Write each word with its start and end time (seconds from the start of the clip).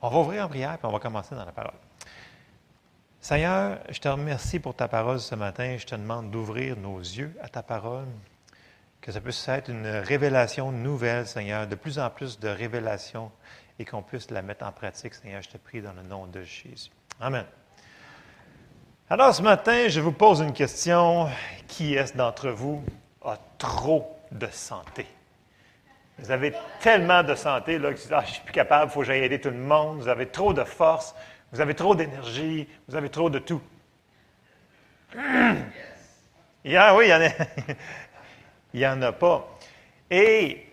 On 0.00 0.08
va 0.08 0.18
ouvrir 0.18 0.44
en 0.44 0.48
prière, 0.48 0.78
puis 0.78 0.86
on 0.86 0.92
va 0.92 1.00
commencer 1.00 1.34
dans 1.34 1.44
la 1.44 1.52
parole. 1.52 1.74
Seigneur, 3.20 3.78
je 3.90 3.98
te 3.98 4.08
remercie 4.08 4.60
pour 4.60 4.74
ta 4.74 4.86
parole 4.86 5.18
ce 5.18 5.34
matin. 5.34 5.76
Je 5.76 5.84
te 5.84 5.94
demande 5.94 6.30
d'ouvrir 6.30 6.76
nos 6.76 6.98
yeux 6.98 7.34
à 7.42 7.48
ta 7.48 7.62
parole, 7.62 8.06
que 9.00 9.10
ça 9.10 9.20
puisse 9.20 9.46
être 9.48 9.70
une 9.70 9.86
révélation 9.86 10.70
nouvelle, 10.70 11.26
Seigneur, 11.26 11.66
de 11.66 11.74
plus 11.74 11.98
en 11.98 12.10
plus 12.10 12.38
de 12.38 12.48
révélations 12.48 13.32
et 13.78 13.84
qu'on 13.84 14.02
puisse 14.02 14.30
la 14.30 14.42
mettre 14.42 14.64
en 14.64 14.72
pratique, 14.72 15.14
Seigneur. 15.14 15.42
Je 15.42 15.48
te 15.48 15.56
prie 15.56 15.82
dans 15.82 15.92
le 15.92 16.02
nom 16.02 16.26
de 16.26 16.42
Jésus. 16.42 16.90
Amen. 17.20 17.44
Alors 19.10 19.34
ce 19.34 19.42
matin, 19.42 19.88
je 19.88 20.00
vous 20.00 20.12
pose 20.12 20.40
une 20.40 20.52
question. 20.52 21.28
Qui 21.66 21.94
est-ce 21.94 22.16
d'entre 22.16 22.50
vous 22.50 22.84
a 23.24 23.36
trop 23.58 24.16
de 24.30 24.46
santé? 24.46 25.06
Vous 26.18 26.30
avez 26.30 26.52
tellement 26.80 27.22
de 27.22 27.34
santé 27.34 27.78
là, 27.78 27.92
que 27.92 27.98
ah, 28.10 28.22
je 28.26 28.32
suis 28.32 28.42
plus 28.42 28.52
capable, 28.52 28.90
il 28.90 28.92
faut 28.92 29.00
que 29.00 29.06
j'aille 29.06 29.22
aider 29.22 29.40
tout 29.40 29.50
le 29.50 29.56
monde. 29.56 29.98
Vous 29.98 30.08
avez 30.08 30.26
trop 30.26 30.52
de 30.52 30.64
force, 30.64 31.14
vous 31.52 31.60
avez 31.60 31.74
trop 31.74 31.94
d'énergie, 31.94 32.68
vous 32.88 32.96
avez 32.96 33.08
trop 33.08 33.30
de 33.30 33.38
tout. 33.38 33.62
A, 35.16 36.94
oui, 36.94 37.06
il 37.06 37.10
y 37.10 37.14
en 37.14 37.20
a. 37.22 37.28
il 38.74 38.80
n'y 38.80 38.86
en 38.86 39.00
a 39.00 39.12
pas. 39.12 39.48
Et 40.10 40.66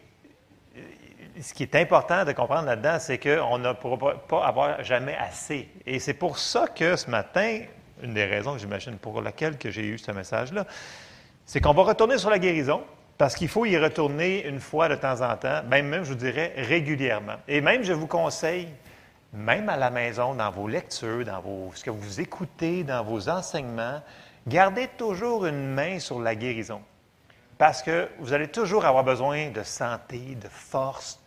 ce 1.41 1.53
qui 1.53 1.63
est 1.63 1.75
important 1.75 2.25
de 2.25 2.31
comprendre 2.31 2.65
là-dedans, 2.65 2.97
c'est 2.99 3.17
qu'on 3.17 3.57
ne 3.57 3.73
pourra 3.73 4.15
pas 4.27 4.45
avoir 4.45 4.83
jamais 4.83 5.15
assez. 5.15 5.69
Et 5.85 5.99
c'est 5.99 6.13
pour 6.13 6.37
ça 6.37 6.67
que 6.67 6.95
ce 6.95 7.09
matin, 7.09 7.61
une 8.01 8.13
des 8.13 8.25
raisons, 8.25 8.57
j'imagine, 8.57 8.97
pour 8.97 9.21
laquelle 9.21 9.55
j'ai 9.63 9.85
eu 9.85 9.97
ce 9.97 10.11
message-là, 10.11 10.65
c'est 11.45 11.61
qu'on 11.61 11.73
va 11.73 11.83
retourner 11.83 12.17
sur 12.17 12.29
la 12.29 12.39
guérison, 12.39 12.83
parce 13.17 13.35
qu'il 13.35 13.47
faut 13.47 13.65
y 13.65 13.77
retourner 13.77 14.45
une 14.45 14.59
fois 14.59 14.89
de 14.89 14.95
temps 14.95 15.21
en 15.21 15.37
temps, 15.37 15.63
même, 15.67 16.03
je 16.03 16.09
vous 16.09 16.15
dirais, 16.15 16.53
régulièrement. 16.57 17.35
Et 17.47 17.61
même, 17.61 17.83
je 17.83 17.93
vous 17.93 18.07
conseille, 18.07 18.67
même 19.31 19.69
à 19.69 19.77
la 19.77 19.89
maison, 19.89 20.35
dans 20.35 20.51
vos 20.51 20.67
lectures, 20.67 21.23
dans 21.23 21.39
vos, 21.39 21.71
ce 21.75 21.83
que 21.83 21.91
vous 21.91 22.19
écoutez, 22.19 22.83
dans 22.83 23.03
vos 23.03 23.29
enseignements, 23.29 24.01
gardez 24.45 24.89
toujours 24.97 25.45
une 25.45 25.73
main 25.73 25.99
sur 25.99 26.19
la 26.19 26.35
guérison. 26.35 26.81
Parce 27.57 27.81
que 27.81 28.09
vous 28.19 28.33
allez 28.33 28.49
toujours 28.49 28.85
avoir 28.85 29.05
besoin 29.05 29.49
de 29.49 29.63
santé, 29.63 30.35
de 30.35 30.49
force, 30.49 31.19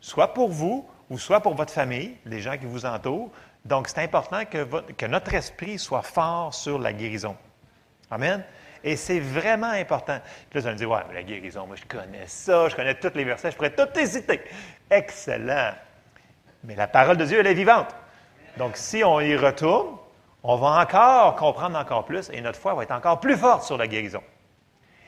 soit 0.00 0.32
pour 0.32 0.48
vous 0.48 0.88
ou 1.10 1.18
soit 1.18 1.40
pour 1.40 1.54
votre 1.54 1.72
famille, 1.72 2.16
les 2.24 2.40
gens 2.40 2.56
qui 2.56 2.64
vous 2.64 2.86
entourent. 2.86 3.30
Donc, 3.66 3.88
c'est 3.88 4.02
important 4.02 4.44
que 4.46 5.06
notre 5.06 5.34
esprit 5.34 5.78
soit 5.78 6.02
fort 6.02 6.54
sur 6.54 6.78
la 6.78 6.94
guérison. 6.94 7.36
Amen. 8.10 8.42
Et 8.84 8.96
c'est 8.96 9.20
vraiment 9.20 9.70
important. 9.70 10.18
Puis 10.50 10.58
là, 10.58 10.60
vous 10.60 10.66
allez 10.66 10.74
me 10.74 10.78
dire, 10.78 10.90
ouais, 10.90 11.00
mais 11.08 11.14
la 11.14 11.22
guérison, 11.22 11.66
moi, 11.66 11.76
je 11.76 11.84
connais 11.84 12.26
ça, 12.26 12.68
je 12.68 12.76
connais 12.76 12.94
tous 12.94 13.14
les 13.14 13.24
versets, 13.24 13.50
je 13.50 13.56
pourrais 13.56 13.74
tout 13.74 13.88
hésiter. 13.98 14.40
Excellent. 14.90 15.72
Mais 16.64 16.74
la 16.74 16.86
parole 16.86 17.16
de 17.16 17.24
Dieu, 17.24 17.40
elle 17.40 17.46
est 17.46 17.54
vivante. 17.54 17.94
Donc, 18.56 18.76
si 18.76 19.04
on 19.04 19.20
y 19.20 19.36
retourne, 19.36 19.96
on 20.42 20.56
va 20.56 20.80
encore 20.80 21.36
comprendre 21.36 21.78
encore 21.78 22.04
plus 22.04 22.30
et 22.32 22.40
notre 22.40 22.58
foi 22.58 22.74
va 22.74 22.82
être 22.82 22.92
encore 22.92 23.20
plus 23.20 23.36
forte 23.36 23.64
sur 23.64 23.76
la 23.76 23.86
guérison. 23.86 24.22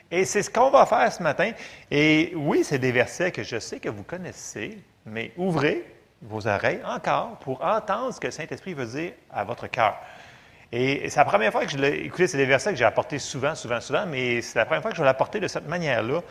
Et 0.09 0.25
c'est 0.25 0.43
ce 0.43 0.49
qu'on 0.49 0.69
va 0.69 0.85
faire 0.85 1.11
ce 1.11 1.23
matin. 1.23 1.51
Et 1.89 2.33
oui, 2.35 2.63
c'est 2.63 2.79
des 2.79 2.91
versets 2.91 3.31
que 3.31 3.43
je 3.43 3.59
sais 3.59 3.79
que 3.79 3.89
vous 3.89 4.03
connaissez, 4.03 4.77
mais 5.05 5.31
ouvrez 5.37 5.85
vos 6.21 6.47
oreilles 6.47 6.81
encore 6.85 7.37
pour 7.39 7.63
entendre 7.63 8.13
ce 8.13 8.19
que 8.19 8.27
le 8.27 8.31
Saint-Esprit 8.31 8.73
veut 8.73 8.85
dire 8.85 9.13
à 9.31 9.43
votre 9.43 9.67
cœur. 9.67 9.95
Et 10.71 11.09
c'est 11.09 11.19
la 11.19 11.25
première 11.25 11.51
fois 11.51 11.65
que 11.65 11.71
je 11.71 11.77
l'ai. 11.77 12.05
Écoutez, 12.05 12.27
c'est 12.27 12.37
des 12.37 12.45
versets 12.45 12.71
que 12.71 12.77
j'ai 12.77 12.85
apportés 12.85 13.19
souvent, 13.19 13.55
souvent, 13.55 13.81
souvent, 13.81 14.05
mais 14.05 14.41
c'est 14.41 14.57
la 14.57 14.65
première 14.65 14.81
fois 14.81 14.91
que 14.91 14.97
je 14.97 15.01
vais 15.01 15.07
l'apporter 15.07 15.39
de 15.39 15.47
cette 15.47 15.67
manière-là. 15.67 16.21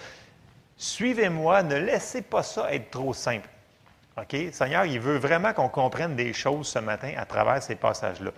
Suivez-moi, 0.77 1.63
ne 1.63 1.77
laissez 1.77 2.23
pas 2.23 2.43
ça 2.43 2.73
être 2.73 2.91
trop 2.91 3.13
simple. 3.13 3.49
OK? 4.17 4.37
Seigneur, 4.53 4.87
il 4.87 4.99
veut 4.99 5.19
vraiment 5.19 5.53
qu'on 5.53 5.69
comprenne 5.69 6.17
des 6.17 6.33
choses 6.33 6.69
ce 6.69 6.79
matin 6.79 7.13
à 7.19 7.27
travers 7.27 7.63
ces 7.63 7.75
passages-là. 7.75 8.31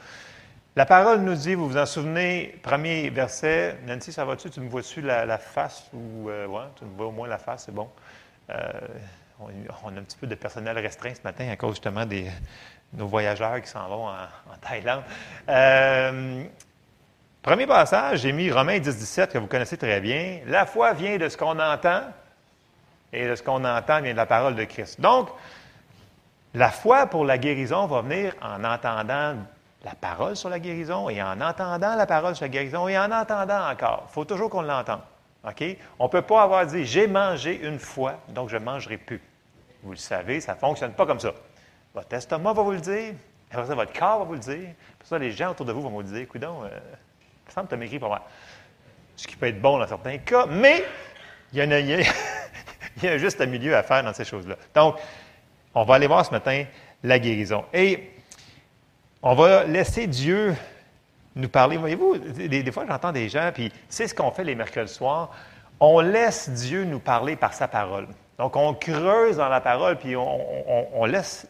La 0.75 0.87
parole 0.87 1.21
nous 1.21 1.35
dit, 1.35 1.55
vous 1.55 1.69
vous 1.69 1.77
en 1.77 1.87
souvenez, 1.87 2.59
premier 2.63 3.11
verset, 3.11 3.77
Nancy, 3.87 4.13
ça 4.13 4.25
va-tu? 4.25 4.51
Tu 4.51 4.61
me 4.61 4.69
vois-tu 4.69 5.03
la, 5.03 5.39
face? 5.39 5.85
Ou, 5.93 6.31
euh, 6.31 6.47
ouais, 6.47 6.65
tu 6.77 6.85
me 6.85 6.97
vois 6.97 7.07
au 7.07 7.11
moins 7.13 7.29
la 7.29 7.39
face, 7.39 7.65
c'est 7.67 7.75
bon. 7.75 7.89
Euh, 8.51 8.57
on, 9.39 9.97
a 9.97 10.01
un 10.01 10.03
petit 10.03 10.17
peu 10.17 10.27
de 10.27 10.35
personnel 10.35 10.79
restreint 10.79 11.15
ce 11.15 11.23
matin 11.25 11.49
à 11.49 11.57
cause 11.57 11.73
justement 11.73 12.07
des 12.07 12.27
nos 12.93 13.07
voyageurs 13.07 13.61
qui 13.63 13.69
s'en 13.69 13.89
vont 13.89 14.09
en, 14.09 14.57
Thaïlande. 14.61 15.03
Euh, 15.49 16.45
premier 17.43 17.67
passage, 17.67 18.21
j'ai 18.21 18.33
mis 18.33 18.51
Romains 18.51 18.79
10, 18.79 18.97
17, 18.97 19.33
que 19.33 19.39
vous 19.39 19.47
connaissez 19.47 19.77
très 19.77 20.01
bien. 20.01 20.41
La 20.47 20.67
foi 20.67 20.93
vient 20.93 21.17
de 21.17 21.29
ce 21.29 21.37
qu'on 21.37 21.59
entend, 21.59 22.03
et 23.13 23.29
de 23.29 23.35
ce 23.35 23.43
qu'on 23.43 23.65
entend 23.65 24.01
vient 24.01 24.13
de 24.13 24.17
la 24.17 24.27
parole 24.27 24.55
de 24.55 24.65
Christ. 24.65 25.01
Donc, 25.01 25.29
la 26.55 26.71
foi 26.71 27.07
pour 27.07 27.25
la 27.25 27.39
guérison 27.39 27.87
va 27.87 28.03
venir 28.03 28.35
en 28.43 28.63
entendant 28.65 29.37
la 29.85 29.95
parole 29.95 30.37
sur 30.37 30.49
la 30.49 30.61
guérison 30.61 31.09
et 31.09 31.23
en 31.23 31.41
entendant 31.41 31.97
la 31.97 32.07
parole 32.07 32.37
sur 32.37 32.45
la 32.45 32.51
guérison 32.51 32.89
et 32.89 32.99
en 32.99 33.11
entendant 33.11 33.69
encore. 33.71 34.07
Il 34.09 34.13
faut 34.13 34.25
toujours 34.25 34.51
qu'on 34.51 34.63
l'entende. 34.63 35.01
On 35.99 36.05
ne 36.05 36.09
peut 36.09 36.23
pas 36.23 36.43
avoir 36.43 36.67
dit 36.67 36.85
j'ai 36.87 37.07
mangé 37.07 37.61
une 37.67 37.79
fois, 37.79 38.19
donc 38.29 38.49
je 38.49 38.57
ne 38.57 38.65
mangerai 38.65 38.97
plus. 38.97 39.21
Vous 39.83 39.91
le 39.91 39.97
savez, 39.97 40.41
ça 40.41 40.55
ne 40.55 40.59
fonctionne 40.59 40.93
pas 40.93 41.07
comme 41.07 41.19
ça. 41.19 41.33
Votre 41.95 42.15
estomac 42.15 42.53
va 42.53 42.63
vous 42.63 42.73
le 42.73 42.81
dire, 42.81 43.15
après 43.51 43.67
ça, 43.67 43.75
votre 43.75 43.93
corps 43.93 44.21
va 44.21 44.25
vous 44.25 44.35
le 44.35 44.39
dire, 44.39 44.69
ça, 45.05 45.19
les 45.19 45.31
gens 45.31 45.51
autour 45.51 45.67
de 45.67 45.73
vous 45.73 45.83
vont 45.83 45.91
vous 45.91 46.03
dire 46.03 46.19
écoute 46.19 46.41
donc, 46.41 46.65
euh, 46.65 46.79
il 47.47 47.53
semble 47.53 47.69
tu 47.69 47.75
as 47.75 47.77
maigri 47.77 47.99
pour 47.99 48.09
moi. 48.09 48.23
Ce 49.17 49.27
qui 49.27 49.37
peut 49.37 49.47
être 49.47 49.61
bon 49.61 49.79
dans 49.79 49.87
certains 49.87 50.19
cas, 50.19 50.47
mais 50.47 50.85
il 51.53 51.59
y, 51.59 51.61
a, 51.61 51.67
il 52.97 53.05
y 53.05 53.09
a 53.09 53.19
juste 53.19 53.41
un 53.41 53.47
milieu 53.47 53.77
à 53.77 53.83
faire 53.83 54.03
dans 54.03 54.15
ces 54.15 54.25
choses-là. 54.25 54.57
Donc, 54.75 54.97
on 55.75 55.85
va 55.85 55.95
aller 55.97 56.07
voir 56.07 56.25
ce 56.25 56.31
matin 56.31 56.65
la 57.03 57.19
guérison. 57.19 57.65
Et 57.73 58.11
on 59.23 59.35
va 59.35 59.65
laisser 59.65 60.07
Dieu 60.07 60.55
nous 61.35 61.49
parler. 61.49 61.77
Voyez-vous, 61.77 62.19
des, 62.19 62.73
fois, 62.73 62.85
j'entends 62.87 63.13
des 63.13 63.29
gens, 63.29 63.51
puis 63.53 63.73
c'est 63.89 64.07
ce 64.09 64.15
qu'on 64.15 64.31
fait 64.31 64.45
les 64.45 64.55
mercredis 64.55 64.93
soirs. 64.93 65.31
On 65.81 66.01
laisse 66.01 66.51
Dieu 66.51 66.85
nous 66.85 67.01
parler 67.01 67.37
par 67.37 67.55
sa 67.55 67.69
parole. 67.69 68.09
Donc, 68.39 68.57
on 68.57 68.75
creuse 68.75 69.37
dans 69.37 69.49
la 69.49 69.61
parole, 69.61 69.97
puis 69.97 70.17
on, 70.17 71.05
laisse 71.05 71.47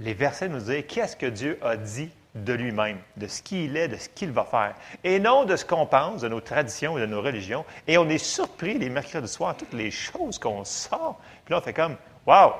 les 0.00 0.14
versets 0.14 0.48
nous 0.48 0.60
dire 0.60 0.86
qu'est-ce 0.86 1.16
que 1.16 1.26
Dieu 1.26 1.58
a 1.62 1.76
dit 1.76 2.10
de 2.34 2.52
lui-même, 2.52 2.98
de 3.16 3.26
ce 3.26 3.42
qu'il 3.42 3.76
est, 3.76 3.88
de 3.88 3.96
ce 3.96 4.08
qu'il 4.08 4.30
va 4.30 4.44
faire, 4.44 4.74
et 5.04 5.18
non 5.18 5.44
de 5.44 5.56
ce 5.56 5.64
qu'on 5.64 5.86
pense, 5.86 6.22
de 6.22 6.28
nos 6.28 6.40
traditions 6.40 6.96
et 6.96 7.00
de 7.00 7.06
nos 7.06 7.20
religions. 7.20 7.64
Et 7.86 7.98
on 7.98 8.08
est 8.08 8.18
surpris 8.18 8.78
les 8.78 8.88
mercredis 8.88 9.28
soirs, 9.28 9.56
toutes 9.56 9.72
les 9.72 9.90
choses 9.90 10.38
qu'on 10.38 10.64
sort. 10.64 11.20
Puis 11.44 11.52
là, 11.52 11.58
on 11.58 11.60
fait 11.60 11.72
comme, 11.72 11.96
wow, 12.26 12.52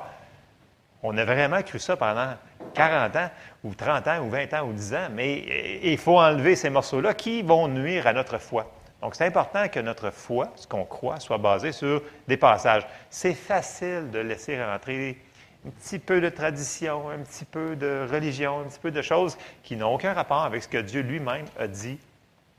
on 1.03 1.17
a 1.17 1.25
vraiment 1.25 1.63
cru 1.63 1.79
ça 1.79 1.97
pendant 1.97 2.35
40 2.75 3.17
ans, 3.17 3.31
ou 3.65 3.75
30 3.75 4.09
ans, 4.09 4.21
ou 4.25 4.29
20 4.29 4.55
ans, 4.55 4.67
ou 4.67 4.73
10 4.73 4.95
ans, 4.95 5.09
mais 5.13 5.81
il 5.83 5.99
faut 5.99 6.19
enlever 6.19 6.57
ces 6.57 6.69
morceaux-là 6.69 7.15
qui 7.15 7.43
vont 7.43 7.69
nuire 7.69 8.07
à 8.07 8.13
notre 8.13 8.39
foi. 8.39 8.71
Donc, 9.01 9.15
c'est 9.15 9.25
important 9.25 9.67
que 9.69 9.81
notre 9.81 10.11
foi, 10.11 10.53
ce 10.57 10.67
qu'on 10.67 10.85
croit, 10.85 11.21
soit 11.21 11.39
basé 11.39 11.73
sur 11.73 12.03
des 12.29 12.37
passages. 12.37 12.87
C'est 13.09 13.33
facile 13.33 14.11
de 14.11 14.19
laisser 14.19 14.63
rentrer 14.63 15.17
un 15.67 15.71
petit 15.71 15.99
peu 15.99 16.21
de 16.21 16.29
tradition, 16.29 17.11
un 17.11 17.19
petit 17.19 17.45
peu 17.45 17.77
de 17.77 18.07
religion, 18.11 18.61
un 18.61 18.65
petit 18.65 18.79
peu 18.79 18.91
de 18.91 19.03
choses 19.03 19.37
qui 19.63 19.77
n'ont 19.77 19.95
aucun 19.95 20.15
rapport 20.15 20.43
avec 20.43 20.63
ce 20.63 20.69
que 20.69 20.79
Dieu 20.79 21.03
lui-même 21.03 21.45
a 21.59 21.67
dit 21.67 21.99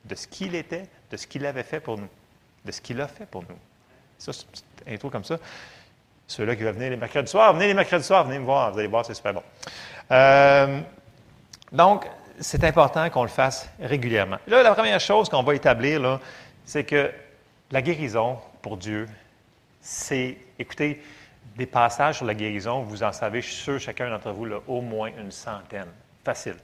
de 0.06 0.16
ce 0.16 0.28
qu'il 0.28 0.56
était, 0.56 0.84
de 1.10 1.18
ce 1.18 1.28
qu'il 1.28 1.46
avait 1.46 1.64
fait 1.64 1.80
pour 1.80 1.98
nous, 1.98 2.10
de 2.66 2.72
ce 2.72 2.82
qu'il 2.82 3.02
a 3.02 3.08
fait 3.08 3.26
pour 3.26 3.42
nous. 3.44 3.58
Ça, 4.18 4.34
c'est 4.34 4.46
une 4.86 4.94
intro 4.94 5.10
comme 5.10 5.24
ça. 5.24 5.38
Ceux-là 6.28 6.56
qui 6.56 6.64
veulent 6.64 6.76
venir 6.76 6.92
les 6.92 6.98
mercredis 6.98 7.30
soirs, 7.30 7.54
venez 7.54 7.68
les 7.68 7.74
mercredis 7.74 8.06
soirs, 8.06 8.24
venez 8.24 8.40
me 8.40 8.46
voir, 8.46 8.72
vous 8.72 8.80
allez 8.80 8.88
voir, 8.88 9.06
c'est 9.06 9.16
super 9.16 9.34
bon. 9.34 9.44
Euh, 10.12 10.80
donc, 11.72 12.06
c'est 12.40 12.64
important 12.64 13.10
qu'on 13.10 13.24
le 13.24 13.30
fasse 13.30 13.70
régulièrement. 13.80 14.38
Là, 14.48 14.64
la 14.64 14.74
première 14.74 15.00
chose 15.00 15.28
qu'on 15.28 15.44
va 15.44 15.56
établir, 15.56 16.20
c'est 16.66 16.84
que 16.84 17.12
la 17.72 17.82
guérison, 17.82 18.38
pour 18.62 18.78
Dieu, 18.78 19.08
c'est, 19.82 20.38
écoutez, 20.60 21.02
des 21.56 21.66
passages 21.66 22.18
sur 22.18 22.26
la 22.26 22.34
guérison, 22.34 22.82
vous 22.82 23.04
en 23.04 23.12
savez, 23.12 23.42
je 23.42 23.48
suis 23.48 23.64
sûr, 23.64 23.80
chacun 23.80 24.10
d'entre 24.10 24.32
vous, 24.32 24.48
au 24.68 24.82
moins 24.82 25.10
une 25.18 25.32
centaine. 25.32 25.90
Facile. 26.24 26.56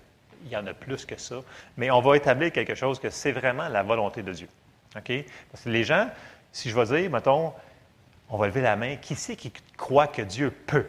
Il 0.45 0.51
y 0.51 0.57
en 0.57 0.65
a 0.67 0.73
plus 0.73 1.05
que 1.05 1.17
ça. 1.17 1.37
Mais 1.75 1.91
on 1.91 1.99
va 1.99 2.15
établir 2.15 2.51
quelque 2.51 2.75
chose 2.75 2.99
que 2.99 3.09
c'est 3.09 3.31
vraiment 3.31 3.67
la 3.67 3.83
volonté 3.83 4.21
de 4.21 4.31
Dieu. 4.31 4.47
OK? 4.95 5.11
Parce 5.51 5.63
que 5.63 5.69
les 5.69 5.83
gens, 5.83 6.09
si 6.51 6.69
je 6.69 6.75
vais 6.79 6.85
dire, 6.85 7.09
mettons, 7.09 7.53
on 8.29 8.37
va 8.37 8.47
lever 8.47 8.61
la 8.61 8.75
main. 8.75 8.95
Qui 8.97 9.15
c'est 9.15 9.35
qui 9.35 9.51
croit 9.75 10.07
que 10.07 10.21
Dieu 10.21 10.51
peut? 10.51 10.85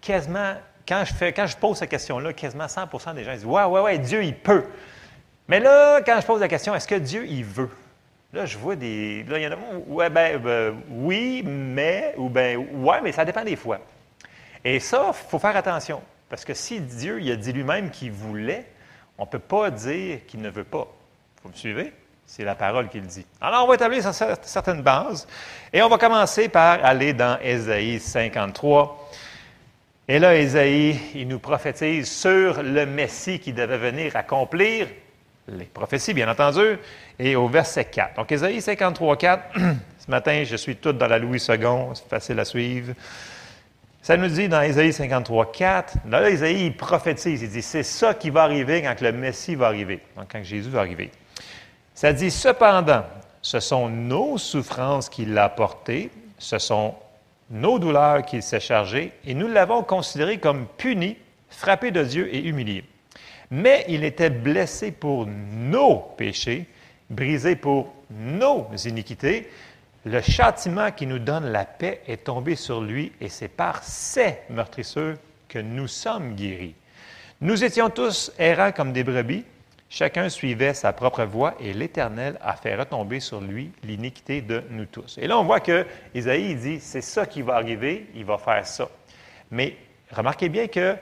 Quasiment, 0.00 0.54
quand 0.86 1.04
je, 1.04 1.14
fais, 1.14 1.32
quand 1.32 1.46
je 1.46 1.56
pose 1.56 1.78
cette 1.78 1.90
question-là, 1.90 2.32
quasiment 2.32 2.66
100% 2.66 3.14
des 3.14 3.24
gens 3.24 3.32
disent 3.32 3.44
Ouais, 3.44 3.64
ouais, 3.64 3.80
ouais, 3.80 3.98
Dieu, 3.98 4.22
il 4.22 4.36
peut. 4.36 4.64
Mais 5.48 5.60
là, 5.60 6.00
quand 6.02 6.20
je 6.20 6.26
pose 6.26 6.40
la 6.40 6.48
question, 6.48 6.74
est-ce 6.74 6.88
que 6.88 6.96
Dieu, 6.96 7.26
il 7.26 7.44
veut? 7.44 7.70
Là, 8.32 8.44
je 8.44 8.58
vois 8.58 8.76
des. 8.76 9.24
Là, 9.24 9.38
il 9.38 9.44
y 9.44 9.46
en 9.46 9.52
a. 9.52 9.56
Ouais, 9.86 10.10
ben, 10.10 10.38
ben, 10.38 10.82
oui, 10.90 11.42
mais. 11.44 12.14
Ou 12.16 12.28
ben, 12.28 12.58
ouais, 12.58 13.00
mais 13.02 13.12
ça 13.12 13.24
dépend 13.24 13.44
des 13.44 13.56
fois. 13.56 13.78
Et 14.64 14.80
ça, 14.80 15.06
il 15.08 15.28
faut 15.30 15.38
faire 15.38 15.56
attention. 15.56 16.02
Parce 16.28 16.44
que 16.44 16.54
si 16.54 16.80
Dieu, 16.80 17.20
il 17.20 17.30
a 17.30 17.36
dit 17.36 17.52
lui-même 17.52 17.90
qu'il 17.90 18.10
voulait, 18.10 18.66
on 19.16 19.22
ne 19.24 19.28
peut 19.28 19.38
pas 19.38 19.70
dire 19.70 20.20
qu'il 20.26 20.40
ne 20.40 20.50
veut 20.50 20.64
pas. 20.64 20.86
Vous 21.42 21.50
me 21.50 21.54
suivez? 21.54 21.92
C'est 22.26 22.44
la 22.44 22.56
parole 22.56 22.88
qu'il 22.88 23.06
dit. 23.06 23.24
Alors, 23.40 23.64
on 23.64 23.68
va 23.68 23.76
établir 23.76 24.02
certaines 24.42 24.82
bases 24.82 25.28
et 25.72 25.80
on 25.80 25.88
va 25.88 25.96
commencer 25.96 26.48
par 26.48 26.84
aller 26.84 27.12
dans 27.12 27.38
Ésaïe 27.40 28.00
53. 28.00 29.10
Et 30.08 30.18
là, 30.18 30.34
Ésaïe, 30.34 30.98
il 31.14 31.28
nous 31.28 31.38
prophétise 31.38 32.10
sur 32.10 32.62
le 32.62 32.84
Messie 32.84 33.38
qui 33.38 33.52
devait 33.52 33.78
venir 33.78 34.16
accomplir 34.16 34.88
les 35.48 35.64
prophéties, 35.64 36.14
bien 36.14 36.30
entendu, 36.30 36.78
et 37.18 37.36
au 37.36 37.48
verset 37.48 37.84
4. 37.84 38.16
Donc, 38.16 38.32
Ésaïe 38.32 38.60
53, 38.60 39.16
4, 39.16 39.42
ce 39.98 40.10
matin, 40.10 40.42
je 40.44 40.56
suis 40.56 40.76
tout 40.76 40.92
dans 40.92 41.06
la 41.06 41.18
Louis 41.18 41.38
II, 41.38 41.58
c'est 41.94 42.08
facile 42.08 42.38
à 42.40 42.44
suivre. 42.44 42.94
Ça 44.02 44.16
nous 44.16 44.28
dit 44.28 44.48
dans 44.48 44.62
Ésaïe 44.62 44.92
53, 44.92 45.52
4, 45.52 45.98
là, 46.08 46.28
Ésaïe, 46.28 46.66
il 46.66 46.76
prophétise, 46.76 47.42
il 47.42 47.50
dit, 47.50 47.62
c'est 47.62 47.82
ça 47.82 48.14
qui 48.14 48.30
va 48.30 48.42
arriver 48.42 48.82
quand 48.82 49.00
le 49.00 49.12
Messie 49.12 49.54
va 49.54 49.66
arriver, 49.66 50.00
donc 50.16 50.26
quand 50.30 50.42
Jésus 50.42 50.70
va 50.70 50.80
arriver. 50.80 51.10
Ça 51.94 52.12
dit, 52.12 52.30
cependant, 52.30 53.04
ce 53.42 53.60
sont 53.60 53.88
nos 53.88 54.38
souffrances 54.38 55.08
qu'il 55.08 55.36
a 55.38 55.48
portées, 55.48 56.10
ce 56.38 56.58
sont 56.58 56.94
nos 57.50 57.78
douleurs 57.78 58.24
qu'il 58.24 58.42
s'est 58.42 58.60
chargé, 58.60 59.12
et 59.24 59.34
nous 59.34 59.48
l'avons 59.48 59.82
considéré 59.82 60.38
comme 60.38 60.66
puni, 60.76 61.16
frappé 61.48 61.90
de 61.90 62.02
Dieu 62.02 62.34
et 62.34 62.40
humilié. 62.44 62.84
Mais 63.50 63.84
il 63.88 64.04
était 64.04 64.30
blessé 64.30 64.92
pour 64.92 65.26
nos 65.26 65.98
péchés, 66.16 66.66
brisé 67.10 67.56
pour 67.56 67.92
nos 68.10 68.68
iniquités. 68.84 69.48
Le 70.04 70.20
châtiment 70.20 70.90
qui 70.90 71.06
nous 71.06 71.18
donne 71.18 71.46
la 71.46 71.64
paix 71.64 72.02
est 72.06 72.24
tombé 72.24 72.56
sur 72.56 72.80
lui, 72.80 73.12
et 73.20 73.28
c'est 73.28 73.48
par 73.48 73.82
ses 73.82 74.38
meurtrisseurs 74.50 75.16
que 75.48 75.58
nous 75.58 75.88
sommes 75.88 76.34
guéris. 76.34 76.74
Nous 77.40 77.64
étions 77.64 77.90
tous 77.90 78.32
errants 78.38 78.72
comme 78.72 78.92
des 78.92 79.04
brebis, 79.04 79.44
Chacun 79.88 80.28
suivait 80.28 80.74
sa 80.74 80.92
propre 80.92 81.24
voie 81.24 81.54
et 81.60 81.72
l'Éternel 81.72 82.36
a 82.42 82.54
fait 82.56 82.74
retomber 82.74 83.20
sur 83.20 83.40
lui 83.40 83.70
l'iniquité 83.84 84.42
de 84.42 84.62
nous 84.70 84.86
tous. 84.86 85.16
Et 85.18 85.28
là, 85.28 85.38
on 85.38 85.44
voit 85.44 85.60
que 85.60 85.86
Isaïe 86.14 86.56
dit, 86.56 86.80
c'est 86.80 87.00
ça 87.00 87.24
qui 87.24 87.42
va 87.42 87.54
arriver, 87.54 88.06
il 88.14 88.24
va 88.24 88.36
faire 88.36 88.66
ça. 88.66 88.88
Mais 89.50 89.76
remarquez 90.10 90.48
bien 90.48 90.66
que 90.66 90.96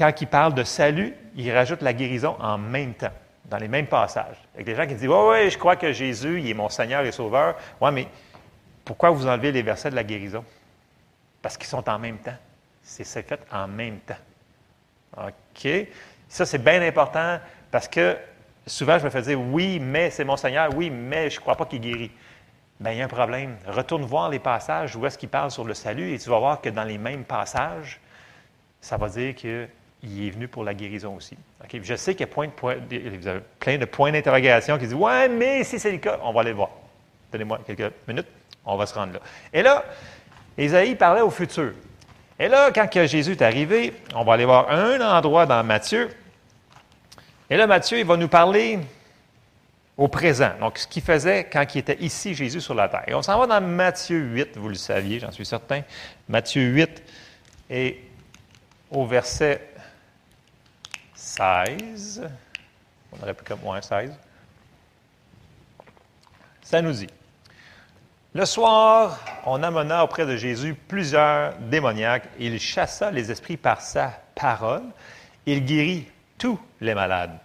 quand 0.00 0.18
il 0.18 0.26
parle 0.28 0.54
de 0.54 0.64
salut, 0.64 1.14
il 1.36 1.52
rajoute 1.52 1.82
la 1.82 1.92
guérison 1.92 2.34
en 2.40 2.56
même 2.56 2.94
temps, 2.94 3.12
dans 3.44 3.58
les 3.58 3.68
mêmes 3.68 3.86
passages. 3.86 4.38
Il 4.54 4.60
y 4.60 4.62
a 4.62 4.64
des 4.64 4.74
gens 4.74 4.86
qui 4.86 4.94
disent, 4.94 5.08
oui, 5.08 5.28
oui, 5.28 5.50
je 5.50 5.58
crois 5.58 5.76
que 5.76 5.92
Jésus, 5.92 6.40
il 6.40 6.48
est 6.48 6.54
mon 6.54 6.70
Seigneur 6.70 7.04
et 7.04 7.12
Sauveur. 7.12 7.56
Oui, 7.82 7.90
mais 7.92 8.08
pourquoi 8.82 9.10
vous 9.10 9.26
enlevez 9.26 9.52
les 9.52 9.60
versets 9.60 9.90
de 9.90 9.94
la 9.94 10.02
guérison? 10.02 10.42
Parce 11.42 11.58
qu'ils 11.58 11.66
sont 11.66 11.86
en 11.86 11.98
même 11.98 12.16
temps. 12.16 12.36
C'est 12.82 13.04
fait 13.04 13.46
en 13.52 13.68
même 13.68 13.98
temps. 13.98 14.14
OK? 15.18 15.68
Ça, 16.30 16.46
c'est 16.46 16.64
bien 16.64 16.80
important 16.80 17.38
parce 17.70 17.86
que 17.86 18.16
souvent, 18.66 18.98
je 18.98 19.04
me 19.04 19.10
fais 19.10 19.20
dire 19.20 19.38
oui, 19.38 19.78
mais 19.80 20.08
c'est 20.08 20.24
mon 20.24 20.38
Seigneur, 20.38 20.70
oui, 20.74 20.88
mais 20.88 21.28
je 21.28 21.36
ne 21.36 21.40
crois 21.42 21.56
pas 21.56 21.66
qu'il 21.66 21.82
guérit. 21.82 22.10
Bien, 22.80 22.92
il 22.92 22.98
y 22.98 23.02
a 23.02 23.04
un 23.04 23.08
problème. 23.08 23.58
Retourne 23.66 24.04
voir 24.04 24.30
les 24.30 24.38
passages 24.38 24.96
où 24.96 25.04
est-ce 25.04 25.18
qu'il 25.18 25.28
parle 25.28 25.50
sur 25.50 25.64
le 25.64 25.74
salut 25.74 26.14
et 26.14 26.18
tu 26.18 26.30
vas 26.30 26.38
voir 26.38 26.62
que 26.62 26.70
dans 26.70 26.84
les 26.84 26.96
mêmes 26.96 27.24
passages, 27.24 28.00
ça 28.80 28.96
va 28.96 29.10
dire 29.10 29.34
qu'il 30.00 30.26
est 30.26 30.30
venu 30.30 30.48
pour 30.48 30.64
la 30.64 30.74
guérison 30.74 31.16
aussi. 31.16 31.36
Je 31.82 31.94
sais 31.94 32.14
qu'il 32.14 32.26
y 32.26 32.30
a 32.30 32.32
point 32.32 32.46
de 32.46 32.52
plein 33.58 33.78
de 33.78 33.84
points 33.84 34.12
d'interrogation 34.12 34.78
qui 34.78 34.86
disent 34.86 34.94
Ouais, 34.94 35.28
mais 35.28 35.64
si 35.64 35.78
c'est 35.78 35.92
le 35.92 35.98
cas, 35.98 36.18
on 36.22 36.32
va 36.32 36.40
aller 36.40 36.52
voir. 36.52 36.70
Donnez-moi 37.32 37.60
quelques 37.66 37.92
minutes, 38.08 38.26
on 38.64 38.76
va 38.76 38.86
se 38.86 38.94
rendre 38.94 39.14
là. 39.14 39.20
Et 39.52 39.62
là, 39.62 39.84
Isaïe 40.58 40.96
parlait 40.96 41.20
au 41.20 41.30
futur. 41.30 41.72
Et 42.38 42.48
là, 42.48 42.70
quand 42.72 42.88
Jésus 43.06 43.32
est 43.32 43.42
arrivé, 43.42 43.92
on 44.14 44.24
va 44.24 44.34
aller 44.34 44.46
voir 44.46 44.70
un 44.70 45.00
endroit 45.00 45.46
dans 45.46 45.62
Matthieu 45.62 46.08
et 47.50 47.56
là, 47.56 47.66
Matthieu, 47.66 47.98
il 47.98 48.06
va 48.06 48.16
nous 48.16 48.28
parler 48.28 48.78
au 49.96 50.06
présent. 50.06 50.52
Donc, 50.60 50.78
ce 50.78 50.86
qu'il 50.86 51.02
faisait 51.02 51.48
quand 51.52 51.66
il 51.74 51.78
était 51.78 51.98
ici, 52.00 52.32
Jésus, 52.32 52.60
sur 52.60 52.74
la 52.74 52.88
terre. 52.88 53.02
Et 53.08 53.14
on 53.14 53.22
s'en 53.22 53.36
va 53.40 53.46
dans 53.48 53.60
Matthieu 53.66 54.18
8, 54.18 54.56
vous 54.56 54.68
le 54.68 54.76
saviez, 54.76 55.18
j'en 55.18 55.32
suis 55.32 55.44
certain. 55.44 55.82
Matthieu 56.28 56.62
8 56.62 57.02
et 57.70 58.04
au 58.88 59.04
verset 59.04 59.69
16. 61.20 62.28
On 63.12 63.22
aurait 63.22 63.34
pu 63.34 63.44
comme 63.44 63.60
moins 63.60 63.82
16. 63.82 64.12
Ça 66.62 66.80
nous 66.80 66.92
dit. 66.92 67.08
Le 68.32 68.44
soir, 68.46 69.18
on 69.44 69.62
amena 69.62 70.04
auprès 70.04 70.24
de 70.24 70.36
Jésus 70.36 70.74
plusieurs 70.74 71.54
démoniaques. 71.58 72.28
Il 72.38 72.58
chassa 72.58 73.10
les 73.10 73.30
esprits 73.30 73.56
par 73.56 73.80
sa 73.80 74.12
parole. 74.34 74.84
Il 75.46 75.64
guérit 75.64 76.06
tous 76.38 76.58
les 76.80 76.94
malades, 76.94 77.36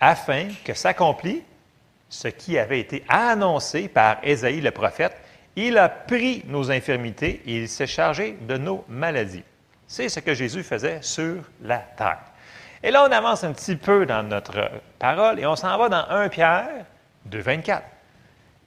afin 0.00 0.48
que 0.64 0.72
s'accomplisse 0.72 1.42
ce 2.08 2.28
qui 2.28 2.58
avait 2.58 2.80
été 2.80 3.04
annoncé 3.08 3.88
par 3.88 4.18
Ésaïe 4.22 4.60
le 4.60 4.70
prophète. 4.70 5.16
Il 5.56 5.76
a 5.76 5.88
pris 5.88 6.42
nos 6.46 6.70
infirmités 6.70 7.42
et 7.44 7.56
il 7.56 7.68
s'est 7.68 7.86
chargé 7.86 8.38
de 8.40 8.56
nos 8.56 8.84
maladies. 8.88 9.42
C'est 9.86 10.08
ce 10.08 10.20
que 10.20 10.32
Jésus 10.32 10.62
faisait 10.62 11.02
sur 11.02 11.42
la 11.62 11.78
terre. 11.78 12.27
Et 12.82 12.90
là, 12.90 13.04
on 13.08 13.12
avance 13.12 13.44
un 13.44 13.52
petit 13.52 13.76
peu 13.76 14.06
dans 14.06 14.22
notre 14.22 14.70
parole 14.98 15.40
et 15.40 15.46
on 15.46 15.56
s'en 15.56 15.76
va 15.76 15.88
dans 15.88 16.04
1 16.08 16.28
Pierre 16.28 16.68
2, 17.26 17.38
24. 17.40 17.82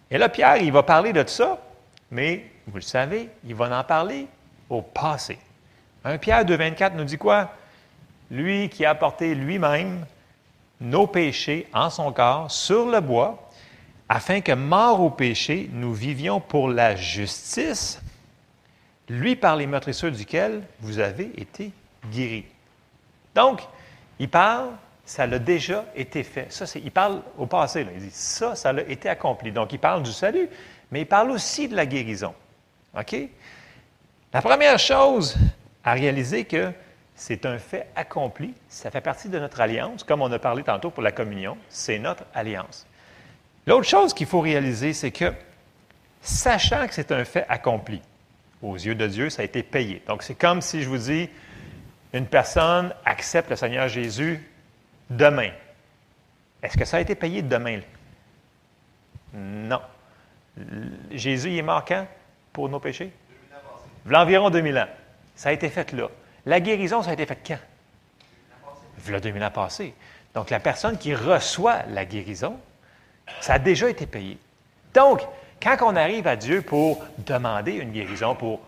Et 0.10 0.18
là, 0.18 0.30
Pierre, 0.30 0.58
il 0.58 0.72
va 0.72 0.84
parler 0.84 1.14
de 1.14 1.24
ça, 1.28 1.58
mais 2.10 2.46
vous 2.68 2.76
le 2.76 2.82
savez, 2.82 3.30
il 3.46 3.56
va 3.56 3.80
en 3.80 3.84
parler 3.84 4.28
au 4.70 4.82
passé. 4.82 5.40
1 6.04 6.18
Pierre 6.18 6.46
2, 6.46 6.56
24 6.56 6.96
nous 6.96 7.06
dit 7.06 7.18
quoi? 7.18 7.52
lui 8.32 8.70
qui 8.70 8.86
a 8.86 8.96
porté 8.96 9.36
lui-même 9.36 10.06
nos 10.80 11.06
péchés 11.06 11.68
en 11.74 11.90
son 11.90 12.12
corps 12.12 12.50
sur 12.50 12.90
le 12.90 13.02
bois, 13.02 13.50
afin 14.10 14.42
que, 14.42 14.54
mort 14.54 15.02
au 15.02 15.10
péché, 15.10 15.70
nous 15.72 15.94
vivions 15.94 16.40
pour 16.40 16.70
la 16.70 16.96
justice, 16.96 18.02
lui 19.08 19.36
par 19.36 19.58
les 19.58 19.68
meurtrisseurs 19.68 20.12
duquel 20.12 20.64
vous 20.80 21.00
avez 21.00 21.32
été 21.40 21.72
guéris. 22.12 22.46
Donc, 23.36 23.62
il 24.22 24.30
parle, 24.30 24.70
ça 25.04 25.26
l'a 25.26 25.40
déjà 25.40 25.84
été 25.96 26.22
fait. 26.22 26.46
Ça, 26.52 26.66
il 26.76 26.92
parle 26.92 27.24
au 27.40 27.48
passé. 27.48 27.88
Il 27.92 28.02
dit, 28.02 28.12
ça, 28.12 28.56
ça 28.56 28.70
a 28.70 28.82
été 28.82 29.10
accompli. 29.10 29.52
Donc, 29.52 29.74
il 29.74 29.80
parle 29.80 30.04
du 30.04 30.12
salut, 30.12 30.48
mais 30.92 31.02
il 31.02 31.08
parle 31.08 31.32
aussi 31.32 31.68
de 31.68 31.76
la 31.76 31.88
guérison. 31.88 32.36
OK? 32.96 33.16
La 34.32 34.44
première 34.44 34.78
chose 34.78 35.36
à 35.84 35.94
réaliser 35.94 36.46
que 36.46 36.72
c'est 37.16 37.48
un 37.48 37.58
fait 37.58 37.88
accompli. 37.96 38.54
Ça 38.70 38.92
fait 38.92 39.02
partie 39.02 39.28
de 39.28 39.40
notre 39.40 39.60
alliance, 39.60 40.04
comme 40.04 40.22
on 40.22 40.32
a 40.32 40.38
parlé 40.38 40.62
tantôt 40.62 40.92
pour 40.92 41.02
la 41.02 41.12
communion. 41.12 41.58
C'est 41.68 41.98
notre 41.98 42.26
alliance. 42.36 42.86
L'autre 43.66 43.88
chose 43.88 44.14
qu'il 44.14 44.28
faut 44.28 44.42
réaliser, 44.42 44.94
c'est 44.94 45.12
que, 45.12 45.34
sachant 46.22 46.86
que 46.86 46.94
c'est 46.94 47.12
un 47.12 47.26
fait 47.26 47.48
accompli, 47.50 48.04
aux 48.62 48.76
yeux 48.76 48.94
de 48.94 49.08
Dieu, 49.08 49.32
ça 49.32 49.42
a 49.42 49.46
été 49.46 49.64
payé. 49.64 50.04
Donc, 50.08 50.22
c'est 50.22 50.36
comme 50.36 50.62
si 50.62 50.84
je 50.84 50.90
vous 50.90 51.00
dis, 51.00 51.28
une 52.14 52.26
personne 52.26 52.94
accepte 53.06 53.50
le 53.50 53.56
Seigneur 53.56 53.88
Jésus 53.88 54.46
demain. 55.10 55.52
Est-ce 56.62 56.78
que 56.78 56.86
ça 56.86 56.98
a 56.98 57.00
été 57.00 57.16
payé 57.16 57.42
demain? 57.42 57.80
Non. 59.34 59.82
Jésus 61.12 61.56
est 61.56 61.62
mort 61.62 61.86
quand? 61.86 62.06
Pour 62.54 62.70
nos 62.70 62.80
péchés? 62.80 63.12
L'environ 64.06 64.50
2000 64.50 64.78
ans. 64.78 64.88
Ça 65.36 65.50
a 65.50 65.52
été 65.54 65.70
fait 65.70 65.92
là. 65.94 66.08
La 66.46 66.60
guérison, 66.60 67.02
ça 67.02 67.12
a 67.12 67.14
été 67.14 67.26
fait 67.26 67.40
quand? 67.46 67.60
Le 69.08 69.22
2000 69.22 69.44
ans 69.44 69.52
passé. 69.52 69.94
Donc, 70.34 70.50
la 70.50 70.60
personne 70.60 70.98
qui 70.98 71.16
reçoit 71.16 71.84
la 71.90 72.06
guérison, 72.06 72.60
ça 73.40 73.54
a 73.54 73.60
déjà 73.60 73.90
été 73.90 74.06
payé. 74.06 74.38
Donc, 74.94 75.22
quand 75.62 75.78
on 75.82 75.96
arrive 75.96 76.28
à 76.28 76.36
Dieu 76.36 76.62
pour 76.62 77.04
demander 77.20 77.74
une 77.74 77.92
guérison, 77.92 78.36
pour 78.36 78.62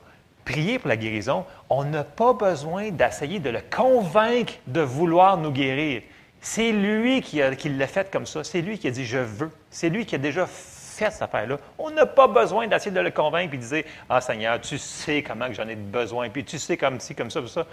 prier 0.46 0.80
pour 0.80 0.90
la 0.90 0.98
guérison, 0.98 1.46
on 1.70 1.84
n'a 1.86 2.04
pas 2.04 2.34
besoin 2.34 2.92
d'essayer 2.92 3.40
de 3.40 3.50
le 3.50 3.62
convaincre 3.62 4.54
de 4.68 4.82
vouloir 4.82 5.38
nous 5.38 5.52
guérir. 5.52 6.04
C'est 6.42 6.72
lui 6.72 7.22
qui, 7.22 7.38
l'a 7.38 7.88
fait 7.88 8.12
comme 8.12 8.26
ça. 8.26 8.44
C'est 8.44 8.62
lui 8.62 8.78
qui 8.78 8.88
a 8.88 8.92
dit 8.92 9.06
je 9.06 9.18
veux. 9.18 9.52
C'est 9.70 9.90
lui 9.90 10.06
qui 10.06 10.16
a 10.16 10.18
déjà 10.18 10.46
fait 10.46 11.10
cette 11.10 11.22
affaire-là. 11.22 11.58
On 11.78 11.90
n'a 11.90 12.06
pas 12.06 12.28
besoin 12.28 12.68
d'essayer 12.68 12.92
de 12.92 13.00
le 13.00 13.12
convaincre 13.12 13.54
et 13.54 13.58
de 13.58 13.64
dire 13.64 13.84
Ah 14.10 14.20
Seigneur, 14.20 14.60
tu 14.60 14.78
sais 14.78 15.24
comment 15.24 15.52
j'en 15.54 15.68
ai 15.68 15.76
besoin, 15.76 16.30
puis 16.30 16.44
tu 16.44 16.60
sais 16.60 16.76
comme 16.76 17.00
ci, 17.00 17.16
comme 17.16 17.32
ça, 17.32 17.40
comme 17.40 17.50
ça. 17.50 17.66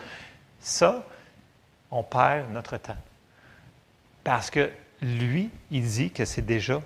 Ça, 0.61 1.05
on 1.91 2.03
perd 2.03 2.53
notre 2.53 2.77
temps. 2.77 2.97
Parce 4.23 4.51
que 4.51 4.71
lui, 5.03 5.51
il 5.71 5.83
dit 5.83 6.11
que 6.11 6.25
c'est 6.25 6.45
déjà 6.45 6.81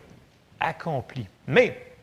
accompli. 0.60 1.26
Mais, 1.46 1.93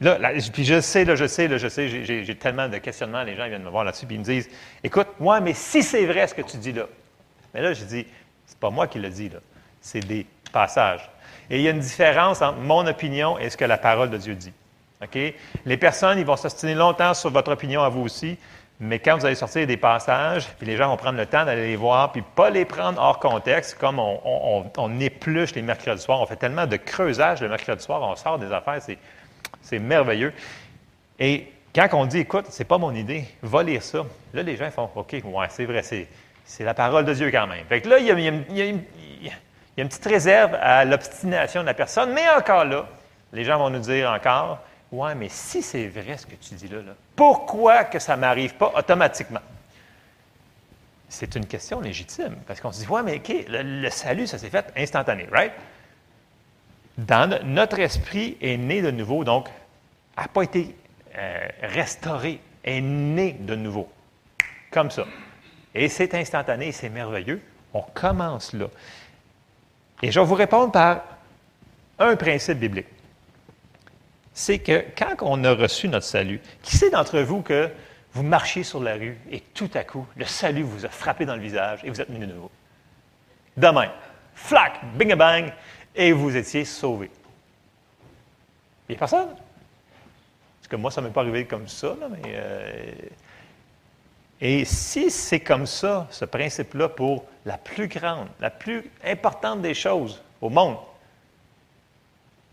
là, 0.00 0.18
puis 0.52 0.64
je 0.64 0.80
sais, 0.80 1.04
là, 1.04 1.14
je 1.14 1.26
sais, 1.26 1.48
je 1.58 1.68
sais, 1.68 2.24
j'ai 2.24 2.34
tellement 2.34 2.68
de 2.68 2.78
questionnements, 2.78 3.22
les 3.22 3.36
gens 3.36 3.48
viennent 3.48 3.62
me 3.62 3.70
voir 3.70 3.84
là-dessus, 3.84 4.06
puis 4.06 4.16
ils 4.16 4.20
me 4.20 4.24
disent 4.24 4.48
Écoute, 4.82 5.08
moi, 5.18 5.40
mais 5.40 5.54
si 5.54 5.82
c'est 5.82 6.06
vrai 6.06 6.26
ce 6.26 6.34
que 6.34 6.42
tu 6.42 6.56
dis 6.56 6.72
là. 6.72 6.86
Mais 7.54 7.62
là, 7.62 7.72
je 7.72 7.84
dis 7.84 8.06
C'est 8.46 8.58
pas 8.58 8.70
moi 8.70 8.86
qui 8.86 8.98
le 8.98 9.08
dis, 9.08 9.28
là. 9.28 9.38
C'est 9.80 10.00
des 10.00 10.26
passages. 10.52 11.08
Et 11.48 11.56
il 11.56 11.62
y 11.62 11.68
a 11.68 11.70
une 11.70 11.80
différence 11.80 12.42
entre 12.42 12.58
mon 12.58 12.86
opinion 12.86 13.38
et 13.38 13.50
ce 13.50 13.56
que 13.56 13.64
la 13.64 13.78
parole 13.78 14.10
de 14.10 14.16
Dieu 14.16 14.34
dit. 14.34 14.52
OK? 15.02 15.18
Les 15.64 15.76
personnes, 15.76 16.18
ils 16.18 16.26
vont 16.26 16.36
s'ostiner 16.36 16.74
longtemps 16.74 17.14
sur 17.14 17.30
votre 17.30 17.52
opinion 17.52 17.82
à 17.82 17.88
vous 17.88 18.02
aussi, 18.02 18.38
mais 18.78 18.98
quand 18.98 19.18
vous 19.18 19.26
allez 19.26 19.34
sortir 19.34 19.66
des 19.66 19.76
passages, 19.76 20.48
puis 20.58 20.66
les 20.66 20.76
gens 20.76 20.88
vont 20.88 20.96
prendre 20.96 21.18
le 21.18 21.26
temps 21.26 21.44
d'aller 21.44 21.68
les 21.68 21.76
voir, 21.76 22.12
puis 22.12 22.22
pas 22.22 22.48
les 22.48 22.64
prendre 22.64 23.00
hors 23.00 23.18
contexte, 23.18 23.76
comme 23.78 23.98
on, 23.98 24.70
on, 24.76 25.00
épluche 25.00 25.54
les 25.54 25.62
mercredis 25.62 26.02
soirs. 26.02 26.20
On 26.20 26.26
fait 26.26 26.36
tellement 26.36 26.66
de 26.66 26.76
creusage 26.76 27.42
le 27.42 27.48
mercredi 27.48 27.82
soir, 27.82 28.00
on 28.02 28.16
sort 28.16 28.38
des 28.38 28.52
affaires, 28.52 28.80
c'est 28.80 28.98
merveilleux. 29.78 30.32
Et 31.18 31.46
quand 31.74 31.88
on 31.92 32.06
dit, 32.06 32.18
écoute, 32.18 32.46
c'est 32.48 32.64
pas 32.64 32.78
mon 32.78 32.94
idée, 32.94 33.24
va 33.42 33.62
lire 33.62 33.82
ça, 33.82 34.04
là, 34.34 34.42
les 34.42 34.56
gens 34.56 34.70
font, 34.70 34.90
OK, 34.94 35.12
ouais, 35.12 35.46
c'est 35.50 35.64
vrai, 35.64 35.82
c'est, 35.82 36.08
la 36.58 36.74
parole 36.74 37.04
de 37.04 37.14
Dieu 37.14 37.30
quand 37.30 37.46
même. 37.46 37.64
Fait 37.66 37.80
que 37.80 37.88
là, 37.88 37.98
il 37.98 38.06
y 38.06 38.62
a, 38.62 38.64
une 38.64 39.88
petite 39.88 40.04
réserve 40.04 40.56
à 40.60 40.84
l'obstination 40.84 41.60
de 41.60 41.66
la 41.66 41.74
personne, 41.74 42.12
mais 42.12 42.28
encore 42.36 42.64
là, 42.64 42.88
les 43.32 43.44
gens 43.44 43.58
vont 43.58 43.70
nous 43.70 43.78
dire 43.78 44.10
encore, 44.10 44.58
ouais, 44.90 45.14
mais 45.14 45.28
si 45.28 45.62
c'est 45.62 45.86
vrai 45.86 46.16
ce 46.16 46.26
que 46.26 46.34
tu 46.34 46.54
dis 46.54 46.66
là, 46.66 46.78
là 46.78 46.92
pourquoi 47.14 47.84
que 47.84 48.00
ça 48.00 48.16
ne 48.16 48.22
m'arrive 48.22 48.54
pas 48.54 48.72
automatiquement? 48.76 49.40
C'est 51.08 51.36
une 51.36 51.46
question 51.46 51.80
légitime, 51.80 52.36
parce 52.46 52.60
qu'on 52.60 52.72
se 52.72 52.80
dit, 52.80 52.88
ouais, 52.88 53.02
mais 53.04 53.16
OK, 53.16 53.32
le, 53.48 53.88
salut, 53.90 54.26
ça 54.26 54.38
s'est 54.38 54.50
fait 54.50 54.72
instantané, 54.76 55.28
right? 55.30 55.52
Dans 56.98 57.40
notre 57.44 57.78
esprit 57.78 58.36
est 58.40 58.56
né 58.56 58.82
de 58.82 58.90
nouveau, 58.90 59.22
donc 59.22 59.48
n'a 60.16 60.28
pas 60.28 60.42
été 60.42 60.74
euh, 61.16 61.48
restauré, 61.62 62.40
est 62.64 62.80
né 62.80 63.32
de 63.32 63.54
nouveau. 63.54 63.90
Comme 64.70 64.90
ça. 64.90 65.06
Et 65.74 65.88
c'est 65.88 66.14
instantané, 66.14 66.72
c'est 66.72 66.88
merveilleux. 66.88 67.40
On 67.72 67.82
commence 67.82 68.52
là. 68.52 68.66
Et 70.02 70.10
je 70.10 70.20
vais 70.20 70.26
vous 70.26 70.34
répondre 70.34 70.72
par 70.72 71.02
un 71.98 72.16
principe 72.16 72.58
biblique. 72.58 72.86
C'est 74.32 74.58
que 74.58 74.84
quand 74.96 75.16
on 75.20 75.44
a 75.44 75.52
reçu 75.52 75.88
notre 75.88 76.06
salut, 76.06 76.40
qui 76.62 76.76
sait 76.76 76.90
d'entre 76.90 77.20
vous 77.20 77.42
que 77.42 77.70
vous 78.12 78.22
marchiez 78.22 78.62
sur 78.62 78.80
la 78.80 78.94
rue 78.94 79.18
et 79.30 79.40
tout 79.40 79.70
à 79.74 79.84
coup, 79.84 80.06
le 80.16 80.24
salut 80.24 80.62
vous 80.62 80.84
a 80.84 80.88
frappé 80.88 81.24
dans 81.24 81.36
le 81.36 81.42
visage 81.42 81.80
et 81.84 81.90
vous 81.90 82.00
êtes 82.00 82.08
né 82.08 82.18
de 82.18 82.26
nouveau? 82.32 82.50
Demain, 83.56 83.90
flac, 84.34 84.80
bing 84.94 85.14
bang, 85.14 85.52
et 85.94 86.12
vous 86.12 86.36
étiez 86.36 86.64
sauvé. 86.64 87.10
Il 88.88 88.92
n'y 88.92 88.96
a 88.96 88.98
personne? 88.98 89.28
Que 90.70 90.76
moi, 90.76 90.90
ça 90.90 91.00
ne 91.00 91.06
m'est 91.06 91.12
pas 91.12 91.20
arrivé 91.20 91.44
comme 91.44 91.68
ça, 91.68 91.94
mais. 92.10 92.32
Euh, 92.34 92.92
et 94.40 94.64
si 94.64 95.10
c'est 95.10 95.40
comme 95.40 95.66
ça, 95.66 96.06
ce 96.10 96.24
principe-là, 96.24 96.88
pour 96.88 97.24
la 97.44 97.58
plus 97.58 97.88
grande, 97.88 98.28
la 98.40 98.48
plus 98.48 98.90
importante 99.04 99.60
des 99.60 99.74
choses 99.74 100.22
au 100.40 100.48
monde, 100.48 100.76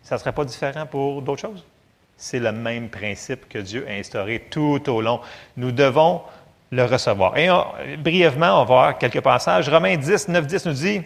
ça 0.03 0.15
ne 0.15 0.19
serait 0.19 0.33
pas 0.33 0.43
différent 0.43 0.85
pour 0.85 1.21
d'autres 1.21 1.41
choses? 1.41 1.63
C'est 2.17 2.39
le 2.39 2.51
même 2.51 2.89
principe 2.89 3.47
que 3.47 3.59
Dieu 3.59 3.85
a 3.87 3.91
instauré 3.91 4.47
tout 4.49 4.81
au 4.89 5.01
long. 5.01 5.21
Nous 5.55 5.71
devons 5.71 6.23
le 6.71 6.83
recevoir. 6.83 7.37
Et 7.37 7.47
brièvement, 7.97 8.55
on 8.55 8.59
va 8.59 8.63
voir 8.65 8.97
quelques 8.97 9.21
passages. 9.21 9.69
Romains 9.69 9.95
10, 9.95 10.27
9, 10.27 10.47
10 10.47 10.65
nous 10.65 10.73
dit, 10.73 11.01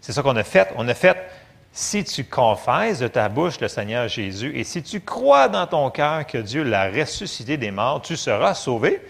c'est 0.00 0.12
ça 0.12 0.22
qu'on 0.22 0.36
a 0.36 0.44
fait. 0.44 0.68
On 0.76 0.88
a 0.88 0.94
fait 0.94 1.16
si 1.72 2.04
tu 2.04 2.24
confesses 2.24 2.98
de 2.98 3.08
ta 3.08 3.28
bouche 3.28 3.60
le 3.60 3.68
Seigneur 3.68 4.08
Jésus 4.08 4.52
et 4.56 4.64
si 4.64 4.82
tu 4.82 5.00
crois 5.00 5.48
dans 5.48 5.66
ton 5.66 5.90
cœur 5.90 6.26
que 6.26 6.38
Dieu 6.38 6.62
l'a 6.62 6.90
ressuscité 6.90 7.56
des 7.56 7.70
morts, 7.70 8.02
tu 8.02 8.16
seras 8.16 8.54
sauvé, 8.54 9.00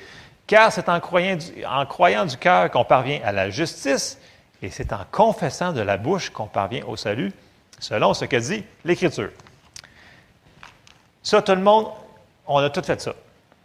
car 0.47 0.71
c'est 0.71 0.89
en 0.89 1.01
croyant 1.01 1.37
du, 1.37 1.65
en 1.65 2.27
cœur 2.39 2.71
qu'on 2.71 2.85
parvient 2.85 3.21
à 3.25 3.33
la 3.33 3.51
justice 3.51 4.19
et 4.63 4.71
c'est 4.71 4.93
en 4.93 5.05
confessant 5.11 5.73
de 5.73 5.81
la 5.81 5.97
bouche 5.97 6.31
qu'on 6.31 6.47
parvient 6.47 6.85
au 6.87 6.97
salut, 6.97 7.33
selon 7.79 8.13
ce 8.13 8.27
que 8.27 8.37
dit 8.37 8.65
l'Écriture. 8.85 9.31
Ça, 11.23 11.41
tout 11.41 11.55
le 11.55 11.63
monde, 11.63 11.87
on 12.47 12.59
a 12.59 12.69
tout 12.69 12.83
fait 12.83 13.01
ça. 13.01 13.15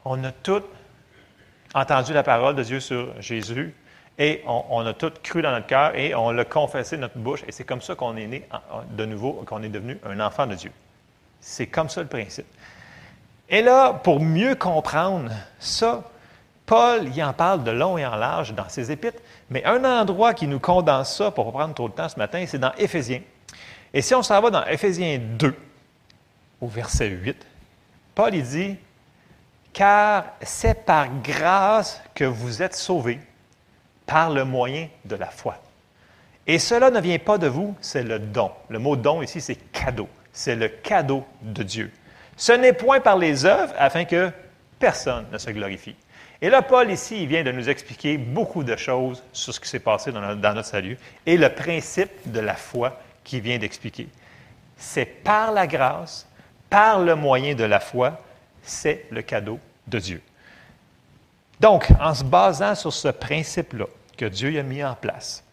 On 0.06 0.24
a 0.24 0.32
tout 0.32 0.64
entendu 1.74 2.14
la 2.14 2.24
parole 2.24 2.56
de 2.56 2.64
Dieu 2.64 2.80
sur 2.80 3.22
Jésus, 3.22 3.74
et 4.18 4.44
on, 4.48 4.86
a 4.86 4.94
tout 4.94 5.12
cru 5.24 5.42
dans 5.42 5.52
notre 5.52 5.68
cœur 5.68 5.96
et 5.96 6.16
on 6.16 6.32
l'a 6.32 6.46
confessé 6.46 6.96
de 6.96 7.02
notre 7.02 7.18
bouche. 7.18 7.44
Et 7.48 7.52
c'est 7.52 7.66
comme 7.66 7.82
ça 7.82 7.96
qu'on 7.96 8.16
est 8.16 8.28
né 8.28 8.48
de 8.92 9.06
nouveau, 9.06 9.44
qu'on 9.46 9.62
est 9.62 9.70
devenu 9.70 10.00
un 10.06 10.20
enfant 10.22 10.48
de 10.48 10.56
Dieu. 10.56 10.72
C'est 11.42 11.68
comme 11.68 11.90
ça 11.90 12.02
le 12.02 12.08
principe. 12.08 12.46
Et 13.50 13.62
là, 13.62 13.94
pour 13.94 14.22
mieux 14.22 14.56
comprendre 14.56 15.32
ça, 15.60 16.04
Paul 16.66 17.14
y 17.16 17.22
en 17.22 17.34
parle 17.34 17.64
de 17.64 17.72
long 17.72 17.98
et 17.98 18.06
en 18.06 18.16
large 18.16 18.54
dans 18.54 18.70
ses 18.70 18.92
épîtres, 18.92 19.22
mais 19.50 19.64
un 19.66 19.84
endroit 19.84 20.34
qui 20.34 20.48
nous 20.48 20.60
condense 20.60 21.16
ça, 21.18 21.30
pour 21.30 21.48
ne 21.48 21.52
pas 21.52 21.58
prendre 21.60 21.76
trop 21.76 21.90
de 21.90 21.94
temps 21.94 22.10
ce 22.10 22.18
matin, 22.18 22.44
c'est 22.48 22.58
dans 22.58 22.74
Éphésiens. 22.78 23.22
Et 23.94 24.02
si 24.02 24.16
on 24.16 24.24
s'en 24.24 24.42
va 24.42 24.50
dans 24.50 24.66
Éphésiens 24.66 25.20
2, 25.20 25.56
au 26.62 26.68
verset 26.68 27.10
8, 27.10 27.46
Paul 28.16 28.32
dit, 28.32 28.78
Car 29.74 30.26
c'est 30.42 30.86
par 30.86 31.08
grâce 31.22 32.02
que 32.16 32.24
vous 32.24 32.64
êtes 32.64 32.76
sauvés 32.76 33.20
par 34.06 34.30
le 34.30 34.46
moyen 34.46 34.88
de 35.06 35.16
la 35.16 35.28
foi. 35.28 35.58
Et 36.48 36.60
cela 36.60 36.92
ne 36.92 37.00
vient 37.00 37.18
pas 37.18 37.38
de 37.38 37.48
vous, 37.48 37.76
c'est 37.82 38.04
le 38.04 38.20
don. 38.20 38.52
Le 38.70 38.80
mot 38.80 38.96
don 38.96 39.22
ici, 39.22 39.42
c'est 39.42 39.56
cadeau. 39.72 40.08
C'est 40.32 40.56
le 40.56 40.68
cadeau 40.68 41.26
de 41.42 41.64
Dieu. 41.64 41.92
Ce 42.38 42.52
n'est 42.52 42.74
point 42.74 43.00
par 43.00 43.18
les 43.18 43.46
œuvres 43.46 43.74
afin 43.78 44.06
que 44.06 44.32
personne 44.78 45.26
ne 45.32 45.38
se 45.38 45.50
glorifie. 45.50 45.96
Et 46.42 46.50
là, 46.50 46.62
Paul, 46.62 46.92
ici, 46.92 47.24
il 47.24 47.28
vient 47.28 47.44
de 47.44 47.52
nous 47.52 47.70
expliquer 47.70 48.18
beaucoup 48.18 48.64
de 48.64 48.76
choses 48.76 49.24
sur 49.32 49.54
ce 49.54 49.60
qui 49.60 49.70
s'est 49.70 49.80
passé 49.80 50.12
dans 50.12 50.22
notre, 50.22 50.42
dans 50.42 50.54
notre 50.54 50.68
salut 50.68 50.98
et 51.26 51.38
le 51.38 51.50
principe 51.50 52.12
de 52.26 52.40
la 52.40 52.56
foi 52.56 53.00
qu'il 53.24 53.42
vient 53.42 53.58
d'expliquer. 53.58 54.08
C'est 54.78 55.06
par 55.06 55.54
la 55.54 55.66
grâce, 55.66 56.28
par 56.70 57.00
le 57.00 57.16
moyen 57.16 57.56
de 57.56 57.64
la 57.64 57.80
foi, 57.80 58.22
c'est 58.62 59.06
le 59.10 59.22
cadeau 59.22 59.60
de 59.88 60.00
Dieu. 60.00 60.22
Donc, 61.60 61.88
en 62.00 62.14
se 62.14 62.24
basant 62.24 62.76
sur 62.76 62.94
ce 62.94 63.08
principe-là 63.08 63.86
que 64.18 64.26
Dieu 64.26 64.58
a 64.60 64.64
mis 64.64 64.84
en 64.84 64.96
place 64.96 65.44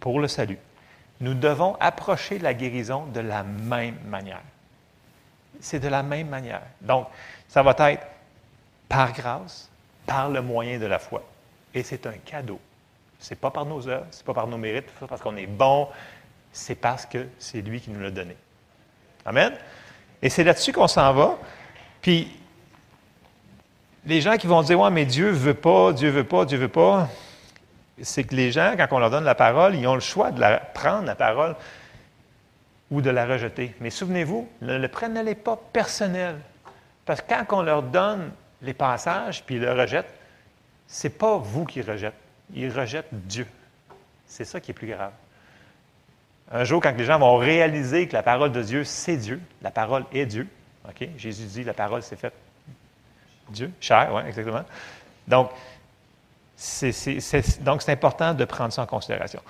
pour 0.00 0.20
le 0.20 0.28
salut, 0.28 0.58
nous 1.20 1.34
devons 1.34 1.76
approcher 1.78 2.38
la 2.38 2.54
guérison 2.54 3.06
de 3.06 3.20
la 3.20 3.42
même 3.42 3.98
manière. 4.06 4.42
C'est 5.60 5.78
de 5.78 5.88
la 5.88 6.02
même 6.02 6.28
manière. 6.28 6.62
Donc, 6.80 7.06
ça 7.48 7.62
va 7.62 7.74
être 7.90 8.06
par 8.88 9.12
grâce, 9.12 9.70
par 10.06 10.28
le 10.28 10.42
moyen 10.42 10.78
de 10.78 10.86
la 10.86 10.98
foi. 10.98 11.22
Et 11.72 11.82
c'est 11.82 12.06
un 12.06 12.14
cadeau. 12.24 12.60
Ce 13.20 13.30
n'est 13.30 13.38
pas 13.38 13.50
par 13.50 13.64
nos 13.64 13.86
œuvres, 13.86 14.06
ce 14.10 14.18
n'est 14.18 14.24
pas 14.24 14.34
par 14.34 14.48
nos 14.48 14.58
mérites, 14.58 14.90
pas 14.98 15.06
parce 15.06 15.22
qu'on 15.22 15.36
est 15.36 15.46
bon, 15.46 15.88
c'est 16.52 16.74
parce 16.74 17.06
que 17.06 17.28
c'est 17.38 17.62
lui 17.62 17.80
qui 17.80 17.90
nous 17.90 18.00
l'a 18.00 18.10
donné. 18.10 18.36
Amen? 19.24 19.54
Et 20.20 20.28
c'est 20.28 20.44
là-dessus 20.44 20.72
qu'on 20.72 20.88
s'en 20.88 21.12
va. 21.12 21.38
Puis, 22.00 22.36
les 24.06 24.20
gens 24.20 24.36
qui 24.36 24.46
vont 24.46 24.62
dire 24.62 24.80
Ouais, 24.80 24.90
mais 24.90 25.04
Dieu 25.04 25.30
veut 25.30 25.54
pas, 25.54 25.92
Dieu 25.92 26.10
veut 26.10 26.24
pas, 26.24 26.44
Dieu 26.44 26.58
veut 26.58 26.68
pas, 26.68 27.08
c'est 28.00 28.24
que 28.24 28.34
les 28.34 28.50
gens, 28.50 28.74
quand 28.76 28.88
on 28.90 28.98
leur 28.98 29.10
donne 29.10 29.24
la 29.24 29.34
parole, 29.34 29.74
ils 29.74 29.86
ont 29.86 29.94
le 29.94 30.00
choix 30.00 30.30
de 30.30 30.40
la 30.40 30.58
prendre, 30.58 31.06
la 31.06 31.14
parole, 31.14 31.54
ou 32.90 33.00
de 33.00 33.10
la 33.10 33.26
rejeter. 33.26 33.74
Mais 33.80 33.90
souvenez-vous, 33.90 34.48
ne 34.60 34.76
le 34.76 34.88
prenez 34.88 35.34
pas 35.34 35.58
personnel. 35.72 36.36
Parce 37.04 37.20
que 37.20 37.28
quand 37.28 37.58
on 37.58 37.62
leur 37.62 37.82
donne 37.82 38.30
les 38.60 38.74
passages, 38.74 39.42
puis 39.44 39.56
ils 39.56 39.60
le 39.60 39.72
rejettent, 39.72 40.12
ce 40.86 41.06
n'est 41.06 41.14
pas 41.14 41.38
vous 41.38 41.64
qui 41.64 41.80
rejettent. 41.82 42.14
Ils 42.54 42.70
rejettent 42.70 43.08
Dieu. 43.12 43.46
C'est 44.26 44.44
ça 44.44 44.60
qui 44.60 44.72
est 44.72 44.74
plus 44.74 44.88
grave. 44.88 45.12
Un 46.50 46.64
jour, 46.64 46.82
quand 46.82 46.94
les 46.96 47.04
gens 47.04 47.18
vont 47.18 47.36
réaliser 47.36 48.08
que 48.08 48.12
la 48.12 48.22
parole 48.22 48.52
de 48.52 48.62
Dieu, 48.62 48.84
c'est 48.84 49.16
Dieu, 49.16 49.40
la 49.62 49.70
parole 49.70 50.04
est 50.12 50.26
Dieu? 50.26 50.46
Jésus 51.16 51.44
dit, 51.44 51.64
la 51.64 51.72
parole 51.72 52.02
s'est 52.02 52.16
faite 52.16 52.34
Dieu, 53.52 53.70
cher, 53.80 54.10
oui, 54.14 54.22
exactement. 54.26 54.64
Donc, 55.28 55.50
c'est, 56.56 57.62
donc, 57.62 57.82
c'est 57.82 57.92
important 57.92 58.34
de 58.34 58.44
prendre 58.44 58.72
ça 58.72 58.82
en 58.82 58.86
considération. 58.86 59.40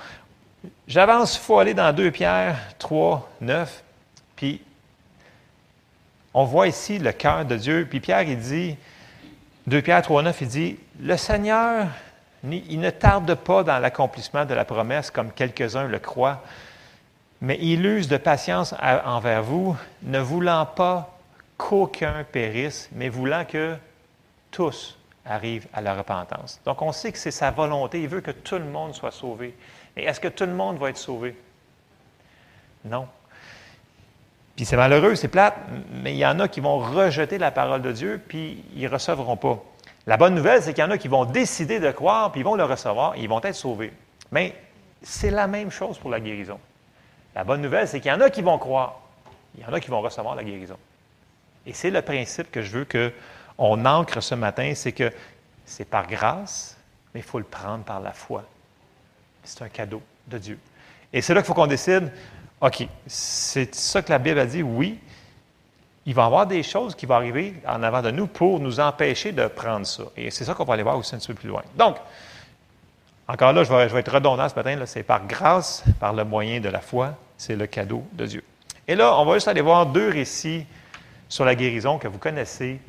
J'avance, 0.87 1.37
il 1.37 1.41
faut 1.41 1.59
aller 1.59 1.75
dans 1.75 1.93
2 1.95 2.11
Pierre 2.11 2.57
3, 2.79 3.31
9, 3.41 3.83
puis 4.37 4.63
on 6.35 6.45
voit 6.45 6.69
ici 6.69 6.99
le 6.99 7.13
cœur 7.13 7.45
de 7.45 7.57
Dieu. 7.57 7.87
Puis 7.89 8.01
Pierre, 8.01 8.23
il 8.23 8.39
dit, 8.39 8.77
2 9.67 9.83
Pierre 9.83 10.03
3, 10.03 10.23
9, 10.23 10.41
il 10.41 10.49
dit, 10.49 10.79
le 11.01 11.17
Seigneur, 11.17 11.89
il 12.45 12.81
ne 12.81 12.91
tarde 12.91 13.35
pas 13.35 13.63
dans 13.63 13.79
l'accomplissement 13.79 14.45
de 14.45 14.55
la 14.55 14.65
promesse 14.65 15.11
comme 15.11 15.33
quelques-uns 15.33 15.87
le 15.87 15.99
croient, 15.99 16.43
mais 17.41 17.59
il 17.61 17.85
use 17.85 18.09
de 18.09 18.17
patience 18.17 18.75
envers 19.05 19.43
vous, 19.43 19.77
ne 20.03 20.21
voulant 20.21 20.65
pas 20.65 21.17
qu'aucun 21.59 22.25
périsse, 22.31 22.89
mais 22.93 23.09
voulant 23.09 23.45
que 23.45 23.77
tous 24.53 24.97
arrivent 25.25 25.67
à 25.73 25.81
la 25.81 25.95
repentance. 25.95 26.61
Donc, 26.65 26.81
on 26.83 26.93
sait 26.93 27.11
que 27.11 27.19
c'est 27.19 27.33
sa 27.33 27.51
volonté. 27.51 28.01
Il 28.01 28.09
veut 28.09 28.21
que 28.21 28.31
tout 28.31 28.57
le 28.57 28.65
monde 28.65 28.95
soit 28.95 29.11
sauvé. 29.11 29.57
Mais 29.97 30.05
est-ce 30.05 30.21
que 30.21 30.29
tout 30.29 30.47
le 30.47 30.55
monde 30.55 30.79
va 30.79 30.91
être 30.91 30.97
sauvé? 30.99 31.37
Non. 32.85 33.09
Puis 34.57 34.65
c'est 34.65 34.77
malheureux, 34.77 35.15
c'est 35.15 35.29
plate, 35.29 35.57
mais 35.93 36.13
il 36.13 36.19
y 36.19 36.27
en 36.27 36.39
a 36.39 36.47
qui 36.47 36.61
vont 36.61 36.79
rejeter 36.79 37.39
la 37.39 37.51
parole 37.51 37.83
de 37.83 37.91
Dieu, 37.91 38.21
puis 38.27 38.65
ils 38.75 38.83
ne 38.83 38.89
recevront 38.89 39.37
pas. 39.37 39.63
La 40.07 40.17
bonne 40.17 40.35
nouvelle, 40.35 40.63
c'est 40.63 40.75
qu'il 40.75 40.85
y 40.85 40.87
en 40.87 40.91
a 40.91 40.99
qui 40.99 41.09
vont 41.09 41.25
décider 41.25 41.81
de 41.81 41.91
croire, 41.91 42.33
puis 42.33 42.41
ils 42.41 42.45
vont 42.45 42.57
le 42.57 42.65
recevoir, 42.65 43.17
ils 43.17 43.29
vont 43.29 43.41
être 43.43 43.55
sauvés. 43.55 43.93
Mais 44.31 44.55
c'est 45.01 45.31
la 45.31 45.47
même 45.47 45.71
chose 45.71 45.99
pour 45.99 46.11
la 46.11 46.21
guérison. 46.21 46.59
La 47.35 47.45
bonne 47.45 47.63
nouvelle, 47.63 47.89
c'est 47.89 48.01
qu'il 48.01 48.11
y 48.11 48.15
en 48.15 48.21
a 48.21 48.29
qui 48.29 48.43
vont 48.43 48.59
croire, 48.59 49.01
il 49.57 49.63
y 49.63 49.67
en 49.67 49.73
a 49.73 49.81
qui 49.81 49.89
vont 49.89 50.01
recevoir 50.01 50.35
la 50.35 50.45
guérison. 50.45 50.77
Et 51.65 51.73
c'est 51.73 51.91
le 51.91 52.03
principe 52.03 52.51
que 52.51 52.61
je 52.61 52.71
veux 52.71 52.85
que 52.85 53.13
on 53.63 53.85
ancre 53.87 54.21
ce 54.21 54.35
matin, 54.35 54.73
c'est 54.75 54.93
que 54.93 55.13
c'est 55.65 55.85
par 55.85 56.09
grâce, 56.09 56.77
mais 57.15 57.21
il 57.21 57.23
faut 57.23 57.39
le 57.39 57.45
prendre 57.45 57.85
par 57.85 58.01
la 58.01 58.13
foi. 58.13 58.43
C'est 59.45 59.63
un 59.63 59.69
cadeau 59.69 60.03
de 60.27 60.39
Dieu. 60.39 60.59
Et 61.13 61.23
c'est 61.23 61.33
là 61.33 61.41
qu'il 61.41 61.47
faut 61.47 61.55
qu'on 61.55 61.69
décide, 61.69 62.11
OK, 62.61 62.87
c'est 63.07 63.73
ça 63.75 64.03
que 64.03 64.11
la 64.11 64.19
Bible 64.19 64.41
a 64.41 64.47
dit, 64.47 64.63
oui, 64.63 64.99
il 66.05 66.15
va 66.15 66.23
y 66.23 66.27
avoir 66.27 66.47
des 66.47 66.65
choses 66.65 66.97
qui 66.97 67.07
vont 67.07 67.15
arriver 67.15 67.55
en 67.67 67.85
avant 67.85 68.03
de 68.03 68.11
nous 68.11 68.27
pour 68.27 68.59
nous 68.59 68.81
empêcher 68.81 69.31
de 69.31 69.47
prendre 69.47 69.87
ça. 69.87 70.05
Et 70.17 70.33
c'est 70.33 70.45
ça 70.45 70.55
qu'on 70.55 70.65
va 70.65 70.75
aller 70.75 70.83
voir 70.83 70.99
aussi 70.99 71.15
un 71.15 71.19
petit 71.19 71.29
peu 71.29 71.35
plus 71.35 71.49
loin. 71.49 71.63
Donc, 71.77 71.97
encore 73.29 73.53
là, 73.53 73.63
je 73.63 73.73
vais, 73.73 74.01
être 74.01 74.13
redondant 74.13 74.49
ce 74.49 74.57
matin, 74.57 74.77
c'est 74.87 75.05
par 75.05 75.25
grâce, 75.27 75.85
par 76.01 76.13
le 76.13 76.25
moyen 76.25 76.61
de 76.61 76.69
la 76.69 76.81
foi, 76.81 77.15
c'est 77.37 77.55
le 77.55 77.67
cadeau 77.67 78.05
de 78.13 78.27
Dieu. 78.27 78.45
Et 78.89 78.97
là, 78.97 79.17
on 79.19 79.25
va 79.25 79.35
juste 79.35 79.47
aller 79.47 79.61
voir 79.61 79.87
deux 79.87 80.09
récits 80.09 80.67
sur 81.29 81.45
la 81.45 81.55
guérison 81.55 81.99
que 81.99 82.09
vous 82.09 82.19
connaissez, 82.19 82.81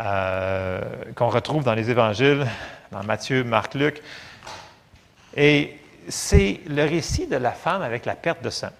euh, 0.00 0.80
qu'on 1.14 1.28
retrouve 1.28 1.64
dans 1.64 1.74
les 1.74 1.90
évangiles, 1.90 2.46
dans 2.90 3.02
Matthieu, 3.02 3.44
Marc, 3.44 3.74
Luc. 3.74 4.02
Et 5.36 5.76
c'est 6.08 6.60
le 6.66 6.82
récit 6.82 7.26
de 7.26 7.36
la 7.36 7.52
femme 7.52 7.82
avec 7.82 8.06
la 8.06 8.14
perte 8.14 8.42
de 8.42 8.50
sang. 8.50 8.70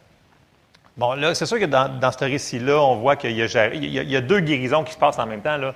Bon, 0.97 1.15
là, 1.15 1.35
c'est 1.35 1.47
sûr 1.47 1.59
que 1.59 1.65
dans, 1.65 2.13
ce 2.13 2.25
récit-là, 2.25 2.79
on 2.83 2.97
voit 2.97 3.17
qu'il 3.17 3.33
y, 3.33 4.17
a, 4.17 4.21
deux 4.21 4.41
guérisons 4.41 4.85
qui 4.85 4.93
se 4.93 4.99
passent 4.99 5.19
en 5.19 5.27
même 5.27 5.41
temps. 5.41 5.57
Là. 5.57 5.75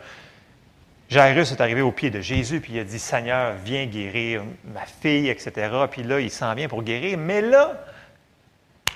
Jairus 1.09 1.53
est 1.53 1.61
arrivé 1.61 1.83
au 1.83 1.93
pied 1.93 2.11
de 2.11 2.21
Jésus, 2.21 2.61
puis 2.61 2.75
il 2.75 2.81
a 2.81 2.85
dit 2.85 2.99
Seigneur, 2.99 3.55
viens 3.65 3.87
guérir 3.87 4.43
ma 4.65 4.85
fille, 4.85 5.29
etc. 5.29 5.71
Puis 5.91 6.03
là, 6.03 6.21
il 6.21 6.31
s'en 6.31 6.55
vient 6.55 6.69
pour 6.69 6.83
guérir. 6.83 7.17
Mais 7.17 7.41
là, 7.41 7.83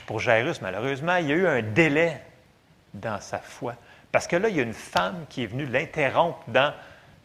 pour 0.06 0.20
Jairus, 0.20 0.60
malheureusement, 0.60 1.16
il 1.16 1.28
y 1.28 1.32
a 1.32 1.36
eu 1.36 1.46
un 1.46 1.62
délai 1.62 2.20
dans 2.92 3.20
sa 3.20 3.38
foi. 3.38 3.74
Parce 4.12 4.26
que 4.26 4.36
là, 4.36 4.48
il 4.48 4.56
y 4.56 4.60
a 4.60 4.62
une 4.62 4.72
femme 4.72 5.24
qui 5.28 5.44
est 5.44 5.46
venue 5.46 5.66
l'interrompre 5.66 6.42
dans 6.48 6.72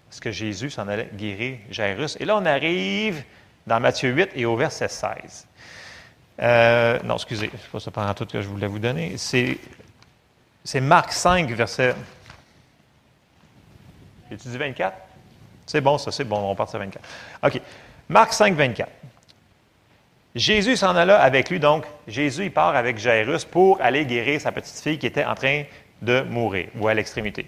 ce 0.09 0.21
que 0.21 0.31
Jésus 0.31 0.69
s'en 0.69 0.87
allait 0.87 1.09
guérir 1.13 1.57
Jairus. 1.69 2.17
Et 2.19 2.25
là, 2.25 2.37
on 2.37 2.45
arrive 2.45 3.23
dans 3.65 3.79
Matthieu 3.79 4.11
8 4.11 4.29
et 4.35 4.45
au 4.45 4.55
verset 4.55 4.87
16. 4.87 5.47
Euh, 6.41 6.99
non, 7.03 7.15
excusez, 7.15 7.47
ce 7.47 7.51
n'est 7.53 7.71
pas 7.71 7.79
ça 7.79 7.91
pendant 7.91 8.13
tout 8.13 8.25
que 8.25 8.41
je 8.41 8.47
voulais 8.47 8.67
vous 8.67 8.79
donner. 8.79 9.17
C'est, 9.17 9.57
c'est 10.63 10.81
Marc 10.81 11.11
5, 11.11 11.49
verset. 11.51 11.95
J'ai-tu 14.29 14.49
dit 14.49 14.57
24? 14.57 14.97
C'est 15.65 15.81
bon, 15.81 15.97
ça, 15.97 16.11
c'est 16.11 16.23
bon, 16.23 16.37
on 16.37 16.55
part 16.55 16.73
à 16.73 16.77
24. 16.77 17.03
OK. 17.43 17.61
Marc 18.09 18.33
5, 18.33 18.55
24. 18.55 18.89
Jésus 20.35 20.75
s'en 20.75 20.95
alla 20.95 21.21
avec 21.21 21.49
lui, 21.49 21.59
donc 21.59 21.85
Jésus, 22.07 22.45
il 22.45 22.51
part 22.51 22.75
avec 22.75 22.97
Jairus 22.97 23.45
pour 23.45 23.81
aller 23.81 24.05
guérir 24.05 24.41
sa 24.41 24.51
petite 24.51 24.77
fille 24.77 24.99
qui 24.99 25.07
était 25.07 25.23
en 25.23 25.33
train 25.33 25.63
de 26.01 26.21
mourir 26.21 26.69
ou 26.77 26.87
à 26.87 26.93
l'extrémité. 26.93 27.47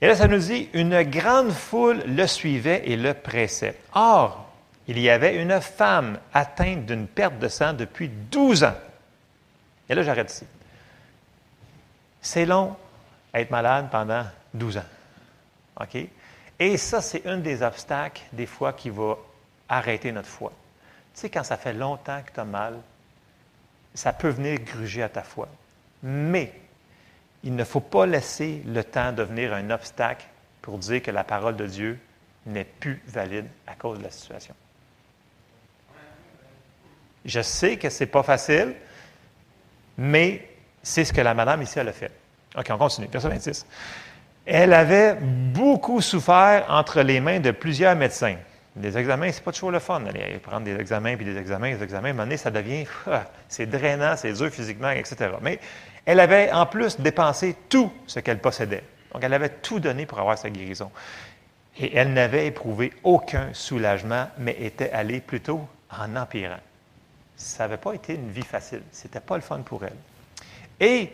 Et 0.00 0.06
là, 0.06 0.14
ça 0.14 0.28
nous 0.28 0.38
dit, 0.38 0.68
une 0.74 1.02
grande 1.04 1.52
foule 1.52 2.02
le 2.06 2.26
suivait 2.26 2.82
et 2.84 2.96
le 2.96 3.14
pressait. 3.14 3.76
Or, 3.94 4.46
il 4.88 4.98
y 4.98 5.08
avait 5.08 5.36
une 5.36 5.60
femme 5.60 6.18
atteinte 6.32 6.86
d'une 6.86 7.06
perte 7.06 7.38
de 7.38 7.48
sang 7.48 7.72
depuis 7.72 8.08
12 8.08 8.64
ans. 8.64 8.74
Et 9.88 9.94
là, 9.94 10.02
j'arrête 10.02 10.30
ici. 10.30 10.44
C'est 12.20 12.46
long 12.46 12.76
être 13.32 13.50
malade 13.50 13.88
pendant 13.90 14.24
12 14.54 14.78
ans. 14.78 14.84
OK? 15.80 15.96
Et 16.58 16.76
ça, 16.76 17.00
c'est 17.00 17.26
un 17.26 17.38
des 17.38 17.62
obstacles, 17.62 18.22
des 18.32 18.46
fois, 18.46 18.72
qui 18.72 18.90
va 18.90 19.16
arrêter 19.68 20.12
notre 20.12 20.28
foi. 20.28 20.52
Tu 21.14 21.20
sais, 21.20 21.30
quand 21.30 21.44
ça 21.44 21.56
fait 21.56 21.72
longtemps 21.72 22.20
que 22.24 22.32
tu 22.32 22.40
as 22.40 22.44
mal, 22.44 22.78
ça 23.94 24.12
peut 24.12 24.28
venir 24.28 24.60
gruger 24.60 25.02
à 25.02 25.08
ta 25.08 25.22
foi. 25.22 25.48
Mais 26.02 26.52
il 27.46 27.54
ne 27.54 27.62
faut 27.62 27.80
pas 27.80 28.06
laisser 28.06 28.60
le 28.66 28.82
temps 28.82 29.12
devenir 29.12 29.54
un 29.54 29.70
obstacle 29.70 30.26
pour 30.60 30.78
dire 30.78 31.00
que 31.00 31.12
la 31.12 31.22
parole 31.22 31.54
de 31.54 31.66
Dieu 31.66 31.96
n'est 32.44 32.64
plus 32.64 33.00
valide 33.06 33.46
à 33.68 33.76
cause 33.76 33.98
de 33.98 34.02
la 34.02 34.10
situation. 34.10 34.52
Je 37.24 37.40
sais 37.40 37.76
que 37.76 37.88
ce 37.88 38.02
n'est 38.02 38.10
pas 38.10 38.24
facile, 38.24 38.74
mais 39.96 40.48
c'est 40.82 41.04
ce 41.04 41.12
que 41.12 41.20
la 41.20 41.34
madame 41.34 41.62
ici, 41.62 41.78
a 41.78 41.92
fait. 41.92 42.10
OK, 42.56 42.66
on 42.68 42.78
continue. 42.78 43.06
Verset 43.06 43.28
26. 43.28 43.66
Elle 44.44 44.72
avait 44.72 45.14
beaucoup 45.14 46.00
souffert 46.00 46.66
entre 46.68 47.00
les 47.02 47.20
mains 47.20 47.38
de 47.38 47.52
plusieurs 47.52 47.94
médecins. 47.94 48.38
Les 48.80 48.96
examens, 48.98 49.32
c'est 49.32 49.42
pas 49.42 49.52
toujours 49.52 49.70
le 49.70 49.78
fun 49.78 50.00
d'aller 50.00 50.38
prendre 50.38 50.64
des 50.64 50.76
examens, 50.76 51.16
puis 51.16 51.24
des 51.24 51.36
examens, 51.36 51.74
des 51.74 51.82
examens. 51.82 52.08
À 52.08 52.10
un 52.10 52.14
moment 52.14 52.24
donné, 52.24 52.36
ça 52.36 52.50
devient, 52.50 52.84
c'est 53.48 53.66
drainant, 53.66 54.16
c'est 54.16 54.32
dur 54.32 54.50
physiquement, 54.50 54.90
etc. 54.90 55.30
Mais 55.40 55.58
elle 56.04 56.20
avait 56.20 56.52
en 56.52 56.66
plus 56.66 57.00
dépensé 57.00 57.56
tout 57.68 57.90
ce 58.06 58.20
qu'elle 58.20 58.38
possédait. 58.38 58.82
Donc, 59.12 59.24
elle 59.24 59.32
avait 59.32 59.48
tout 59.48 59.80
donné 59.80 60.04
pour 60.04 60.18
avoir 60.18 60.36
sa 60.36 60.50
guérison. 60.50 60.90
Et 61.78 61.96
elle 61.96 62.12
n'avait 62.12 62.46
éprouvé 62.46 62.92
aucun 63.02 63.48
soulagement, 63.54 64.28
mais 64.38 64.56
était 64.60 64.90
allée 64.90 65.20
plutôt 65.20 65.66
en 65.90 66.16
empirant 66.16 66.58
ça 67.36 67.64
n'avait 67.64 67.76
pas 67.76 67.92
été 67.92 68.14
une 68.14 68.30
vie 68.30 68.42
facile. 68.42 68.82
Ce 68.92 69.04
n'était 69.04 69.20
pas 69.20 69.36
le 69.36 69.42
fun 69.42 69.60
pour 69.60 69.84
elle. 69.84 69.96
Et 70.80 71.12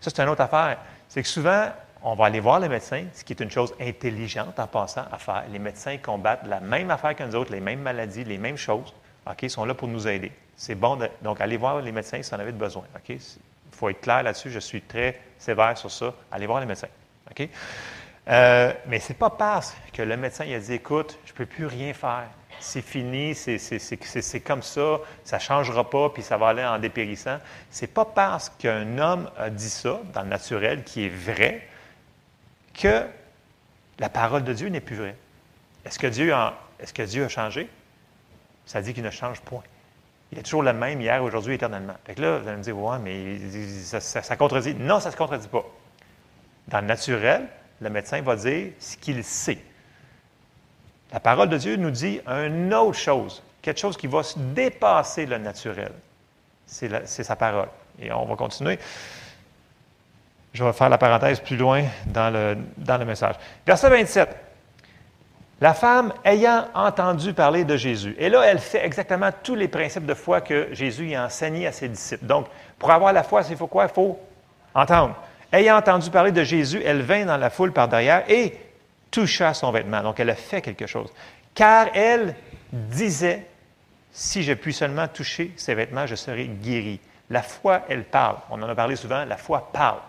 ça, 0.00 0.10
c'est 0.14 0.22
une 0.22 0.28
autre 0.28 0.42
affaire. 0.42 0.78
C'est 1.08 1.22
que 1.22 1.28
souvent, 1.28 1.68
on 2.04 2.14
va 2.14 2.26
aller 2.26 2.40
voir 2.40 2.60
les 2.60 2.68
médecins, 2.68 3.04
ce 3.12 3.24
qui 3.24 3.32
est 3.32 3.40
une 3.40 3.50
chose 3.50 3.74
intelligente 3.80 4.58
en 4.58 4.66
passant 4.66 5.04
à 5.10 5.18
faire. 5.18 5.44
Les 5.50 5.58
médecins 5.58 5.96
combattent 5.98 6.46
la 6.46 6.60
même 6.60 6.90
affaire 6.90 7.14
que 7.14 7.22
nous 7.22 7.34
autres, 7.34 7.52
les 7.52 7.60
mêmes 7.60 7.80
maladies, 7.80 8.24
les 8.24 8.38
mêmes 8.38 8.56
choses. 8.56 8.92
Ils 9.40 9.50
sont 9.50 9.64
là 9.64 9.74
pour 9.74 9.88
nous 9.88 10.08
aider. 10.08 10.32
C'est 10.56 10.74
bon. 10.74 10.98
donc, 11.22 11.40
allez 11.40 11.56
voir 11.56 11.80
les 11.80 11.92
médecins 11.92 12.22
si 12.22 12.30
vous 12.30 12.36
en 12.36 12.40
avez 12.40 12.52
besoin. 12.52 12.84
OK? 12.96 13.08
Il 13.08 13.18
faut 13.70 13.88
être 13.88 14.00
clair 14.00 14.22
là-dessus. 14.22 14.50
Je 14.50 14.58
suis 14.58 14.82
très 14.82 15.20
sévère 15.38 15.78
sur 15.78 15.90
ça. 15.90 16.12
Allez 16.30 16.46
voir 16.46 16.60
les 16.60 16.66
médecins. 16.66 16.88
Euh, 18.28 18.72
mais 18.86 19.00
ce 19.00 19.12
n'est 19.12 19.18
pas 19.18 19.30
parce 19.30 19.74
que 19.92 20.02
le 20.02 20.16
médecin 20.16 20.44
a 20.52 20.58
dit 20.58 20.74
écoute, 20.74 21.18
je 21.24 21.32
ne 21.32 21.36
peux 21.36 21.46
plus 21.46 21.66
rien 21.66 21.94
faire 21.94 22.28
c'est 22.62 22.82
fini, 22.82 23.34
c'est 23.34 24.40
comme 24.40 24.62
ça, 24.62 25.00
ça 25.24 25.36
ne 25.36 25.42
changera 25.42 25.88
pas, 25.88 26.10
puis 26.10 26.22
ça 26.22 26.36
va 26.36 26.48
aller 26.48 26.64
en 26.64 26.78
dépérissant. 26.78 27.38
C'est 27.70 27.92
pas 27.92 28.04
parce 28.04 28.50
qu'un 28.50 28.98
homme 28.98 29.28
a 29.36 29.50
dit 29.50 29.68
ça, 29.68 30.00
dans 30.14 30.22
le 30.22 30.28
naturel, 30.28 30.84
qui 30.84 31.06
est 31.06 31.08
vrai, 31.08 31.66
que 32.74 33.06
la 33.98 34.08
parole 34.08 34.44
de 34.44 34.52
Dieu 34.52 34.68
n'est 34.68 34.80
plus 34.80 34.96
vraie. 34.96 35.16
Est-ce 35.84 35.98
que, 35.98 36.06
Dieu 36.06 36.32
a, 36.32 37.28
changé? 37.28 37.68
Ça 38.66 38.80
dit 38.80 38.94
qu'il 38.94 39.02
ne 39.02 39.10
change 39.10 39.40
point. 39.40 39.62
Il 40.30 40.38
est 40.38 40.42
toujours 40.42 40.62
le 40.62 40.72
même 40.72 41.00
hier, 41.00 41.22
aujourd'hui, 41.22 41.54
éternellement. 41.54 41.96
Fait 42.04 42.14
que 42.14 42.22
là, 42.22 42.38
vous 42.38 42.48
allez 42.48 42.56
me 42.56 42.62
dire, 42.62 42.78
ouais, 42.78 42.98
mais 42.98 43.38
ça, 43.82 44.00
ça 44.00 44.36
contredit. 44.36 44.74
Non, 44.74 45.00
ça 45.00 45.08
ne 45.08 45.12
se 45.12 45.16
contredit 45.18 45.48
pas. 45.48 45.64
Dans 46.68 46.80
le 46.80 46.86
naturel, 46.86 47.48
le 47.80 47.90
médecin 47.90 48.22
va 48.22 48.36
dire 48.36 48.72
ce 48.78 48.96
qu'il 48.96 49.22
sait. 49.24 49.58
La 51.12 51.20
parole 51.20 51.50
de 51.50 51.58
Dieu 51.58 51.76
nous 51.76 51.90
dit 51.90 52.20
une 52.26 52.72
autre 52.72 52.98
chose, 52.98 53.42
quelque 53.60 53.80
chose 53.80 53.96
qui 53.96 54.06
va 54.06 54.22
dépasser 54.36 55.26
le 55.26 55.36
naturel. 55.38 55.92
C'est 56.66 57.04
sa 57.04 57.36
parole. 57.36 57.68
Et 58.00 58.10
on 58.10 58.24
va 58.24 58.36
continuer. 58.36 58.78
Je 60.52 60.62
vais 60.62 60.72
faire 60.72 60.88
la 60.88 60.98
parenthèse 60.98 61.40
plus 61.40 61.56
loin 61.56 61.84
dans 62.06 62.30
le, 62.30 62.58
dans 62.76 62.98
le 62.98 63.04
message. 63.04 63.36
Verset 63.66 63.88
27. 63.88 64.36
La 65.62 65.74
femme 65.74 66.12
ayant 66.24 66.66
entendu 66.74 67.32
parler 67.32 67.64
de 67.64 67.76
Jésus. 67.76 68.16
Et 68.18 68.28
là, 68.28 68.42
elle 68.42 68.58
fait 68.58 68.84
exactement 68.84 69.30
tous 69.44 69.54
les 69.54 69.68
principes 69.68 70.04
de 70.04 70.14
foi 70.14 70.40
que 70.40 70.68
Jésus 70.72 71.14
a 71.14 71.24
enseigné 71.24 71.68
à 71.68 71.72
ses 71.72 71.88
disciples. 71.88 72.26
Donc, 72.26 72.48
pour 72.78 72.90
avoir 72.90 73.12
la 73.12 73.22
foi, 73.22 73.42
il 73.48 73.56
faut 73.56 73.68
quoi? 73.68 73.84
Il 73.84 73.94
faut 73.94 74.18
entendre. 74.74 75.14
Ayant 75.52 75.76
entendu 75.76 76.10
parler 76.10 76.32
de 76.32 76.42
Jésus, 76.42 76.82
elle 76.84 77.02
vint 77.02 77.24
dans 77.26 77.36
la 77.36 77.48
foule 77.48 77.72
par 77.72 77.86
derrière 77.86 78.24
et 78.28 78.58
toucha 79.12 79.54
son 79.54 79.70
vêtement. 79.70 80.02
Donc, 80.02 80.18
elle 80.18 80.30
a 80.30 80.34
fait 80.34 80.62
quelque 80.62 80.86
chose. 80.86 81.12
Car 81.54 81.88
elle 81.94 82.34
disait, 82.72 83.46
si 84.10 84.42
je 84.42 84.54
puis 84.54 84.72
seulement 84.72 85.06
toucher 85.06 85.52
ses 85.56 85.74
vêtements, 85.74 86.06
je 86.06 86.16
serai 86.16 86.46
guéri. 86.48 86.98
La 87.30 87.42
foi, 87.42 87.82
elle 87.88 88.04
parle. 88.04 88.38
On 88.50 88.60
en 88.60 88.68
a 88.68 88.74
parlé 88.74 88.96
souvent, 88.96 89.24
la 89.24 89.36
foi 89.36 89.70
parle. 89.72 90.00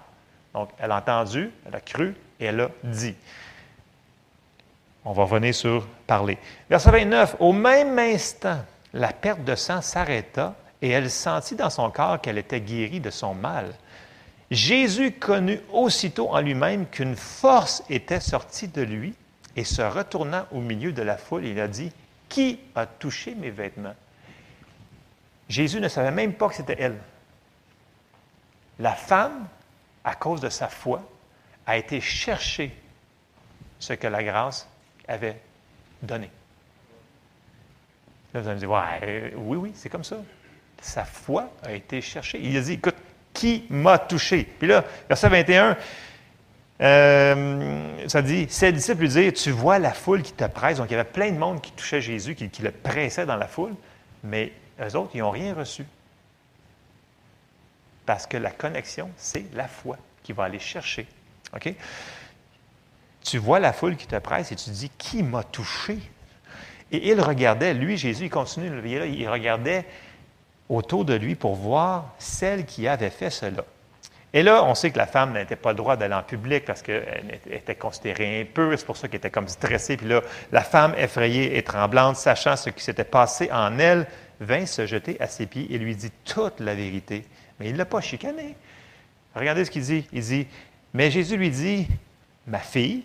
Donc, 0.54 0.70
elle 0.78 0.92
a 0.92 0.98
entendu, 0.98 1.52
elle 1.66 1.76
a 1.76 1.82
cru 1.82 2.16
et 2.40 2.46
elle 2.46 2.62
a 2.62 2.70
dit. 2.84 3.16
On 5.06 5.12
va 5.12 5.24
revenir 5.24 5.54
sur 5.54 5.86
parler. 6.08 6.38
Verset 6.70 6.92
29. 6.92 7.38
Au 7.40 7.52
même 7.52 7.98
instant, 8.00 8.60
la 8.94 9.12
perte 9.12 9.44
de 9.44 9.56
sang 9.56 9.82
s'arrêta 9.82 10.56
et 10.82 10.90
elle 10.90 11.10
sentit 11.10 11.56
dans 11.56 11.70
son 11.70 11.90
corps 11.92 12.22
qu'elle 12.22 12.38
était 12.38 12.62
guérie 12.62 13.00
de 13.00 13.10
son 13.10 13.34
mal. 13.34 13.74
Jésus 14.52 15.14
connut 15.14 15.60
aussitôt 15.72 16.30
en 16.30 16.40
lui-même 16.40 16.86
qu'une 16.86 17.16
force 17.16 17.84
était 17.90 18.20
sortie 18.20 18.68
de 18.68 18.82
lui 18.82 19.16
et 19.56 19.64
se 19.64 19.82
retournant 19.82 20.46
au 20.52 20.60
milieu 20.60 20.92
de 20.92 21.02
la 21.02 21.18
foule, 21.18 21.46
il 21.46 21.60
a 21.60 21.68
dit, 21.68 21.92
Qui 22.30 22.60
a 22.76 22.86
touché 22.86 23.36
mes 23.36 23.50
vêtements? 23.50 23.96
Jésus 25.50 25.80
ne 25.80 25.88
savait 25.88 26.12
même 26.12 26.34
pas 26.34 26.50
que 26.50 26.56
c'était 26.56 26.78
elle. 26.80 26.98
La 28.80 28.94
femme, 28.94 29.48
à 30.04 30.16
cause 30.16 30.42
de 30.42 30.50
sa 30.50 30.68
foi, 30.68 31.02
a 31.66 31.78
été 31.78 32.02
chercher 32.02 32.76
ce 33.80 33.94
que 33.94 34.08
la 34.08 34.24
grâce 34.24 34.68
avait 35.08 35.40
donné. 36.02 36.30
Là, 38.34 38.42
vous 38.42 38.48
allez 38.48 38.56
me 38.56 38.60
dire, 38.60 38.72
ouais, 38.72 39.34
oui, 39.38 39.58
oui, 39.58 39.72
c'est 39.76 39.90
comme 39.90 40.04
ça. 40.04 40.18
Sa 40.82 41.06
foi 41.06 41.50
a 41.64 41.72
été 41.72 42.02
cherchée. 42.02 42.40
Il 42.42 42.58
a 42.58 42.62
dit, 42.62 42.74
écoute, 42.74 42.96
qui 43.34 43.66
m'a 43.70 43.98
touché? 43.98 44.44
Puis 44.44 44.68
là, 44.68 44.84
verset 45.08 45.30
21, 45.30 45.78
euh, 46.82 48.08
ça 48.08 48.22
dit, 48.22 48.48
ses 48.50 48.72
disciples 48.72 49.02
lui 49.02 49.10
disent, 49.10 49.34
tu 49.34 49.52
vois 49.52 49.80
la 49.80 49.94
foule 49.94 50.22
qui 50.22 50.34
te 50.34 50.46
presse. 50.46 50.78
Donc, 50.78 50.88
il 50.90 50.94
y 50.94 50.96
avait 50.96 51.10
plein 51.10 51.32
de 51.32 51.38
monde 51.38 51.62
qui 51.62 51.72
touchait 51.72 52.02
Jésus, 52.02 52.36
qui, 52.36 52.62
le 52.62 52.72
pressait 52.72 53.26
dans 53.26 53.36
la 53.38 53.48
foule, 53.48 53.74
mais 54.24 54.52
eux 54.82 54.96
autres, 54.96 55.12
ils 55.14 55.20
n'ont 55.20 55.32
rien 55.32 55.54
reçu. 55.54 55.86
Parce 58.06 58.28
que 58.28 58.38
la 58.38 58.52
connexion, 58.52 59.10
c'est 59.18 59.46
la 59.54 59.68
foi 59.68 59.98
qui 60.24 60.34
va 60.34 60.46
aller 60.46 60.60
chercher 60.60 61.08
OK? 61.56 61.74
Tu 63.24 63.38
vois 63.38 63.60
la 63.60 63.74
foule 63.74 63.96
qui 63.96 64.08
te 64.08 64.18
presse 64.18 64.52
et 64.52 64.56
tu 64.56 64.70
dis, 64.70 64.90
qui 64.98 65.24
m'a 65.24 65.44
touché? 65.44 65.98
Et 66.92 67.10
il 67.10 67.22
regardait, 67.22 67.74
lui, 67.74 67.98
Jésus, 67.98 68.26
il 68.26 68.30
continue, 68.30 68.70
il 68.86 69.30
regardait 69.30 69.86
autour 70.70 71.06
de 71.06 71.14
lui 71.14 71.36
pour 71.36 71.56
voir 71.56 72.14
celle 72.20 72.66
qui 72.66 72.88
avait 72.88 73.10
fait 73.10 73.30
cela. 73.30 73.64
Et 74.36 74.42
là, 74.42 74.64
on 74.64 74.74
sait 74.74 74.90
que 74.92 74.98
la 74.98 75.06
femme 75.06 75.34
n'était 75.34 75.56
pas 75.56 75.70
le 75.72 75.78
droit 75.78 75.96
d'aller 75.96 76.16
en 76.16 76.24
public 76.24 76.66
parce 76.66 76.82
qu'elle 76.82 77.40
était 77.50 77.76
considérée 77.76 78.42
impure. 78.42 78.74
C'est 78.78 78.86
pour 78.86 78.98
ça 78.98 79.08
qu'elle 79.08 79.20
était 79.20 79.30
comme 79.30 79.48
stressée. 79.48 79.96
Puis 79.96 80.08
là, 80.08 80.22
la 80.52 80.62
femme, 80.62 80.96
effrayée 80.98 81.58
et 81.58 81.64
tremblante, 81.64 82.18
sachant 82.18 82.56
ce 82.56 82.72
qui 82.72 82.84
s'était 82.84 83.04
passé 83.04 83.50
en 83.52 83.78
elle, 83.78 84.08
vint 84.40 84.66
se 84.66 84.88
jeter 84.88 85.18
à 85.22 85.28
ses 85.28 85.46
pieds 85.46 85.68
et 85.70 85.78
lui 85.78 85.96
dit 85.96 86.12
toute 86.26 86.60
la 86.60 86.74
vérité. 86.74 87.26
Mais 87.60 87.68
il 87.68 87.74
ne 87.74 87.78
l'a 87.78 87.86
pas 87.86 88.02
chicané. 88.02 88.56
Regardez 89.36 89.66
ce 89.66 89.72
qu'il 89.72 89.84
dit. 89.84 90.08
Il 90.12 90.22
dit, 90.22 90.48
mais 90.94 91.10
Jésus 91.12 91.38
lui 91.38 91.50
dit, 91.50 91.88
ma 92.48 92.60
fille, 92.60 93.04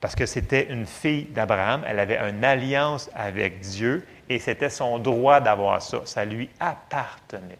parce 0.00 0.14
que 0.14 0.24
c'était 0.24 0.70
une 0.70 0.86
fille 0.86 1.24
d'Abraham, 1.24 1.82
elle 1.86 1.98
avait 1.98 2.18
une 2.30 2.42
alliance 2.42 3.10
avec 3.14 3.60
Dieu 3.60 4.06
et 4.28 4.38
c'était 4.38 4.70
son 4.70 4.98
droit 4.98 5.40
d'avoir 5.40 5.82
ça. 5.82 6.00
Ça 6.06 6.24
lui 6.24 6.48
appartenait. 6.58 7.58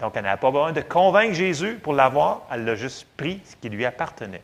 Donc, 0.00 0.12
elle 0.16 0.24
n'avait 0.24 0.40
pas 0.40 0.50
besoin 0.50 0.72
de 0.72 0.80
convaincre 0.80 1.34
Jésus 1.34 1.78
pour 1.82 1.94
l'avoir, 1.94 2.42
elle 2.50 2.64
l'a 2.64 2.74
juste 2.74 3.06
pris 3.16 3.40
ce 3.44 3.56
qui 3.56 3.68
lui 3.68 3.84
appartenait. 3.86 4.42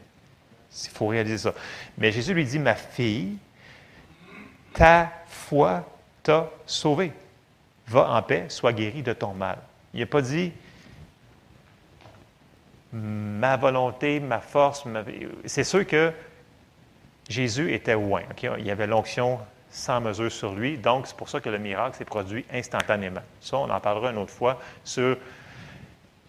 Il 0.84 0.90
faut 0.90 1.08
réaliser 1.08 1.38
ça. 1.38 1.54
Mais 1.96 2.12
Jésus 2.12 2.32
lui 2.32 2.44
dit, 2.44 2.58
ma 2.58 2.74
fille, 2.74 3.36
ta 4.72 5.10
foi 5.26 5.84
t'a 6.22 6.48
sauvée. 6.66 7.12
Va 7.86 8.10
en 8.10 8.22
paix, 8.22 8.46
sois 8.48 8.72
guérie 8.72 9.02
de 9.02 9.12
ton 9.12 9.32
mal. 9.32 9.58
Il 9.98 10.02
n'a 10.02 10.06
pas 10.06 10.22
dit, 10.22 10.52
ma 12.92 13.56
volonté, 13.56 14.20
ma 14.20 14.38
force. 14.38 14.84
C'est 15.44 15.64
sûr 15.64 15.84
que 15.84 16.12
Jésus 17.28 17.72
était 17.74 17.94
loin. 17.94 18.22
Il 18.58 18.64
y 18.64 18.70
avait 18.70 18.86
l'onction 18.86 19.40
sans 19.70 20.00
mesure 20.00 20.30
sur 20.30 20.54
lui. 20.54 20.78
Donc, 20.78 21.08
c'est 21.08 21.16
pour 21.16 21.28
ça 21.28 21.40
que 21.40 21.48
le 21.48 21.58
miracle 21.58 21.96
s'est 21.96 22.04
produit 22.04 22.44
instantanément. 22.52 23.22
Ça, 23.40 23.56
on 23.56 23.68
en 23.68 23.80
parlera 23.80 24.12
une 24.12 24.18
autre 24.18 24.32
fois 24.32 24.60
sur 24.84 25.16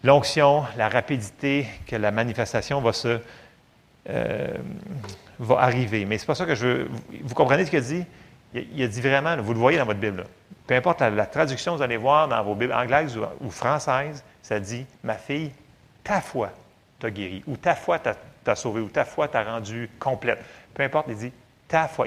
l'onction, 0.02 0.64
la 0.76 0.88
rapidité 0.88 1.68
que 1.86 1.94
la 1.94 2.10
manifestation 2.10 2.80
va 2.80 2.92
se 2.92 3.20
euh, 4.08 4.58
va 5.38 5.60
arriver. 5.60 6.06
Mais 6.06 6.18
c'est 6.18 6.26
pas 6.26 6.34
ça 6.34 6.44
que 6.44 6.56
je 6.56 6.66
veux. 6.66 6.90
Vous 7.22 7.34
comprenez 7.36 7.66
ce 7.66 7.70
qu'il 7.70 7.78
a 7.78 7.82
dit? 7.82 8.04
Il, 8.52 8.82
a 8.82 8.88
dit 8.88 9.00
vraiment, 9.00 9.36
vous 9.36 9.52
le 9.52 9.60
voyez 9.60 9.78
dans 9.78 9.84
votre 9.84 10.00
Bible. 10.00 10.24
Peu 10.70 10.76
importe 10.76 11.00
la, 11.00 11.26
traduction, 11.26 11.74
vous 11.74 11.82
allez 11.82 11.96
voir 11.96 12.28
dans 12.28 12.40
vos 12.44 12.54
Bibles 12.54 12.72
anglaises 12.72 13.18
ou, 13.40 13.50
françaises, 13.50 14.22
ça 14.40 14.60
dit 14.60 14.86
Ma 15.02 15.14
fille, 15.14 15.50
ta 16.04 16.20
foi 16.20 16.52
t'a 17.00 17.10
guéri, 17.10 17.42
ou 17.48 17.56
ta 17.56 17.74
foi 17.74 17.98
t'a 17.98 18.54
sauvé, 18.54 18.80
ou 18.80 18.88
ta 18.88 19.04
foi 19.04 19.26
t'a 19.26 19.42
rendu 19.42 19.90
complète. 19.98 20.38
Peu 20.72 20.84
importe, 20.84 21.06
il 21.08 21.16
dit 21.16 21.32
ta 21.66 21.88
foi. 21.88 22.06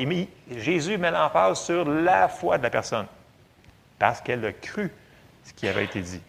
Jésus 0.49 0.97
met 0.97 1.11
l'emphase 1.11 1.59
sur 1.59 1.83
la 1.83 2.29
foi 2.29 2.57
de 2.57 2.63
la 2.63 2.69
personne, 2.69 3.05
parce 3.99 4.21
qu'elle 4.21 4.45
a 4.45 4.53
cru 4.53 4.89
ce 5.43 5.51
qui 5.51 5.67
avait 5.67 5.83
été 5.83 5.99
dit. 5.99 6.21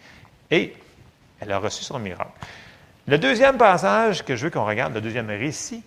Et 0.50 0.74
elle 1.38 1.52
a 1.52 1.58
reçu 1.58 1.84
son 1.84 2.00
miracle. 2.00 2.32
Le 3.06 3.16
deuxième 3.16 3.58
passage 3.58 4.24
que 4.24 4.34
je 4.34 4.46
veux 4.46 4.50
qu'on 4.50 4.66
regarde, 4.66 4.92
le 4.92 5.00
deuxième 5.00 5.28
récit, 5.28 5.84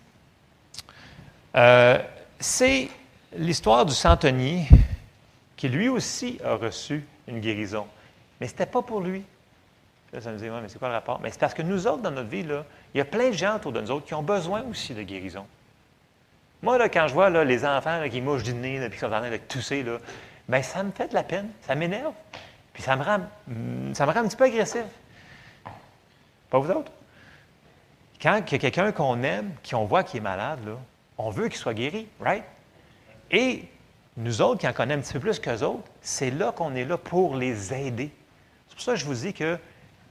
euh, 1.58 2.00
c'est 2.40 2.88
l'histoire 3.36 3.86
du 3.86 3.94
centenier 3.94 4.66
qui 5.58 5.68
lui 5.68 5.90
aussi 5.90 6.40
a 6.46 6.56
reçu 6.56 7.04
une 7.28 7.40
guérison. 7.40 7.88
Mais 8.40 8.48
ce 8.48 8.54
n'était 8.54 8.68
pas 8.68 8.82
pour 8.82 9.02
lui. 9.02 9.24
Là, 10.14 10.22
ça 10.22 10.32
nous 10.32 10.38
dit, 10.38 10.48
mais 10.48 10.70
c'est 10.70 10.80
quoi 10.80 10.88
le 10.88 10.94
rapport? 10.94 11.20
Mais 11.20 11.32
c'est 11.32 11.40
parce 11.40 11.54
que 11.54 11.64
nous 11.64 11.88
autres, 11.88 12.02
dans 12.02 12.12
notre 12.12 12.30
vie, 12.30 12.44
là, 12.44 12.64
il 12.94 13.00
y 13.00 13.02
a 13.02 13.06
plein 13.06 13.30
de 13.30 13.36
gens 13.36 13.58
autour 13.58 13.74
de 13.74 13.82
nous 13.82 13.92
autres 13.92 14.06
qui 14.06 14.14
ont 14.14 14.24
besoin 14.24 14.64
aussi 14.70 14.94
de 14.94 15.02
guérison. 15.02 15.46
Moi, 16.62 16.78
là, 16.78 16.88
quand 16.88 17.08
je 17.08 17.14
vois 17.14 17.30
les 17.44 17.66
enfants 17.66 18.08
qui 18.10 18.22
mouchent 18.22 18.44
du 18.44 18.54
nez, 18.54 18.84
et 18.84 18.90
qui 18.90 18.98
sont 18.98 19.08
en 19.08 19.20
train 19.20 19.30
de 19.30 19.38
tousser, 19.38 19.84
là, 19.84 19.98
bien, 20.48 20.62
ça 20.62 20.84
me 20.84 20.92
fait 20.92 21.10
de 21.10 21.14
la 21.14 21.24
peine, 21.24 21.50
ça 21.62 21.76
m'énerve. 21.76 22.14
Puis 22.72 22.84
ça 22.84 22.96
me, 22.96 23.04
rend, 23.04 23.20
ça 23.94 24.06
me 24.06 24.18
un 24.18 24.28
petit 24.28 24.38
peu 24.38 24.46
agressif. 24.46 24.86
Pas 26.50 26.60
vous 26.60 26.72
autres? 26.72 26.92
Quand 28.22 28.42
il 28.48 28.52
y 28.52 28.56
a 28.56 28.60
quelqu'un 28.60 28.92
qu'on 28.92 29.22
aime, 29.24 29.52
qu'on 29.68 29.86
voit 29.86 30.04
qui 30.04 30.18
est 30.18 30.22
malade, 30.22 30.60
là, 30.66 30.78
on 31.18 31.30
veut 31.30 31.50
qu'il 31.50 31.58
soit 31.58 31.74
guéri, 31.74 32.08
right? 32.20 32.44
Et 33.32 33.68
nous 34.18 34.42
autres, 34.42 34.62
qui 34.62 34.68
en 34.68 34.74
connaissons 34.74 35.00
un 35.00 35.04
petit 35.04 35.14
peu 35.14 35.20
plus 35.20 35.40
qu'eux 35.40 35.64
autres, 35.64 35.84
c'est 36.02 36.32
là 36.32 36.52
qu'on 36.52 36.76
est 36.76 36.86
là 36.86 36.98
pour 36.98 37.36
les 37.36 37.74
aider. 37.74 38.12
C'est 38.68 38.76
pour 38.76 38.84
ça 38.84 38.94
que 38.94 39.00
je 39.00 39.06
vous 39.06 39.14
dis 39.14 39.34
que 39.34 39.60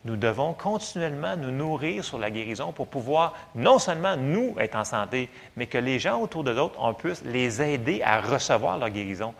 nous 0.04 0.16
devons 0.16 0.52
continuellement 0.52 1.36
nous 1.36 1.50
nourrir 1.50 2.04
sur 2.04 2.16
la 2.16 2.30
guérison 2.30 2.72
pour 2.72 2.86
pouvoir 2.86 3.34
non 3.56 3.80
seulement 3.80 4.16
nous 4.16 4.54
être 4.60 4.76
en 4.76 4.84
santé, 4.84 5.28
mais 5.56 5.66
que 5.66 5.78
les 5.78 5.98
gens 5.98 6.20
autour 6.20 6.44
de 6.44 6.54
d'autres, 6.54 6.76
on 6.78 6.94
puisse 6.94 7.24
les 7.24 7.60
aider 7.60 8.00
à 8.04 8.20
recevoir 8.20 8.78
leur 8.78 8.90
guérison. 8.90 9.34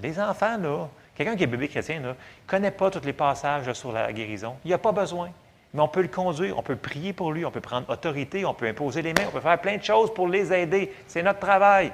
Les 0.00 0.18
enfants, 0.18 0.58
là, 0.58 0.88
quelqu'un 1.14 1.36
qui 1.36 1.44
est 1.44 1.46
bébé 1.46 1.68
chrétien, 1.68 2.00
ne 2.00 2.12
connaît 2.48 2.72
pas 2.72 2.90
tous 2.90 3.04
les 3.04 3.12
passages 3.12 3.72
sur 3.74 3.92
la 3.92 4.12
guérison. 4.12 4.56
Il 4.64 4.68
n'y 4.68 4.74
a 4.74 4.78
pas 4.78 4.90
besoin. 4.90 5.30
Mais 5.72 5.80
on 5.80 5.88
peut 5.88 6.02
le 6.02 6.08
conduire, 6.08 6.58
on 6.58 6.62
peut 6.62 6.76
prier 6.76 7.12
pour 7.12 7.32
lui, 7.32 7.44
on 7.44 7.52
peut 7.52 7.60
prendre 7.60 7.88
autorité, 7.88 8.44
on 8.44 8.52
peut 8.52 8.66
imposer 8.66 9.00
les 9.00 9.14
mains, 9.14 9.26
on 9.28 9.30
peut 9.30 9.40
faire 9.40 9.60
plein 9.60 9.76
de 9.76 9.84
choses 9.84 10.12
pour 10.12 10.26
les 10.26 10.52
aider. 10.52 10.92
C'est 11.06 11.22
notre 11.22 11.38
travail. 11.38 11.92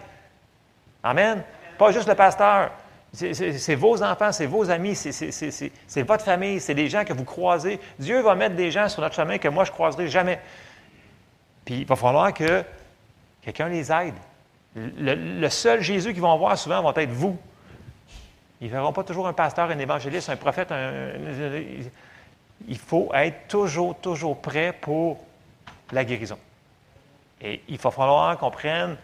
Amen. 1.03 1.45
Pas 1.79 1.93
juste 1.93 2.09
le 2.09 2.15
pasteur. 2.15 2.71
C'est 3.13 3.75
vos 3.75 4.03
enfants, 4.03 4.33
c'est 4.33 4.47
vos 4.47 4.71
amis, 4.71 4.95
c'est 4.95 6.03
votre 6.03 6.25
famille, 6.25 6.61
c'est 6.61 6.75
des 6.75 6.89
gens 6.89 7.05
que 7.05 7.15
vous 7.15 7.25
croisez. 7.25 7.81
Dieu 7.99 8.21
va 8.21 8.35
mettre 8.35 8.55
des 8.55 8.71
gens 8.71 8.89
sur 8.89 9.01
notre 9.01 9.15
chemin 9.15 9.39
que 9.39 9.49
moi, 9.49 9.65
je 9.65 9.71
ne 9.71 9.75
croiserai 9.75 10.09
jamais. 10.09 10.39
Puis 11.65 11.81
il 11.81 11.87
va 11.87 11.97
falloir 11.97 12.35
que 12.35 12.63
quelqu'un 13.41 13.69
les 13.69 13.91
aide. 13.91 14.15
Le, 14.75 15.49
seul 15.49 15.81
Jésus 15.81 16.13
qu'ils 16.13 16.23
vont 16.23 16.37
voir 16.37 16.59
souvent 16.59 16.83
va 16.83 17.03
être 17.03 17.11
vous. 17.11 17.39
Ils 18.61 18.67
ne 18.67 18.73
verront 18.73 18.93
pas 18.93 19.05
toujours 19.05 19.27
un 19.27 19.33
pasteur, 19.33 19.71
un 19.71 19.79
évangéliste, 19.79 20.29
un 20.29 20.37
prophète. 20.37 20.73
il 22.69 22.79
faut 22.79 23.11
être 23.15 23.49
toujours, 23.49 23.97
toujours 23.97 24.41
prêt 24.41 24.75
pour 24.79 25.25
la 25.93 26.05
guérison. 26.05 26.39
Et 27.41 27.63
il 27.69 27.79
va 27.79 27.91
falloir 27.91 28.37
qu'on 28.37 28.51
prenne 28.51 28.97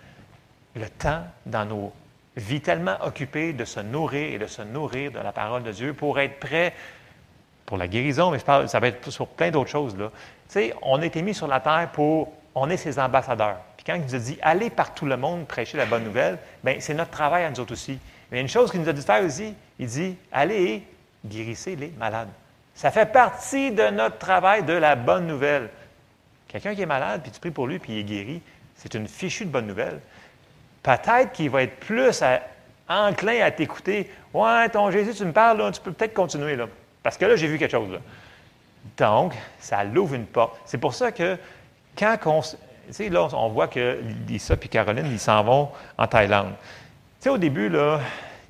le 0.75 0.89
temps 0.91 1.23
dans 1.47 1.65
nos 1.65 1.93
vie 2.37 2.61
tellement 2.61 2.97
occupée 3.03 3.53
de 3.53 3.65
se 3.65 3.81
nourrir 3.81 4.35
et 4.35 4.39
de 4.39 4.47
se 4.47 4.63
nourrir 4.63 5.13
de 5.13 5.19
la 5.19 5.33
parole 5.33 5.63
de 5.63 5.73
Dieu 5.73 5.95
pour 5.95 6.19
être 6.19 6.41
prêt 6.41 6.75
pour 7.67 7.77
la 7.77 7.89
guérison, 7.89 8.31
mais 8.31 8.39
ça 8.39 8.81
va 8.81 8.89
être 8.89 9.11
sur 9.11 9.27
plein 9.27 9.51
d'autres 9.51 9.71
choses. 9.71 9.97
Là. 9.97 10.11
On 10.83 11.01
a 11.01 11.07
été 11.07 11.23
mis 11.23 11.35
sur 11.35 11.47
la 11.47 11.61
terre 11.61 11.89
pour, 11.93 12.33
on 12.55 12.69
est 12.69 12.77
ses 12.77 12.99
ambassadeurs. 12.99 13.59
Puis 13.77 13.85
quand 13.87 13.95
il 13.95 14.03
nous 14.03 14.15
a 14.15 14.19
dit, 14.19 14.39
allez 14.43 14.71
par 14.71 14.95
tout 14.95 15.07
le 15.07 15.17
monde 15.17 15.47
prêcher 15.47 15.77
la 15.79 15.87
bonne 15.87 16.05
nouvelle, 16.05 16.39
bien, 16.63 16.77
c'est 16.81 16.95
notre 16.95 17.11
travail 17.11 17.45
à 17.45 17.51
nous 17.51 17.61
autres 17.61 17.73
aussi. 17.73 17.99
Mais 18.31 18.41
une 18.41 18.49
chose 18.49 18.71
qu'il 18.71 18.81
nous 18.81 18.89
a 18.89 18.93
dit 18.93 19.01
de 19.01 19.05
faire 19.05 19.25
aussi, 19.25 19.55
il 19.79 19.87
dit, 19.87 20.17
allez 20.31 20.65
et 20.65 20.83
guérissez 21.25 21.77
les 21.77 21.93
malades. 21.99 22.29
Ça 22.75 22.91
fait 22.91 23.11
partie 23.11 23.71
de 23.71 23.89
notre 23.91 24.19
travail 24.19 24.65
de 24.65 24.73
la 24.73 24.97
bonne 24.97 25.27
nouvelle. 25.27 25.71
Quelqu'un 26.49 26.75
qui 26.75 26.83
est 26.83 26.87
malade, 26.87 27.23
puis 27.23 27.31
tu 27.31 27.41
pries 27.41 27.51
pour 27.51 27.67
lui, 27.67 27.79
puis 27.79 27.95
il 27.95 27.99
est 28.01 28.05
guéri, 28.05 28.43
c'est 28.77 28.95
une 28.95 29.09
fichue 29.09 29.45
de 29.47 29.51
bonne 29.51 29.67
nouvelle 29.67 30.01
peut-être 30.85 31.33
qu'il 31.33 31.51
va 31.51 31.65
être 31.65 31.81
plus 31.81 32.23
enclin 32.89 33.41
à 33.43 33.51
t'écouter. 33.51 34.09
Ouais, 34.33 34.69
ton 34.69 34.93
Jésus, 34.93 35.15
tu 35.15 35.25
me 35.25 35.33
parles, 35.33 35.73
tu 35.73 35.81
peux 35.81 35.91
peut-être 35.93 36.15
continuer 36.15 36.55
là. 36.55 36.67
Parce 37.03 37.19
que 37.19 37.25
là, 37.25 37.35
j'ai 37.35 37.49
vu 37.49 37.59
quelque 37.59 37.73
chose. 37.73 37.99
Donc, 38.97 39.35
ça 39.59 39.83
l'ouvre 39.83 40.15
une 40.15 40.27
porte. 40.27 40.61
C'est 40.65 40.79
pour 40.79 40.95
ça 40.95 41.11
que 41.11 41.37
quand 41.99 42.17
on. 42.27 42.41
Là, 42.99 43.29
on 43.33 43.49
voit 43.49 43.69
que 43.69 43.99
Lisa 44.29 44.55
et 44.61 44.69
Caroline, 44.69 45.07
ils 45.11 45.19
s'en 45.19 45.43
vont 45.43 45.71
en 45.97 46.07
Thaïlande. 46.07 46.53
Tu 47.19 47.25
sais, 47.25 47.31
au 47.31 47.39
début, 47.39 47.71
là, 47.71 47.99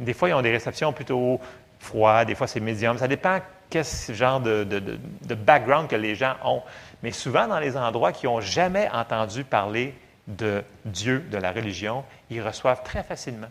des 0.01 0.13
fois, 0.13 0.29
ils 0.29 0.35
ont 0.35 0.43
des 0.43 0.51
réceptions 0.51 0.93
plutôt 0.93 1.41
froides, 1.79 2.27
des 2.27 2.35
fois, 2.35 2.49
c'est 2.49 2.59
médium. 2.59 2.99
Ça 2.99 3.07
dépend 3.07 3.39
quel 3.71 3.85
genre 4.11 4.41
de, 4.41 4.65
de, 4.65 5.35
background 5.35 5.89
que 5.89 5.97
les 5.97 6.17
gens 6.17 6.35
ont. 6.45 6.63
Mais 7.03 7.13
souvent, 7.13 7.47
dans 7.47 7.61
les 7.61 7.77
endroits 7.77 8.13
qui 8.13 8.27
n'ont 8.27 8.41
jamais 8.41 8.89
entendu 8.93 9.45
parler 9.45 9.95
de 10.27 10.65
Dieu, 10.85 11.25
de 11.31 11.39
la 11.39 11.53
religion, 11.53 12.05
ils 12.31 12.43
reçoivent 12.43 12.83
très 12.83 13.03
facilement. 13.03 13.49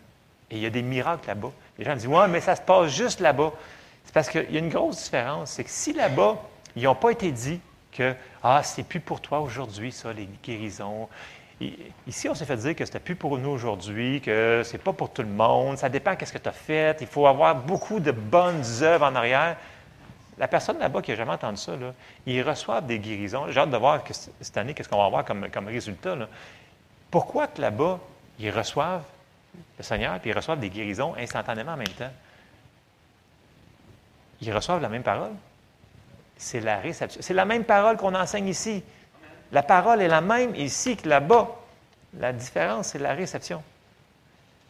Et 0.49 0.57
il 0.57 0.61
y 0.61 0.65
a 0.65 0.69
des 0.69 0.81
miracles 0.81 1.27
là-bas. 1.27 1.51
Les 1.77 1.85
gens 1.85 1.95
disent 1.95 2.07
Ouais, 2.07 2.27
mais 2.27 2.41
ça 2.41 2.55
se 2.55 2.61
passe 2.61 2.91
juste 2.91 3.19
là-bas. 3.19 3.51
C'est 4.05 4.13
parce 4.13 4.29
qu'il 4.29 4.51
y 4.51 4.57
a 4.57 4.59
une 4.59 4.69
grosse 4.69 5.03
différence. 5.03 5.51
C'est 5.51 5.63
que 5.63 5.69
si 5.69 5.93
là-bas, 5.93 6.37
ils 6.75 6.83
n'ont 6.83 6.95
pas 6.95 7.11
été 7.11 7.31
dit 7.31 7.59
que 7.91 8.13
Ah, 8.43 8.61
c'est 8.63 8.83
plus 8.83 8.99
pour 8.99 9.21
toi 9.21 9.39
aujourd'hui, 9.39 9.91
ça, 9.91 10.13
les 10.13 10.27
guérisons. 10.43 11.07
Ici, 12.07 12.27
on 12.27 12.35
s'est 12.35 12.45
fait 12.45 12.57
dire 12.57 12.75
que 12.75 12.83
c'était 12.83 12.99
plus 12.99 13.15
pour 13.15 13.37
nous 13.37 13.49
aujourd'hui, 13.49 14.21
que 14.21 14.63
c'est 14.65 14.79
pas 14.79 14.91
pour 14.91 15.11
tout 15.11 15.21
le 15.21 15.29
monde, 15.29 15.77
ça 15.77 15.87
dépend 15.87 16.15
qu'est-ce 16.15 16.33
que 16.33 16.37
tu 16.37 16.49
as 16.49 16.53
fait, 16.53 16.97
il 16.99 17.07
faut 17.07 17.25
avoir 17.25 17.55
beaucoup 17.55 17.99
de 17.99 18.11
bonnes 18.11 18.63
œuvres 18.81 19.05
en 19.05 19.15
arrière. 19.15 19.55
La 20.37 20.47
personne 20.47 20.79
là-bas 20.79 21.01
qui 21.01 21.11
n'a 21.11 21.17
jamais 21.17 21.31
entendu 21.31 21.57
ça, 21.57 21.75
là, 21.77 21.93
ils 22.25 22.41
reçoivent 22.41 22.85
des 22.85 22.99
guérisons. 22.99 23.45
J'ai 23.49 23.59
hâte 23.59 23.69
de 23.69 23.77
voir 23.77 24.03
cette 24.41 24.57
année 24.57 24.73
qu'est-ce 24.73 24.89
qu'on 24.89 24.97
va 24.97 25.05
avoir 25.05 25.23
comme, 25.23 25.47
comme 25.49 25.67
résultat. 25.67 26.15
Là. 26.15 26.27
Pourquoi 27.11 27.47
que 27.47 27.61
là-bas, 27.61 27.99
ils 28.43 28.51
reçoivent 28.51 29.05
le 29.77 29.83
Seigneur, 29.83 30.19
puis 30.19 30.31
ils 30.31 30.35
reçoivent 30.35 30.59
des 30.59 30.69
guérisons 30.69 31.15
instantanément 31.17 31.73
en 31.73 31.77
même 31.77 31.87
temps? 31.87 32.11
Ils 34.41 34.53
reçoivent 34.53 34.81
la 34.81 34.89
même 34.89 35.03
parole. 35.03 35.31
C'est 36.37 36.59
la 36.59 36.79
réception. 36.79 37.21
C'est 37.21 37.33
la 37.33 37.45
même 37.45 37.63
parole 37.63 37.95
qu'on 37.97 38.13
enseigne 38.13 38.47
ici. 38.47 38.83
La 39.51 39.63
parole 39.63 40.01
est 40.01 40.07
la 40.07 40.21
même 40.21 40.55
ici 40.55 40.97
que 40.97 41.07
là-bas. 41.07 41.49
La 42.19 42.33
différence, 42.33 42.87
c'est 42.87 42.99
la 42.99 43.13
réception. 43.13 43.63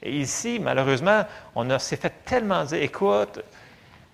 Et 0.01 0.19
ici, 0.19 0.59
malheureusement, 0.59 1.23
on 1.55 1.79
s'est 1.79 1.95
fait 1.95 2.13
tellement 2.25 2.65
dire, 2.65 2.81
écoute, 2.83 3.39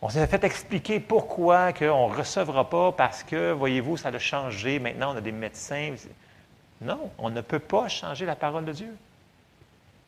on 0.02 0.10
s'est 0.10 0.26
fait 0.28 0.44
expliquer 0.44 1.00
pourquoi 1.00 1.74
on 1.82 2.10
ne 2.10 2.16
recevra 2.16 2.70
pas 2.70 2.92
parce 2.94 3.24
que, 3.24 3.52
voyez-vous, 3.52 3.98
ça 3.98 4.10
a 4.10 4.20
changé. 4.20 4.80
Maintenant, 4.80 5.14
on 5.14 5.18
a 5.18 5.22
des 5.22 5.32
médecins. 5.32 5.96
Non, 6.80 7.12
on 7.18 7.30
ne 7.30 7.42
peut 7.42 7.60
pas 7.60 7.90
changer 7.90 8.26
la 8.26 8.36
parole 8.36 8.64
de 8.64 8.72
Dieu. 8.72 8.96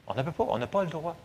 On 0.07 0.13
ne 0.13 0.21
peut 0.23 0.31
pas, 0.31 0.45
on 0.49 0.57
n'a 0.57 0.67
pas 0.67 0.83
le 0.83 0.89
droit. 0.89 1.15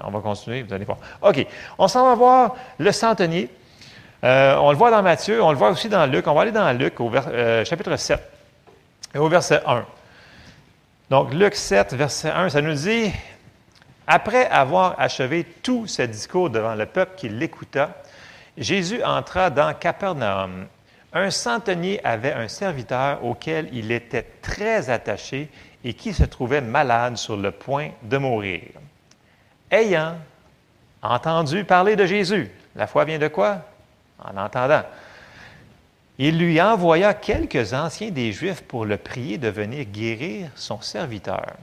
On 0.00 0.10
va 0.10 0.20
continuer, 0.20 0.62
vous 0.62 0.72
allez 0.72 0.84
voir. 0.84 0.98
OK, 1.20 1.46
on 1.78 1.88
s'en 1.88 2.04
va 2.04 2.14
voir 2.14 2.54
le 2.78 2.92
centenier. 2.92 3.50
Euh, 4.24 4.56
on 4.56 4.70
le 4.70 4.76
voit 4.76 4.90
dans 4.90 5.02
Matthieu, 5.02 5.42
on 5.42 5.50
le 5.50 5.58
voit 5.58 5.70
aussi 5.70 5.88
dans 5.88 6.06
Luc. 6.06 6.26
On 6.26 6.34
va 6.34 6.42
aller 6.42 6.52
dans 6.52 6.72
Luc, 6.72 6.98
au 7.00 7.12
euh, 7.14 7.64
chapitre 7.64 7.96
7, 7.96 8.20
et 9.14 9.18
au 9.18 9.28
verset 9.28 9.60
1. 9.66 9.84
Donc, 11.10 11.34
Luc 11.34 11.54
7, 11.54 11.94
verset 11.94 12.30
1, 12.30 12.48
ça 12.48 12.62
nous 12.62 12.74
dit 12.74 13.12
Après 14.06 14.46
avoir 14.46 14.98
achevé 14.98 15.44
tout 15.44 15.86
ce 15.86 16.02
discours 16.02 16.50
devant 16.50 16.74
le 16.74 16.86
peuple 16.86 17.12
qui 17.16 17.28
l'écouta, 17.28 17.90
Jésus 18.56 19.02
entra 19.02 19.50
dans 19.50 19.74
Capernaum. 19.74 20.66
Un 21.12 21.30
centenier 21.30 22.00
avait 22.04 22.32
un 22.32 22.48
serviteur 22.48 23.22
auquel 23.24 23.68
il 23.72 23.92
était 23.92 24.26
très 24.40 24.88
attaché 24.88 25.50
et 25.84 25.94
qui 25.94 26.12
se 26.12 26.24
trouvait 26.24 26.60
malade 26.60 27.16
sur 27.16 27.36
le 27.36 27.50
point 27.50 27.90
de 28.02 28.18
mourir. 28.18 28.62
Ayant 29.70 30.16
entendu 31.02 31.64
parler 31.64 31.96
de 31.96 32.06
Jésus, 32.06 32.50
la 32.76 32.86
foi 32.86 33.04
vient 33.04 33.18
de 33.18 33.28
quoi? 33.28 33.62
En 34.18 34.36
entendant. 34.36 34.82
Il 36.18 36.38
lui 36.38 36.60
envoya 36.60 37.14
quelques 37.14 37.72
anciens 37.72 38.10
des 38.10 38.32
Juifs 38.32 38.62
pour 38.62 38.84
le 38.84 38.96
prier 38.96 39.38
de 39.38 39.48
venir 39.48 39.84
guérir 39.86 40.50
son 40.54 40.80
serviteur. 40.80 41.54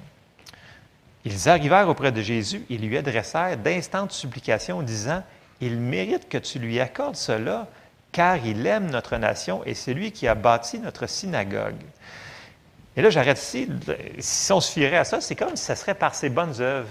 Ils 1.23 1.47
arrivèrent 1.47 1.89
auprès 1.89 2.11
de 2.11 2.21
Jésus 2.21 2.63
et 2.69 2.77
lui 2.77 2.97
adressèrent 2.97 3.57
d'instantes 3.57 4.11
supplications, 4.11 4.81
disant 4.81 5.23
Il 5.61 5.77
mérite 5.77 6.27
que 6.27 6.37
tu 6.37 6.59
lui 6.59 6.79
accordes 6.79 7.15
cela, 7.15 7.67
car 8.11 8.37
il 8.45 8.65
aime 8.65 8.89
notre 8.89 9.17
nation 9.17 9.61
et 9.65 9.75
c'est 9.75 9.93
lui 9.93 10.11
qui 10.11 10.27
a 10.27 10.35
bâti 10.35 10.79
notre 10.79 11.07
synagogue. 11.07 11.81
Et 12.99 13.01
là, 13.01 13.09
j'arrête 13.09 13.39
ici. 13.41 13.65
Si 14.17 14.51
on 14.51 14.59
se 14.59 14.73
fierait 14.73 14.97
à 14.97 15.05
ça, 15.05 15.21
c'est 15.21 15.33
comme 15.33 15.55
si 15.55 15.63
ça 15.63 15.77
serait 15.77 15.93
par 15.93 16.13
ses 16.13 16.27
bonnes 16.27 16.59
œuvres. 16.59 16.89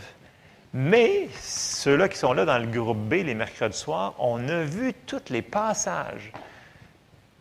Mais 0.73 1.29
ceux-là 1.43 2.09
qui 2.09 2.17
sont 2.17 2.33
là 2.33 2.47
dans 2.47 2.57
le 2.57 2.67
groupe 2.67 2.97
B 2.97 3.13
les 3.27 3.35
mercredis 3.35 3.77
soirs, 3.77 4.15
on 4.19 4.49
a 4.49 4.63
vu 4.63 4.95
tous 5.05 5.29
les 5.29 5.43
passages 5.43 6.33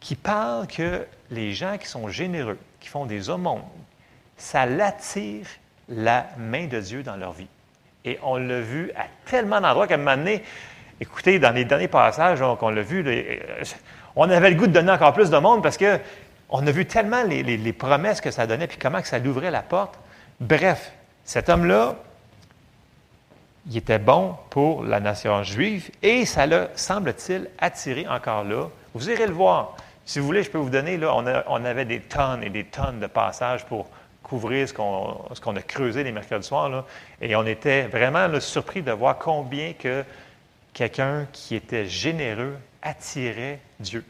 qui 0.02 0.16
parlent 0.16 0.68
que 0.68 1.08
les 1.32 1.54
gens 1.54 1.78
qui 1.78 1.88
sont 1.88 2.10
généreux, 2.10 2.58
qui 2.82 2.90
font 2.90 3.06
des 3.06 3.30
aumônes, 3.30 3.64
ça 4.36 4.66
l'attire 4.66 5.46
la 5.88 6.28
main 6.38 6.68
de 6.68 6.82
Dieu 6.82 7.04
dans 7.04 7.16
leur 7.16 7.32
vie. 7.32 7.48
Et 8.04 8.20
on 8.22 8.36
l'a 8.36 8.60
vu 8.60 8.92
à 8.98 9.06
tellement 9.24 9.62
d'endroits 9.62 9.88
qu'à 9.88 9.96
un 9.96 10.00
moment 10.00 10.18
donné, 10.18 10.44
écoutez, 11.00 11.40
dans 11.40 11.56
les 11.56 11.64
derniers 11.64 11.88
passages, 11.88 12.42
on 12.42 12.70
l'a 12.70 12.82
vu, 12.82 13.06
on 14.18 14.30
avait 14.30 14.50
le 14.50 14.58
goût 14.58 14.68
de 14.68 14.74
donner 14.74 14.92
encore 14.92 15.14
plus 15.14 15.30
de 15.30 15.38
monde 15.38 15.64
parce 15.64 15.78
que 15.78 16.02
on 16.50 16.66
a 16.66 16.72
vu 16.72 16.86
tellement 16.86 17.24
les, 17.24 17.74
promesses 17.74 18.22
que 18.22 18.32
ça 18.32 18.48
donnait, 18.48 18.68
puis 18.68 18.78
comment 18.78 19.02
que 19.02 19.08
ça 19.08 19.20
l'ouvrait 19.20 19.52
la 19.52 19.62
porte. 19.62 20.00
Bref, 20.40 20.92
cet 21.26 21.50
homme-là, 21.50 21.96
il 23.70 23.76
était 23.76 24.00
bon 24.00 24.36
pour 24.50 24.84
la 24.84 25.00
nation 25.00 25.44
juive 25.44 25.90
et 26.02 26.26
ça 26.26 26.46
l'a, 26.46 26.70
semble-t-il, 26.76 27.50
attiré 27.60 28.08
encore 28.08 28.46
là. 28.46 28.68
Vous 28.94 29.10
irez 29.10 29.28
le 29.28 29.34
voir. 29.34 29.76
Si 30.06 30.20
vous 30.20 30.26
voulez, 30.26 30.44
je 30.44 30.50
peux 30.50 30.58
vous 30.58 30.70
donner, 30.70 30.96
là, 30.96 31.14
on, 31.48 31.66
avait 31.66 31.84
des 31.84 32.00
tonnes 32.00 32.44
et 32.44 32.50
des 32.50 32.64
tonnes 32.64 33.02
de 33.02 33.08
passages 33.08 33.66
pour 33.66 33.88
couvrir 34.24 34.70
ce 34.70 34.74
qu'on, 34.74 35.56
a 35.56 35.62
creusé 35.62 36.04
les 36.04 36.14
mercredis 36.14 36.48
soirs. 36.48 36.70
Là, 36.70 36.86
et 37.22 37.36
on 37.36 37.46
était 37.46 37.88
vraiment 37.88 38.28
surpris 38.40 38.82
de 38.82 38.92
voir 38.92 39.18
combien 39.18 39.74
que 39.74 40.06
quelqu'un 40.74 41.28
qui 41.34 41.56
était 41.56 41.88
généreux 41.88 42.58
attirait 42.82 43.60
Dieu. 43.82 44.06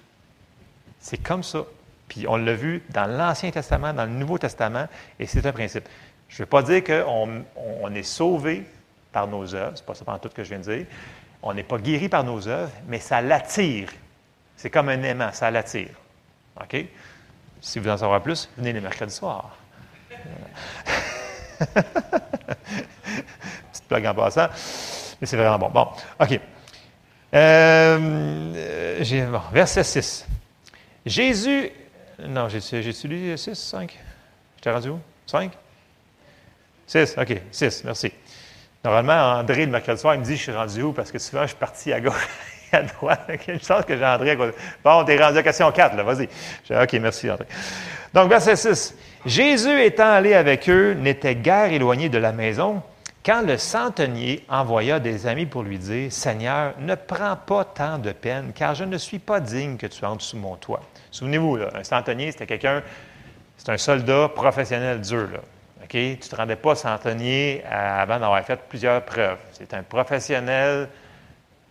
C'est 1.00 1.18
comme 1.18 1.42
ça. 1.42 1.64
Puis 2.08 2.26
on 2.28 2.38
l'a 2.38 2.54
vu 2.54 2.84
dans 2.90 3.06
l'Ancien 3.06 3.52
Testament, 3.52 3.94
dans 3.94 4.06
le 4.06 4.12
Nouveau 4.12 4.38
Testament, 4.38 4.88
et 5.20 5.26
c'est 5.26 5.46
un 5.46 5.52
principe. 5.52 5.88
Je 6.30 6.36
ne 6.36 6.40
veux 6.40 6.46
pas 6.46 6.62
dire 6.62 6.84
qu'on 6.84 7.44
on 7.56 7.94
est 7.94 8.04
sauvé 8.04 8.66
par 9.12 9.28
nos 9.28 9.56
œuvres, 9.56 9.74
c'est 9.76 9.86
pas 9.86 9.96
ça 9.96 10.06
pendant 10.06 10.20
tout 10.20 10.30
que 10.30 10.44
je 10.44 10.50
viens 10.50 10.60
de 10.60 10.64
dire. 10.64 10.86
On 11.42 11.54
n'est 11.54 11.64
pas 11.64 11.78
guéri 11.78 12.10
par 12.10 12.24
nos 12.24 12.48
œuvres, 12.48 12.72
mais 12.88 13.00
ça 13.00 13.22
l'attire. 13.22 13.90
C'est 14.56 14.70
comme 14.70 14.90
un 14.90 15.02
aimant, 15.04 15.32
ça 15.34 15.52
l'attire. 15.52 15.90
OK? 16.62 16.86
Si 17.62 17.80
vous 17.80 17.90
en 17.90 17.98
savoir 17.98 18.22
plus, 18.22 18.50
venez 18.58 18.74
les 18.74 18.82
mercredis 18.82 19.14
soirs. 19.14 19.56
Petite 21.60 21.76
blague 23.90 24.08
en 24.08 24.14
passant, 24.14 24.48
mais 25.20 25.28
c'est 25.28 25.38
vraiment 25.38 25.58
bon. 25.58 25.70
Bon, 25.70 25.88
OK. 26.20 26.40
Euh, 27.34 28.94
verset 29.52 29.84
6. 29.84 30.28
Jésus 31.06 31.72
non, 32.20 32.50
j'ai-tu 32.50 33.08
lu 33.08 33.38
6, 33.38 33.54
5? 33.54 33.98
J'étais 34.56 34.72
rendu 34.72 34.90
où? 34.90 35.00
5? 35.28 35.52
6, 36.88 37.16
OK, 37.18 37.42
6, 37.52 37.84
merci. 37.84 38.12
Normalement, 38.84 39.40
André, 39.40 39.66
le 39.66 39.72
mercredi 39.72 40.00
soir, 40.00 40.16
il 40.16 40.22
me 40.22 40.26
dit 40.26 40.36
Je 40.36 40.42
suis 40.44 40.52
rendu 40.52 40.82
où? 40.82 40.94
Parce 40.94 41.12
que 41.12 41.20
souvent, 41.20 41.44
je 41.44 41.48
suis 41.48 41.58
parti 41.58 41.92
à 41.92 42.00
gauche 42.00 42.28
et 42.72 42.76
à 42.78 42.84
droite. 42.84 43.30
Une 43.48 43.62
chance 43.62 43.86
que 43.86 43.98
j'ai 43.98 44.06
André 44.06 44.32
à 44.32 44.36
gauche. 44.36 44.54
Bon, 44.84 45.04
t'es 45.04 45.22
rendu 45.22 45.38
à 45.38 45.44
question 45.44 45.72
4, 45.72 45.96
là, 45.96 46.04
vas-y. 46.04 46.30
OK, 46.72 46.94
merci, 46.94 47.30
André. 47.30 47.46
Donc, 48.14 48.30
verset 48.30 48.56
6. 48.56 48.96
Jésus 49.26 49.82
étant 49.82 50.12
allé 50.12 50.34
avec 50.34 50.70
eux, 50.70 50.94
n'était 50.94 51.36
guère 51.36 51.72
éloigné 51.72 52.10
de 52.10 52.18
la 52.18 52.32
maison, 52.32 52.82
quand 53.26 53.42
le 53.42 53.58
centenier 53.58 54.46
envoya 54.48 55.00
des 55.00 55.28
amis 55.28 55.46
pour 55.46 55.64
lui 55.64 55.78
dire 55.78 56.12
Seigneur, 56.12 56.74
ne 56.80 56.96
prends 56.96 57.36
pas 57.36 57.66
tant 57.66 57.98
de 57.98 58.14
peine, 58.14 58.54
car 58.56 58.74
je 58.74 58.86
ne 58.86 58.98
suis 58.98 59.20
pas 59.20 59.42
digne 59.42 59.76
que 59.76 59.88
tu 59.88 60.06
entres 60.06 60.24
sous 60.24 60.38
mon 60.38 60.56
toit. 60.56 60.82
Souvenez-vous, 61.12 61.60
un 61.74 61.84
centenier, 61.84 62.32
c'était 62.32 62.48
quelqu'un, 62.48 62.84
c'est 63.58 63.70
un 63.70 63.78
soldat 63.78 64.30
professionnel 64.30 65.02
dur. 65.02 65.30
Tu 65.90 65.98
ne 65.98 66.16
te 66.16 66.36
rendais 66.36 66.56
pas 66.56 66.76
centenier 66.76 67.64
avant 67.70 68.20
d'avoir 68.20 68.44
fait 68.44 68.60
plusieurs 68.68 69.04
preuves. 69.04 69.38
C'est 69.54 69.74
un 69.74 69.84
professionnel 69.84 70.90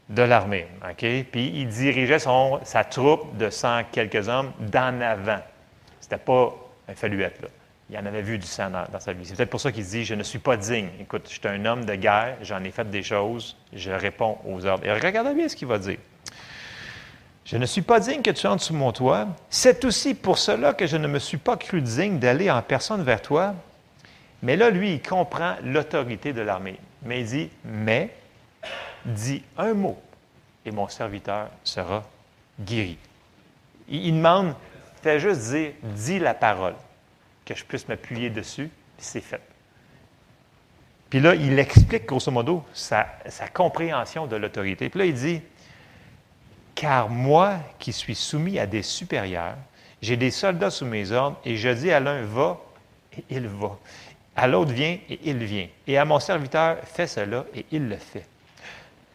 de 0.08 0.22
l'armée. 0.22 0.66
Puis 0.96 1.52
il 1.54 1.68
dirigeait 1.68 2.18
son, 2.18 2.60
sa 2.64 2.84
troupe 2.84 3.36
de 3.36 3.50
100 3.50 3.84
quelques 3.92 4.28
hommes 4.28 4.52
d'en 4.58 5.00
avant. 5.00 5.40
C'était 6.00 6.16
pas 6.16 6.54
un 6.88 6.94
faluette. 6.94 7.42
Là. 7.42 7.48
Il 7.88 7.96
en 7.98 8.06
avait 8.06 8.22
vu 8.22 8.38
du 8.38 8.46
sang 8.46 8.70
dans, 8.70 9.00
sa 9.00 9.12
vie. 9.12 9.24
C'est 9.24 9.36
peut-être 9.36 9.50
pour 9.50 9.60
ça 9.60 9.70
qu'il 9.70 9.84
dit 9.84 10.04
Je 10.04 10.14
ne 10.14 10.22
suis 10.22 10.38
pas 10.38 10.56
digne. 10.56 10.88
Écoute, 11.00 11.26
je 11.28 11.34
suis 11.34 11.48
un 11.48 11.64
homme 11.64 11.84
de 11.84 11.94
guerre, 11.94 12.36
j'en 12.42 12.62
ai 12.64 12.70
fait 12.70 12.88
des 12.88 13.02
choses, 13.02 13.56
je 13.72 13.92
réponds 13.92 14.38
aux 14.44 14.64
ordres. 14.66 14.84
Et 14.84 14.92
regardez 14.92 15.34
bien 15.34 15.48
ce 15.48 15.54
qu'il 15.54 15.68
va 15.68 15.78
dire. 15.78 15.98
Je 17.46 17.56
ne 17.56 17.64
suis 17.64 17.82
pas 17.82 18.00
digne 18.00 18.22
que 18.22 18.32
tu 18.32 18.48
entres 18.48 18.64
sous 18.64 18.74
mon 18.74 18.90
toit. 18.90 19.28
C'est 19.50 19.84
aussi 19.84 20.14
pour 20.14 20.36
cela 20.36 20.74
que 20.74 20.88
je 20.88 20.96
ne 20.96 21.06
me 21.06 21.20
suis 21.20 21.36
pas 21.36 21.56
cru 21.56 21.80
digne 21.80 22.18
d'aller 22.18 22.50
en 22.50 22.60
personne 22.60 23.04
vers 23.04 23.22
toi. 23.22 23.54
Mais 24.42 24.56
là, 24.56 24.68
lui, 24.68 24.94
il 24.94 25.02
comprend 25.02 25.54
l'autorité 25.62 26.32
de 26.32 26.40
l'armée. 26.40 26.80
Mais 27.04 27.20
il 27.20 27.26
dit, 27.26 27.50
mais, 27.64 28.10
dis 29.04 29.44
un 29.56 29.74
mot 29.74 29.96
et 30.64 30.72
mon 30.72 30.88
serviteur 30.88 31.48
sera 31.62 32.02
guéri. 32.60 32.98
Il, 33.88 34.16
demande, 34.16 34.56
fais 35.00 35.20
juste 35.20 35.52
dire, 35.52 35.70
dis 35.84 36.18
la 36.18 36.34
parole, 36.34 36.74
que 37.44 37.54
je 37.54 37.64
puisse 37.64 37.86
m'appuyer 37.86 38.28
dessus, 38.28 38.68
puis 38.96 39.06
c'est 39.06 39.20
fait. 39.20 39.40
Puis 41.08 41.20
là, 41.20 41.36
il 41.36 41.56
explique 41.60 42.06
grosso 42.06 42.32
modo 42.32 42.64
sa 42.72 43.06
compréhension 43.54 44.26
de 44.26 44.34
l'autorité. 44.34 44.88
Puis 44.88 44.98
là, 44.98 45.06
il 45.06 45.14
dit, 45.14 45.40
car 46.76 47.08
moi 47.08 47.54
qui 47.80 47.92
suis 47.92 48.14
soumis 48.14 48.60
à 48.60 48.66
des 48.66 48.82
supérieurs, 48.82 49.56
j'ai 50.02 50.16
des 50.16 50.30
soldats 50.30 50.70
sous 50.70 50.84
mes 50.84 51.10
ordres, 51.10 51.40
et 51.44 51.56
je 51.56 51.70
dis 51.70 51.90
à 51.90 51.98
l'un 51.98 52.22
va, 52.22 52.60
et 53.16 53.24
il 53.30 53.48
va. 53.48 53.76
À 54.36 54.46
l'autre 54.46 54.72
vient, 54.72 54.98
et 55.08 55.18
il 55.24 55.42
vient. 55.42 55.66
Et 55.86 55.98
à 55.98 56.04
mon 56.04 56.20
serviteur 56.20 56.76
fais 56.84 57.06
cela, 57.06 57.44
et 57.54 57.64
il 57.72 57.88
le 57.88 57.96
fait. 57.96 58.26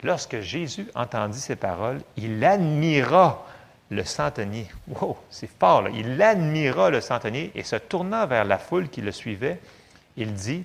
Lorsque 0.04 0.42
Jésus 0.42 0.88
entendit 0.96 1.40
ces 1.40 1.56
paroles, 1.56 2.02
il 2.18 2.44
admira 2.44 3.46
le 3.92 4.04
centenier. 4.04 4.68
Wow, 4.88 5.18
c'est 5.30 5.50
fort, 5.60 5.84
là. 5.84 5.92
Il 5.94 6.20
admira 6.20 6.90
le 6.90 7.00
centenier 7.00 7.52
et 7.54 7.62
se 7.62 7.76
tournant 7.76 8.26
vers 8.26 8.44
la 8.44 8.58
foule 8.58 8.90
qui 8.90 9.02
le 9.02 9.12
suivait, 9.12 9.60
il 10.18 10.34
dit 10.34 10.64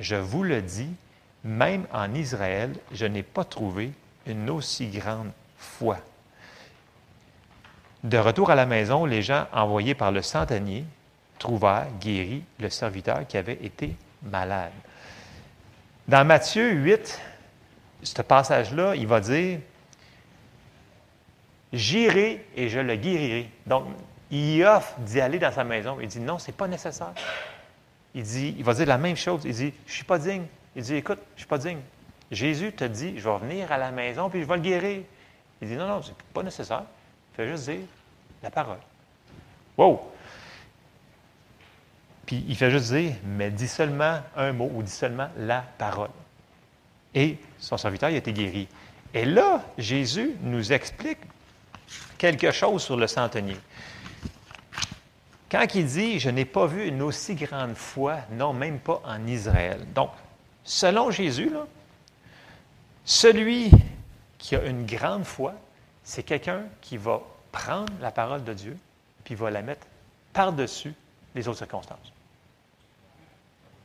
Je 0.00 0.16
vous 0.16 0.42
le 0.42 0.60
dis, 0.60 0.90
même 1.44 1.86
en 1.92 2.12
Israël, 2.14 2.74
je 2.90 3.06
n'ai 3.06 3.22
pas 3.22 3.44
trouvé 3.44 3.92
une 4.26 4.50
aussi 4.50 4.88
grande 4.88 5.30
foi. 5.56 5.98
De 8.02 8.18
retour 8.18 8.50
à 8.50 8.54
la 8.54 8.66
maison, 8.66 9.04
les 9.04 9.22
gens 9.22 9.46
envoyés 9.52 9.94
par 9.94 10.10
le 10.10 10.22
centenier 10.22 10.84
trouvèrent 11.38 11.86
guéri 12.00 12.42
le 12.58 12.68
serviteur 12.68 13.26
qui 13.26 13.36
avait 13.36 13.58
été 13.62 13.96
malade. 14.22 14.72
Dans 16.08 16.26
Matthieu 16.26 16.72
8, 16.72 17.20
ce 18.02 18.22
passage-là, 18.22 18.96
il 18.96 19.06
va 19.06 19.20
dire 19.20 19.60
J'irai 21.72 22.44
et 22.54 22.68
je 22.68 22.80
le 22.80 22.96
guérirai. 22.96 23.48
Donc, 23.66 23.86
il 24.30 24.62
offre 24.64 24.98
d'y 25.00 25.20
aller 25.20 25.38
dans 25.38 25.52
sa 25.52 25.64
maison. 25.64 25.98
Il 26.00 26.08
dit 26.08 26.20
non, 26.20 26.38
ce 26.38 26.48
n'est 26.48 26.56
pas 26.56 26.68
nécessaire. 26.68 27.12
Il 28.14 28.22
dit, 28.22 28.54
il 28.58 28.64
va 28.64 28.74
dire 28.74 28.86
la 28.86 28.98
même 28.98 29.16
chose. 29.16 29.42
Il 29.44 29.54
dit, 29.54 29.72
je 29.86 29.90
ne 29.90 29.94
suis 29.94 30.04
pas 30.04 30.18
digne. 30.18 30.44
Il 30.76 30.82
dit, 30.82 30.96
écoute, 30.96 31.18
je 31.30 31.34
ne 31.34 31.38
suis 31.38 31.46
pas 31.46 31.58
digne. 31.58 31.80
Jésus 32.30 32.72
te 32.72 32.84
dit, 32.84 33.18
je 33.18 33.28
vais 33.28 33.38
venir 33.38 33.72
à 33.72 33.78
la 33.78 33.90
maison 33.90 34.28
puis 34.28 34.42
je 34.42 34.46
vais 34.46 34.56
le 34.56 34.62
guérir. 34.62 35.02
Il 35.62 35.68
dit, 35.68 35.76
non, 35.76 35.86
non, 35.86 36.02
ce 36.02 36.10
n'est 36.10 36.16
pas 36.34 36.42
nécessaire. 36.42 36.84
Fais 37.34 37.48
juste 37.48 37.68
dire 37.68 37.86
la 38.42 38.50
parole. 38.50 38.78
Wow! 39.76 40.00
Puis 42.26 42.44
il 42.48 42.56
fait 42.56 42.70
juste 42.70 42.92
dire, 42.92 43.14
mais 43.24 43.50
dis 43.50 43.68
seulement 43.68 44.20
un 44.36 44.52
mot 44.52 44.70
ou 44.74 44.82
dis 44.82 44.90
seulement 44.90 45.28
la 45.36 45.62
parole. 45.78 46.10
Et 47.14 47.38
son 47.58 47.76
serviteur 47.76 48.08
a 48.08 48.12
été 48.12 48.32
guéri. 48.32 48.68
Et 49.12 49.24
là, 49.24 49.62
Jésus 49.76 50.36
nous 50.42 50.72
explique 50.72 51.18
quelque 52.16 52.50
chose 52.50 52.82
sur 52.82 52.96
le 52.96 53.06
centenier. 53.06 53.56
Quand 55.50 55.66
il 55.74 55.84
dit 55.84 56.18
Je 56.18 56.30
n'ai 56.30 56.46
pas 56.46 56.66
vu 56.66 56.86
une 56.86 57.02
aussi 57.02 57.34
grande 57.34 57.74
foi, 57.74 58.18
non, 58.30 58.54
même 58.54 58.78
pas 58.78 59.02
en 59.04 59.26
Israël. 59.26 59.86
Donc, 59.94 60.10
selon 60.64 61.10
Jésus, 61.10 61.50
celui 63.04 63.70
qui 64.38 64.56
a 64.56 64.64
une 64.64 64.86
grande 64.86 65.24
foi, 65.24 65.54
c'est 66.04 66.22
quelqu'un 66.22 66.64
qui 66.80 66.96
va 66.96 67.20
prendre 67.52 67.92
la 68.00 68.10
parole 68.10 68.44
de 68.44 68.52
Dieu 68.54 68.76
puis 69.24 69.34
va 69.34 69.50
la 69.50 69.62
mettre 69.62 69.86
par-dessus 70.32 70.94
les 71.34 71.46
autres 71.48 71.58
circonstances. 71.58 72.12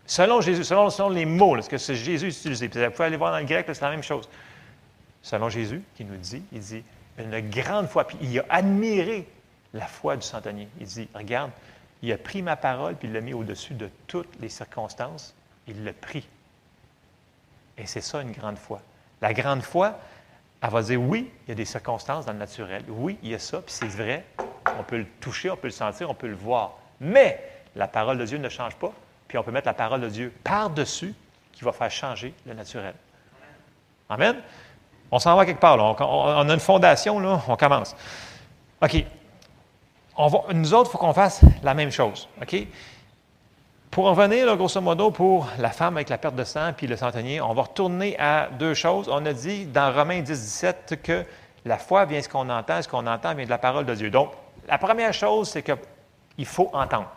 Selon 0.06 0.40
Jésus, 0.40 0.64
selon, 0.64 1.10
les 1.10 1.26
mots, 1.26 1.62
ce 1.62 1.70
que 1.70 1.78
Jésus 1.78 2.30
utilisé, 2.30 2.68
vous 2.68 2.92
pouvez 2.92 3.06
aller 3.06 3.18
voir 3.18 3.32
dans 3.32 3.40
le 3.40 3.46
grec, 3.46 3.66
c'est 3.68 3.82
la 3.82 3.92
même 3.92 4.04
chose. 4.04 4.30
Selon 5.22 5.50
Jésus, 5.50 5.84
qui 5.96 6.06
nous 6.06 6.16
dit, 6.16 6.42
il 6.54 6.62
dit 6.62 6.84
une 7.18 7.50
grande 7.50 7.88
foi, 7.88 8.08
puis 8.08 8.18
il 8.22 8.40
a 8.40 8.46
admiré 8.50 9.28
la 9.74 9.86
foi 9.86 10.16
du 10.16 10.26
centenier. 10.26 10.70
Il 10.80 10.86
dit, 10.86 11.10
regarde, 11.14 11.52
il 12.02 12.12
a 12.14 12.18
pris 12.18 12.42
ma 12.42 12.56
parole, 12.56 12.96
puis 12.96 13.10
il 13.10 13.14
l'a 13.14 13.22
mis 13.22 13.34
au-dessus 13.34 13.74
de 13.74 13.90
toutes 14.08 14.40
les 14.40 14.50
circonstances. 14.50 15.36
Il 15.68 15.84
l'a 15.84 15.94
pris. 15.94 16.28
Et 17.78 17.86
c'est 17.86 18.02
ça 18.02 18.22
une 18.22 18.32
grande 18.32 18.58
foi. 18.58 18.82
La 19.22 19.34
grande 19.34 19.62
foi, 19.62 20.00
elle 20.62 20.70
va 20.70 20.82
dire, 20.82 21.02
oui, 21.02 21.32
il 21.46 21.50
y 21.50 21.52
a 21.52 21.56
des 21.56 21.66
circonstances 21.66 22.26
dans 22.26 22.34
le 22.34 22.40
naturel. 22.40 22.84
Oui, 22.90 23.18
il 23.24 23.30
y 23.30 23.36
a 23.36 23.40
ça, 23.40 23.62
puis 23.62 23.74
c'est 23.74 23.88
vrai. 23.88 24.26
On 24.80 24.84
peut 24.84 24.98
le 24.98 25.06
toucher, 25.20 25.50
on 25.50 25.56
peut 25.56 25.68
le 25.68 25.74
sentir, 25.74 26.10
on 26.10 26.14
peut 26.14 26.28
le 26.28 26.36
voir. 26.36 26.74
Mais 27.00 27.42
la 27.76 27.88
parole 27.88 28.18
de 28.18 28.26
Dieu 28.26 28.38
ne 28.38 28.50
change 28.50 28.76
pas, 28.76 28.92
puis 29.28 29.38
on 29.38 29.44
peut 29.44 29.52
mettre 29.52 29.68
la 29.68 29.74
parole 29.74 30.02
de 30.02 30.10
Dieu 30.10 30.34
par-dessus 30.44 31.14
qui 31.52 31.64
va 31.64 31.72
faire 31.72 31.92
changer 31.92 32.34
le 32.46 32.54
naturel. 32.54 32.94
Amen? 34.10 34.38
On 35.12 35.20
s'en 35.20 35.36
va 35.36 35.46
quelque 35.46 35.60
part. 35.60 35.78
Là. 35.78 35.96
On, 36.00 36.50
a 36.50 36.54
une 36.54 36.60
fondation, 36.60 37.20
là. 37.20 37.42
on 37.48 37.56
commence. 37.56 37.96
OK 38.82 39.06
nous 40.54 40.74
autres, 40.74 40.90
il 40.90 40.92
faut 40.92 40.98
qu'on 40.98 41.14
fasse 41.14 41.42
la 41.64 41.74
même 41.74 41.92
chose. 41.92 42.28
OK? 42.42 42.56
Pour 43.98 44.06
en 44.06 44.14
revenir, 44.14 44.56
grosso 44.58 44.80
modo, 44.80 45.10
pour 45.10 45.48
la 45.58 45.72
femme 45.72 45.98
avec 45.98 46.10
la 46.10 46.20
perte 46.20 46.36
de 46.36 46.44
sang 46.44 46.72
puis 46.72 46.86
le 46.86 46.96
centenier, 46.96 47.42
on 47.42 47.56
va 47.56 47.64
retourner 47.64 48.16
à 48.20 48.48
deux 48.52 48.76
choses. 48.76 49.10
On 49.10 49.26
a 49.26 49.34
dit 49.34 49.66
dans 49.66 49.92
Romains 49.92 50.22
10, 50.22 50.40
17 50.40 51.00
que 51.02 51.26
la 51.66 51.80
foi 51.80 52.06
vient 52.06 52.20
de 52.20 52.24
ce 52.24 52.30
qu'on 52.30 52.48
entend, 52.48 52.80
ce 52.80 52.88
qu'on 52.88 53.08
entend 53.08 53.34
vient 53.34 53.46
de 53.46 53.50
la 53.50 53.58
parole 53.58 53.88
de 53.88 53.96
Dieu. 53.96 54.12
Donc, 54.12 54.34
la 54.68 54.78
première 54.78 55.16
chose, 55.16 55.50
c'est 55.50 55.64
qu'il 55.64 56.46
faut 56.46 56.70
entendre. 56.74 57.10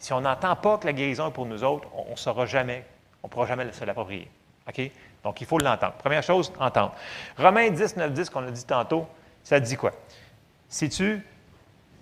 Si 0.00 0.12
on 0.12 0.20
n'entend 0.20 0.56
pas 0.56 0.78
que 0.78 0.86
la 0.86 0.94
guérison 0.94 1.28
est 1.28 1.32
pour 1.32 1.46
nous 1.46 1.62
autres, 1.62 1.86
on 1.94 2.10
ne 2.10 2.16
saura 2.16 2.44
jamais, 2.44 2.84
on 3.22 3.28
ne 3.28 3.30
pourra 3.30 3.46
jamais 3.46 3.70
se 3.70 3.84
l'approprier. 3.84 4.28
OK? 4.68 4.90
Donc, 5.22 5.40
il 5.40 5.46
faut 5.46 5.58
l'entendre. 5.58 5.92
Première 5.92 6.24
chose, 6.24 6.52
entendre. 6.58 6.92
Romains 7.38 7.70
10, 7.70 7.98
9, 7.98 8.12
10, 8.12 8.30
qu'on 8.30 8.48
a 8.48 8.50
dit 8.50 8.66
tantôt, 8.66 9.06
ça 9.44 9.60
dit 9.60 9.76
quoi? 9.76 9.92
Si 10.68 10.88
tu 10.88 11.24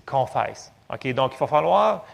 confesse. 0.07 0.73
OK? 0.89 1.13
Donc, 1.13 1.35
il 1.35 1.39
va 1.39 1.47
falloir, 1.47 2.07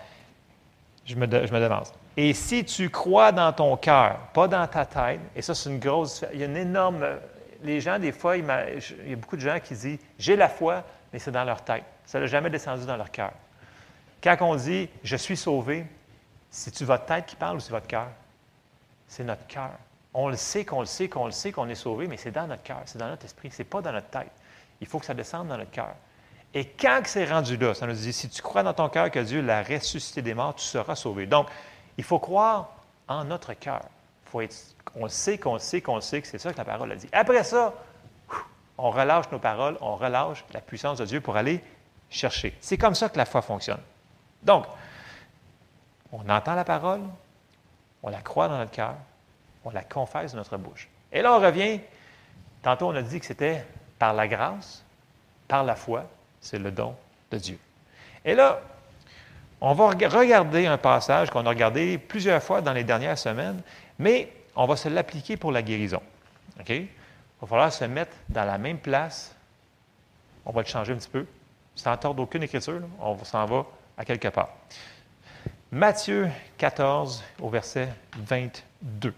je 1.06 1.14
me, 1.14 1.26
je 1.46 1.52
me 1.52 1.60
demande. 1.60 1.86
Et 2.16 2.34
si 2.34 2.64
tu 2.64 2.90
crois 2.90 3.32
dans 3.32 3.52
ton 3.52 3.76
cœur, 3.76 4.18
pas 4.34 4.48
dans 4.48 4.66
ta 4.66 4.84
tête, 4.84 5.20
et 5.34 5.42
ça, 5.42 5.54
c'est 5.54 5.70
une 5.70 5.78
grosse. 5.78 6.24
Il 6.32 6.40
y 6.40 6.42
a 6.42 6.46
une 6.46 6.56
énorme. 6.56 7.06
Les 7.62 7.80
gens, 7.80 7.98
des 7.98 8.12
fois, 8.12 8.36
il, 8.36 8.44
y 8.44 9.12
a 9.12 9.16
beaucoup 9.16 9.36
de 9.36 9.42
gens 9.42 9.58
qui 9.62 9.74
disent 9.74 9.98
J'ai 10.18 10.36
la 10.36 10.48
foi, 10.48 10.82
mais 11.12 11.18
c'est 11.18 11.30
dans 11.30 11.44
leur 11.44 11.62
tête. 11.62 11.84
Ça 12.06 12.18
n'a 12.18 12.26
jamais 12.26 12.50
descendu 12.50 12.84
dans 12.84 12.96
leur 12.96 13.10
cœur. 13.10 13.32
Quand 14.22 14.36
on 14.40 14.56
dit 14.56 14.88
Je 15.02 15.16
suis 15.16 15.36
sauvé, 15.36 15.86
c'est-tu 16.50 16.84
votre 16.84 17.06
tête 17.06 17.26
qui 17.26 17.36
parle 17.36 17.56
ou 17.56 17.60
c'est 17.60 17.70
votre 17.70 17.86
cœur? 17.86 18.08
C'est 19.06 19.24
notre 19.24 19.46
cœur. 19.46 19.70
On 20.12 20.28
le 20.28 20.36
sait 20.36 20.64
qu'on 20.64 20.80
le 20.80 20.86
sait, 20.86 21.08
qu'on 21.08 21.26
le 21.26 21.30
sait, 21.30 21.52
qu'on 21.52 21.68
est 21.68 21.74
sauvé, 21.76 22.08
mais 22.08 22.16
c'est 22.16 22.32
dans 22.32 22.46
notre 22.46 22.64
cœur, 22.64 22.82
c'est 22.84 22.98
dans 22.98 23.08
notre 23.08 23.24
esprit, 23.24 23.50
ce 23.50 23.58
n'est 23.58 23.68
pas 23.68 23.80
dans 23.80 23.92
notre 23.92 24.08
tête. 24.08 24.32
Il 24.80 24.86
faut 24.86 24.98
que 24.98 25.06
ça 25.06 25.14
descende 25.14 25.48
dans 25.48 25.56
notre 25.56 25.70
cœur. 25.70 25.94
Et 26.52 26.64
quand 26.66 27.02
c'est 27.04 27.26
rendu 27.26 27.56
là, 27.56 27.74
ça 27.74 27.86
nous 27.86 27.92
dit, 27.92 28.12
si 28.12 28.28
tu 28.28 28.42
crois 28.42 28.64
dans 28.64 28.72
ton 28.72 28.88
cœur 28.88 29.10
que 29.10 29.20
Dieu 29.20 29.40
l'a 29.40 29.62
ressuscité 29.62 30.20
des 30.20 30.34
morts, 30.34 30.56
tu 30.56 30.64
seras 30.64 30.96
sauvé. 30.96 31.26
Donc, 31.26 31.46
il 32.00 32.02
faut 32.02 32.18
croire 32.18 32.70
en 33.08 33.24
notre 33.24 33.52
cœur. 33.52 33.82
On 34.32 35.06
sait 35.08 35.36
qu'on 35.36 35.58
sait 35.58 35.82
qu'on 35.82 36.00
sait 36.00 36.22
que 36.22 36.26
c'est 36.26 36.38
ça 36.38 36.50
que 36.50 36.56
la 36.56 36.64
parole 36.64 36.90
a 36.92 36.96
dit. 36.96 37.10
Après 37.12 37.44
ça, 37.44 37.74
on 38.78 38.88
relâche 38.88 39.30
nos 39.30 39.38
paroles, 39.38 39.76
on 39.82 39.96
relâche 39.96 40.42
la 40.54 40.62
puissance 40.62 40.96
de 40.96 41.04
Dieu 41.04 41.20
pour 41.20 41.36
aller 41.36 41.62
chercher. 42.08 42.56
C'est 42.62 42.78
comme 42.78 42.94
ça 42.94 43.10
que 43.10 43.18
la 43.18 43.26
foi 43.26 43.42
fonctionne. 43.42 43.82
Donc, 44.42 44.64
on 46.10 46.26
entend 46.26 46.54
la 46.54 46.64
parole, 46.64 47.02
on 48.02 48.08
la 48.08 48.22
croit 48.22 48.48
dans 48.48 48.56
notre 48.56 48.70
cœur, 48.70 48.94
on 49.66 49.70
la 49.70 49.84
confesse 49.84 50.32
de 50.32 50.38
notre 50.38 50.56
bouche. 50.56 50.88
Et 51.12 51.20
là, 51.20 51.34
on 51.34 51.38
revient, 51.38 51.80
tantôt 52.62 52.86
on 52.86 52.94
a 52.94 53.02
dit 53.02 53.20
que 53.20 53.26
c'était 53.26 53.62
par 53.98 54.14
la 54.14 54.26
grâce, 54.26 54.82
par 55.48 55.64
la 55.64 55.74
foi, 55.74 56.04
c'est 56.40 56.58
le 56.58 56.70
don 56.70 56.96
de 57.30 57.36
Dieu. 57.36 57.58
Et 58.24 58.34
là, 58.34 58.62
on 59.60 59.74
va 59.74 59.90
regarder 59.90 60.66
un 60.66 60.78
passage 60.78 61.30
qu'on 61.30 61.44
a 61.44 61.48
regardé 61.50 61.98
plusieurs 61.98 62.42
fois 62.42 62.60
dans 62.60 62.72
les 62.72 62.84
dernières 62.84 63.18
semaines, 63.18 63.62
mais 63.98 64.32
on 64.56 64.66
va 64.66 64.76
se 64.76 64.88
l'appliquer 64.88 65.36
pour 65.36 65.52
la 65.52 65.62
guérison. 65.62 66.02
Il 66.68 66.86
va 67.40 67.46
falloir 67.46 67.72
se 67.72 67.84
mettre 67.84 68.12
dans 68.28 68.44
la 68.44 68.58
même 68.58 68.78
place. 68.78 69.34
On 70.44 70.52
va 70.52 70.62
le 70.62 70.66
changer 70.66 70.92
un 70.92 70.96
petit 70.96 71.08
peu. 71.08 71.26
Sans 71.74 71.96
tort 71.96 72.14
d'aucune 72.14 72.42
écriture, 72.42 72.80
on 73.00 73.22
s'en 73.24 73.46
va 73.46 73.64
à 73.96 74.04
quelque 74.04 74.28
part. 74.28 74.50
Matthieu 75.70 76.28
14, 76.58 77.22
au 77.40 77.48
verset 77.48 77.88
22. 78.18 79.14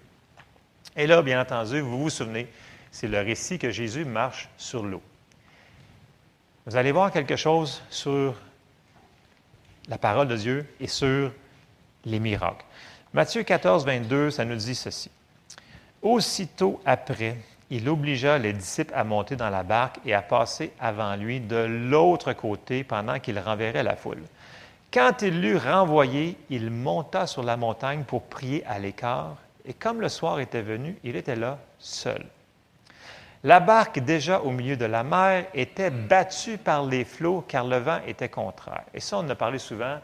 Et 0.97 1.07
là, 1.07 1.23
bien 1.23 1.41
entendu, 1.41 1.81
vous 1.81 1.99
vous 1.99 2.11
souvenez, 2.11 2.47
c'est 2.91 3.09
le 3.09 3.21
récit 3.21 3.59
que 3.59 3.71
Jésus 3.71 4.05
marche 4.05 4.49
sur 4.59 4.83
l'eau. 4.83 5.03
Vous 6.67 6.77
allez 6.77 6.93
voir 6.93 7.11
quelque 7.11 7.37
chose 7.37 7.83
sur 7.91 8.35
la 9.93 9.99
parole 9.99 10.27
de 10.27 10.37
Dieu 10.37 10.67
et 10.81 10.87
sur 10.87 11.31
les 12.07 12.19
miracles. 12.19 12.65
Matthieu 13.13 13.43
14, 13.43 13.85
22, 13.85 14.31
ça 14.31 14.47
nous 14.47 14.57
dit 14.57 14.75
ceci. 14.75 15.11
Aussitôt 16.01 16.81
après, 16.87 17.37
il 17.69 17.87
obligea 17.91 18.39
les 18.39 18.55
disciples 18.55 18.95
à 18.95 19.05
monter 19.05 19.37
dans 19.37 19.51
la 19.51 19.63
barque 19.63 19.99
et 20.07 20.15
à 20.15 20.23
passer 20.23 20.73
avant 20.81 21.15
lui 21.15 21.41
de 21.41 21.57
l'autre 21.57 22.33
côté 22.33 22.85
pendant 22.85 23.19
qu'il 23.21 23.39
renverrait 23.39 23.83
la 23.83 23.95
foule. 23.95 24.23
Quand 24.91 25.21
il 25.21 25.43
l'eut 25.43 25.59
renvoyé, 25.59 26.39
il 26.49 26.71
monta 26.71 27.27
sur 27.27 27.43
la 27.43 27.59
montagne 27.59 28.05
pour 28.05 28.23
prier 28.23 28.65
à 28.65 28.79
l'écart, 28.79 29.37
et 29.67 29.75
comme 29.75 30.01
le 30.01 30.09
soir 30.09 30.41
était 30.41 30.63
venu, 30.63 30.97
il 31.05 31.17
était 31.17 31.37
là 31.37 31.59
seul. 31.79 32.25
La 33.45 33.59
barque, 33.59 33.99
déjà 33.99 34.41
au 34.41 34.51
milieu 34.51 34.77
de 34.77 34.85
la 34.85 35.03
mer, 35.03 35.47
était 35.53 35.91
battue 35.91 36.59
par 36.59 36.87
les 36.87 37.05
flots 37.05 37.45
car 37.49 37.65
le 37.67 37.79
vent 37.79 37.99
était 38.07 38.29
contraire. 38.29 38.85
Et 38.95 39.01
ça, 39.01 39.19
on 39.19 39.21
en 39.21 39.31
a 39.31 39.35
parlé 39.35 39.59
souvent. 39.59 39.99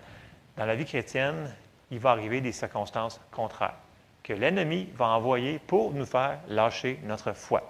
Dans 0.57 0.66
la 0.66 0.74
vie 0.74 0.85
chrétienne, 0.85 1.55
il 1.92 2.01
va 2.01 2.11
arriver 2.11 2.40
des 2.40 2.51
circonstances 2.51 3.20
contraires 3.31 3.77
que 4.24 4.33
l'ennemi 4.33 4.88
va 4.96 5.07
envoyer 5.07 5.61
pour 5.66 5.92
nous 5.94 6.05
faire 6.05 6.38
lâcher 6.48 7.01
notre 7.05 7.33
foi, 7.33 7.62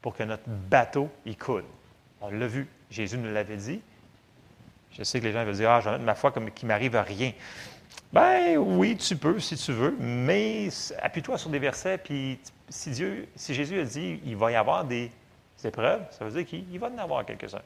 pour 0.00 0.14
que 0.14 0.22
notre 0.22 0.48
bateau 0.48 1.10
y 1.26 1.34
coule. 1.34 1.64
On 2.20 2.30
l'a 2.30 2.46
vu, 2.46 2.68
Jésus 2.88 3.18
nous 3.18 3.32
l'avait 3.32 3.56
dit. 3.56 3.82
Je 4.92 5.02
sais 5.02 5.20
que 5.20 5.24
les 5.24 5.32
gens 5.32 5.44
veulent 5.44 5.54
dire 5.54 5.70
Ah, 5.70 5.80
j'en 5.80 5.98
ma 5.98 6.14
foi 6.14 6.30
comme 6.30 6.48
m'arrive 6.62 6.96
à 6.96 7.02
rien. 7.02 7.32
Ben 8.12 8.56
oui, 8.56 8.96
tu 8.96 9.16
peux 9.16 9.38
si 9.40 9.56
tu 9.56 9.72
veux, 9.72 9.96
mais 9.98 10.68
appuie-toi 11.02 11.36
sur 11.36 11.50
des 11.50 11.58
versets, 11.58 11.98
puis 11.98 12.40
si 12.70 12.90
Dieu, 12.90 13.28
si 13.36 13.54
Jésus 13.54 13.80
a 13.80 13.84
dit 13.84 14.20
il 14.24 14.36
va 14.36 14.50
y 14.52 14.56
avoir 14.56 14.84
des 14.84 15.10
épreuves, 15.64 16.02
ça 16.10 16.24
veut 16.24 16.30
dire 16.30 16.46
qu'il 16.46 16.78
va 16.78 16.88
en 16.88 16.98
avoir 16.98 17.24
quelques-uns. 17.26 17.62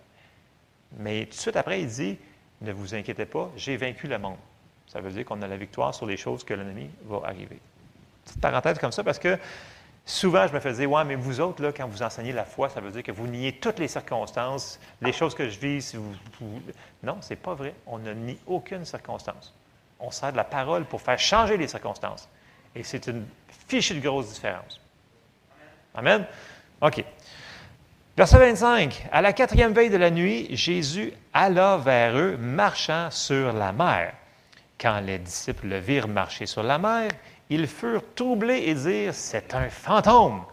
Mais 0.99 1.27
tout 1.27 1.37
de 1.37 1.41
suite 1.41 1.57
après, 1.57 1.81
il 1.81 1.89
dit 1.89 2.19
Ne 2.61 2.73
vous 2.73 2.95
inquiétez 2.95 3.27
pas, 3.27 3.51
j'ai 3.57 3.77
vaincu 3.77 4.09
le 4.09 4.19
monde. 4.19 4.39
Ça 4.87 5.01
veut 5.01 5.11
dire 5.11 5.25
qu'on 5.25 5.41
a 5.43 5.47
la 5.47 5.57
victoire 5.57 5.95
sur 5.95 6.07
les 6.07 6.17
choses 6.17 6.45
que 6.45 6.55
l'ennemi 6.55 6.91
va 7.05 7.23
arriver. 7.25 7.59
Petite 8.25 8.41
parenthèse 8.41 8.79
comme 8.79 8.93
ça, 8.93 9.05
parce 9.05 9.19
que 9.19 9.39
souvent, 10.05 10.47
je 10.47 10.53
me 10.53 10.61
faisais 10.61 10.87
Ouais, 10.87 11.05
mais 11.05 11.15
vous 11.15 11.41
autres, 11.41 11.63
là, 11.63 11.73
quand 11.73 11.87
vous 11.87 12.03
enseignez 12.03 12.33
la 12.33 12.45
foi, 12.45 12.69
ça 12.69 12.81
veut 12.81 12.91
dire 12.91 13.03
que 13.03 13.13
vous 13.13 13.27
niez 13.27 13.53
toutes 13.53 13.79
les 13.79 13.89
circonstances, 13.89 14.81
les 15.01 15.13
choses 15.13 15.35
que 15.35 15.49
je 15.49 15.59
vis. 15.59 15.83
Si 15.83 15.97
vous, 15.97 16.13
Non, 17.03 17.21
ce 17.21 17.31
n'est 17.31 17.37
pas 17.41 17.55
vrai. 17.55 17.75
On 17.87 17.99
ne 17.99 18.13
nie 18.13 18.39
aucune 18.47 18.85
circonstance 18.85 19.55
on 20.05 20.11
sert 20.11 20.33
de 20.33 20.37
la 20.37 20.45
parole 20.45 20.85
pour 20.85 21.01
faire 21.01 21.19
changer 21.19 21.57
les 21.57 21.69
circonstances. 21.69 22.29
Et 22.75 22.83
c'est 22.83 23.07
une 23.07 23.27
fichue 23.69 23.95
de 23.95 24.01
grosse 24.01 24.33
différence. 24.33 24.81
Amen? 25.95 26.27
OK. 26.81 27.05
Verset 28.17 28.39
25. 28.39 29.07
À 29.11 29.23
la 29.23 29.33
quatrième 29.33 29.73
veille 29.73 29.91
de 29.91 29.97
la 29.97 30.11
nuit, 30.11 30.49
Jésus 30.57 31.13
alla 31.33 31.77
vers 31.77 32.17
eux, 32.17 32.37
marchant 32.37 33.11
sur 33.11 33.53
la 33.53 33.73
mer. 33.73 34.15
Quand 34.81 35.01
les 35.01 35.19
disciples 35.19 35.69
le 35.69 35.79
virent 35.79 36.09
marcher 36.09 36.47
sur 36.47 36.63
la 36.63 36.79
mer, 36.79 37.11
ils 37.51 37.67
furent 37.67 38.15
troublés 38.15 38.65
et 38.67 38.75
dirent 38.75 39.15
C'est 39.15 39.55
un 39.55 39.69
fantôme. 39.69 40.45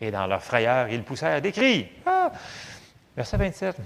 Et 0.00 0.10
dans 0.10 0.26
leur 0.26 0.42
frayeur, 0.42 0.88
ils 0.88 1.02
poussèrent 1.02 1.42
des 1.42 1.52
cris. 1.52 1.88
Ah! 2.06 2.32
Verset 3.16 3.36
27. 3.36 3.76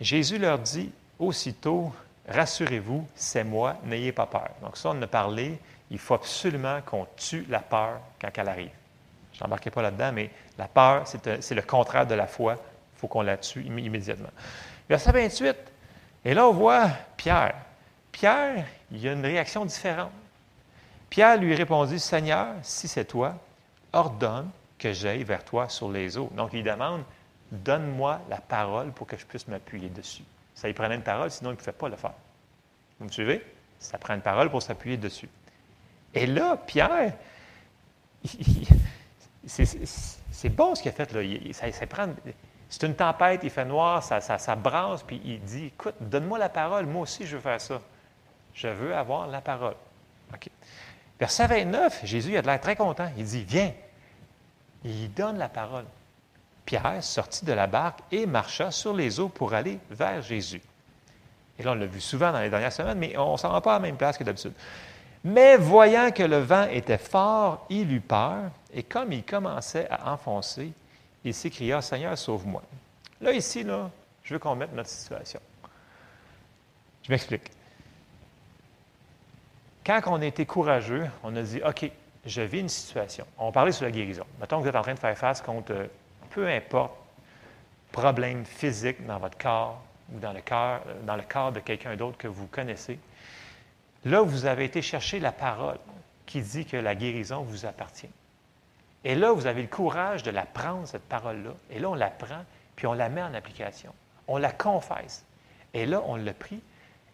Jésus 0.00 0.38
leur 0.38 0.58
dit 0.58 0.90
aussitôt 1.18 1.92
Rassurez-vous, 2.28 3.06
c'est 3.14 3.44
moi, 3.44 3.76
n'ayez 3.84 4.12
pas 4.12 4.26
peur. 4.26 4.50
Donc, 4.62 4.76
ça, 4.76 4.90
on 4.90 5.02
a 5.02 5.06
parlé. 5.06 5.58
Il 5.90 5.98
faut 5.98 6.14
absolument 6.14 6.80
qu'on 6.86 7.06
tue 7.16 7.44
la 7.48 7.58
peur 7.58 8.00
quand 8.20 8.30
elle 8.36 8.48
arrive. 8.48 8.70
Je 9.64 9.70
pas 9.70 9.82
là-dedans, 9.82 10.12
mais 10.12 10.30
la 10.58 10.68
peur, 10.68 11.04
c'est 11.06 11.54
le 11.54 11.62
contraire 11.62 12.06
de 12.06 12.14
la 12.14 12.26
foi. 12.26 12.54
Il 12.54 13.00
faut 13.00 13.08
qu'on 13.08 13.22
la 13.22 13.36
tue 13.36 13.62
immédiatement. 13.64 14.30
Verset 14.88 15.12
28. 15.12 15.56
Et 16.24 16.34
là, 16.34 16.46
on 16.46 16.52
voit 16.52 16.88
Pierre. 17.16 17.54
Pierre, 18.12 18.64
il 18.90 19.06
a 19.08 19.12
une 19.12 19.24
réaction 19.24 19.64
différente. 19.64 20.12
Pierre 21.10 21.36
lui 21.38 21.54
répondit 21.54 21.98
Seigneur, 21.98 22.48
si 22.62 22.88
c'est 22.88 23.04
toi, 23.04 23.34
ordonne 23.92 24.50
que 24.78 24.92
j'aille 24.92 25.24
vers 25.24 25.44
toi 25.44 25.68
sur 25.68 25.90
les 25.90 26.16
eaux. 26.16 26.30
Donc, 26.34 26.50
il 26.52 26.62
demande 26.62 27.02
Donne-moi 27.52 28.18
la 28.30 28.38
parole 28.38 28.92
pour 28.92 29.06
que 29.06 29.16
je 29.18 29.26
puisse 29.26 29.46
m'appuyer 29.46 29.90
dessus. 29.90 30.24
Ça 30.54 30.70
y 30.70 30.72
prenait 30.72 30.94
une 30.94 31.02
parole, 31.02 31.30
sinon 31.30 31.50
il 31.50 31.54
ne 31.54 31.58
pouvait 31.58 31.72
pas 31.72 31.88
le 31.90 31.96
faire. 31.96 32.14
Vous 32.98 33.04
me 33.04 33.10
suivez? 33.10 33.44
Ça 33.78 33.98
prend 33.98 34.14
une 34.14 34.22
parole 34.22 34.50
pour 34.50 34.62
s'appuyer 34.62 34.96
dessus. 34.96 35.28
Et 36.14 36.24
là, 36.24 36.56
Pierre, 36.56 37.12
c'est 39.46 40.48
bon 40.48 40.74
ce 40.74 40.82
qu'il 40.82 40.90
a 40.90 40.94
fait. 40.94 41.12
Là. 41.12 41.20
c'est 42.68 42.86
une 42.86 42.94
tempête, 42.94 43.40
il 43.42 43.50
fait 43.50 43.64
noir, 43.64 44.02
ça, 44.02 44.56
brasse, 44.56 45.02
puis 45.02 45.20
il 45.24 45.40
dit 45.40 45.66
Écoute, 45.66 45.94
donne-moi 46.00 46.38
la 46.38 46.48
parole, 46.48 46.86
moi 46.86 47.02
aussi 47.02 47.26
je 47.26 47.36
veux 47.36 47.42
faire 47.42 47.60
ça. 47.60 47.80
Je 48.54 48.68
veux 48.68 48.94
avoir 48.94 49.26
la 49.26 49.40
parole. 49.40 49.74
Verset 51.18 51.46
29, 51.46 52.00
Jésus 52.04 52.36
a 52.36 52.42
de 52.42 52.46
l'air 52.46 52.60
très 52.60 52.76
content. 52.76 53.08
Il 53.16 53.24
dit 53.24 53.44
Viens. 53.44 53.72
Il 54.84 55.12
donne 55.14 55.38
la 55.38 55.48
parole. 55.48 55.84
Pierre 56.64 57.02
sortit 57.02 57.44
de 57.44 57.52
la 57.52 57.66
barque 57.66 58.00
et 58.10 58.26
marcha 58.26 58.70
sur 58.70 58.94
les 58.94 59.20
eaux 59.20 59.28
pour 59.28 59.54
aller 59.54 59.78
vers 59.90 60.22
Jésus. 60.22 60.60
Et 61.58 61.62
là, 61.62 61.72
on 61.72 61.74
l'a 61.74 61.86
vu 61.86 62.00
souvent 62.00 62.32
dans 62.32 62.40
les 62.40 62.50
dernières 62.50 62.72
semaines, 62.72 62.98
mais 62.98 63.16
on 63.16 63.32
ne 63.32 63.36
s'en 63.36 63.50
rend 63.50 63.60
pas 63.60 63.76
à 63.76 63.78
la 63.78 63.80
même 63.80 63.96
place 63.96 64.16
que 64.16 64.24
d'habitude. 64.24 64.52
Mais 65.24 65.56
voyant 65.56 66.10
que 66.10 66.22
le 66.22 66.38
vent 66.38 66.66
était 66.68 66.98
fort, 66.98 67.66
il 67.70 67.92
eut 67.92 68.00
peur, 68.00 68.50
et 68.72 68.82
comme 68.82 69.12
il 69.12 69.24
commençait 69.24 69.86
à 69.88 70.12
enfoncer, 70.12 70.72
il 71.24 71.32
s'écria, 71.32 71.80
Seigneur, 71.80 72.18
sauve-moi. 72.18 72.62
Là, 73.20 73.32
ici, 73.32 73.62
là, 73.62 73.90
je 74.24 74.34
veux 74.34 74.40
qu'on 74.40 74.56
mette 74.56 74.72
notre 74.72 74.88
situation. 74.88 75.40
Je 77.04 77.10
m'explique. 77.10 77.50
Quand 79.84 80.00
on 80.06 80.20
a 80.20 80.26
été 80.26 80.46
courageux, 80.46 81.08
on 81.22 81.34
a 81.36 81.42
dit, 81.42 81.60
OK, 81.64 81.90
je 82.24 82.42
vis 82.42 82.60
une 82.60 82.68
situation. 82.68 83.26
On 83.38 83.50
parlait 83.50 83.72
sur 83.72 83.84
la 83.84 83.90
guérison. 83.90 84.24
Mettons 84.40 84.58
que 84.58 84.62
vous 84.62 84.68
êtes 84.68 84.76
en 84.76 84.82
train 84.82 84.94
de 84.94 84.98
faire 84.98 85.16
face 85.16 85.40
contre 85.40 85.72
euh, 85.72 85.86
peu 86.30 86.48
importe 86.48 86.92
problème 87.90 88.44
physique 88.44 89.04
dans 89.06 89.18
votre 89.18 89.36
corps 89.36 89.82
ou 90.14 90.18
dans 90.18 90.32
le, 90.32 90.40
corps, 90.40 90.80
euh, 90.86 91.02
dans 91.04 91.16
le 91.16 91.22
corps 91.22 91.52
de 91.52 91.60
quelqu'un 91.60 91.96
d'autre 91.96 92.16
que 92.16 92.28
vous 92.28 92.46
connaissez. 92.46 92.98
Là, 94.04 94.22
vous 94.22 94.46
avez 94.46 94.64
été 94.64 94.82
chercher 94.82 95.20
la 95.20 95.32
parole 95.32 95.78
qui 96.26 96.40
dit 96.40 96.64
que 96.64 96.76
la 96.76 96.94
guérison 96.94 97.42
vous 97.42 97.66
appartient. 97.66 98.10
Et 99.04 99.14
là, 99.14 99.32
vous 99.32 99.46
avez 99.46 99.62
le 99.62 99.68
courage 99.68 100.22
de 100.22 100.30
la 100.30 100.46
prendre, 100.46 100.86
cette 100.86 101.08
parole-là. 101.08 101.52
Et 101.70 101.78
là, 101.78 101.90
on 101.90 101.94
la 101.94 102.10
prend, 102.10 102.44
puis 102.76 102.86
on 102.86 102.92
la 102.92 103.08
met 103.08 103.22
en 103.22 103.34
application. 103.34 103.92
On 104.28 104.38
la 104.38 104.52
confesse. 104.52 105.24
Et 105.74 105.86
là, 105.86 106.02
on 106.06 106.16
l'a 106.16 106.32
pris. 106.32 106.60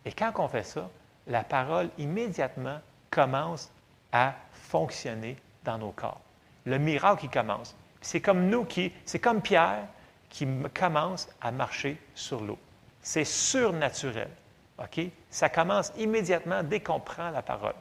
Et 0.05 0.13
quand 0.13 0.33
on 0.39 0.49
fait 0.49 0.63
ça, 0.63 0.89
la 1.27 1.45
parole 1.45 1.89
immédiatement 1.99 2.79
commence 3.11 3.71
à 4.13 4.35
fonctionner 4.53 5.37
dans 5.65 5.79
nos 5.79 5.91
corps. 5.91 6.21
Le 6.65 6.79
miracle 6.79 7.23
qui 7.23 7.29
commence. 7.29 7.75
C'est 8.01 8.21
comme 8.21 8.49
nous 8.49 8.65
qui, 8.65 8.93
c'est 9.05 9.19
comme 9.19 9.43
Pierre 9.43 9.85
qui 10.31 10.47
commence 10.75 11.29
à 11.41 11.51
marcher 11.51 11.99
sur 12.15 12.41
l'eau. 12.41 12.59
C'est 13.03 13.25
surnaturel. 13.25 14.29
OK? 14.79 15.01
Ça 15.31 15.49
commence 15.49 15.93
immédiatement 15.97 16.63
dès 16.63 16.81
qu'on 16.81 17.01
prend 17.01 17.31
la 17.31 17.43
parole. 17.43 17.75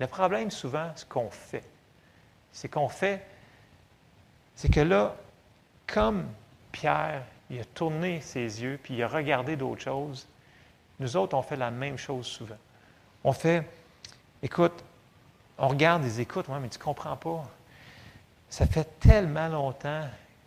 Le 0.00 0.06
problème, 0.06 0.50
souvent, 0.50 0.90
ce 0.96 1.04
qu'on 1.04 1.30
fait, 1.30 1.64
c'est 2.52 2.68
qu'on 2.68 2.88
fait, 2.88 3.24
c'est 4.54 4.72
que 4.72 4.80
là, 4.80 5.14
comme 5.86 6.28
Pierre, 6.72 7.22
il 7.50 7.60
a 7.60 7.64
tourné 7.64 8.20
ses 8.20 8.62
yeux, 8.62 8.78
puis 8.82 8.94
il 8.94 9.02
a 9.02 9.08
regardé 9.08 9.56
d'autres 9.56 9.82
choses, 9.82 10.26
nous 11.00 11.16
autres, 11.16 11.36
on 11.36 11.42
fait 11.42 11.56
la 11.56 11.70
même 11.70 11.98
chose 11.98 12.26
souvent. 12.26 12.56
On 13.24 13.32
fait, 13.32 13.64
écoute, 14.42 14.84
on 15.58 15.68
regarde, 15.68 16.04
ils 16.04 16.20
écoutent, 16.20 16.48
ouais, 16.48 16.60
mais 16.60 16.68
tu 16.68 16.78
ne 16.78 16.84
comprends 16.84 17.16
pas. 17.16 17.44
Ça 18.48 18.66
fait 18.66 18.98
tellement 19.00 19.48
longtemps 19.48 20.04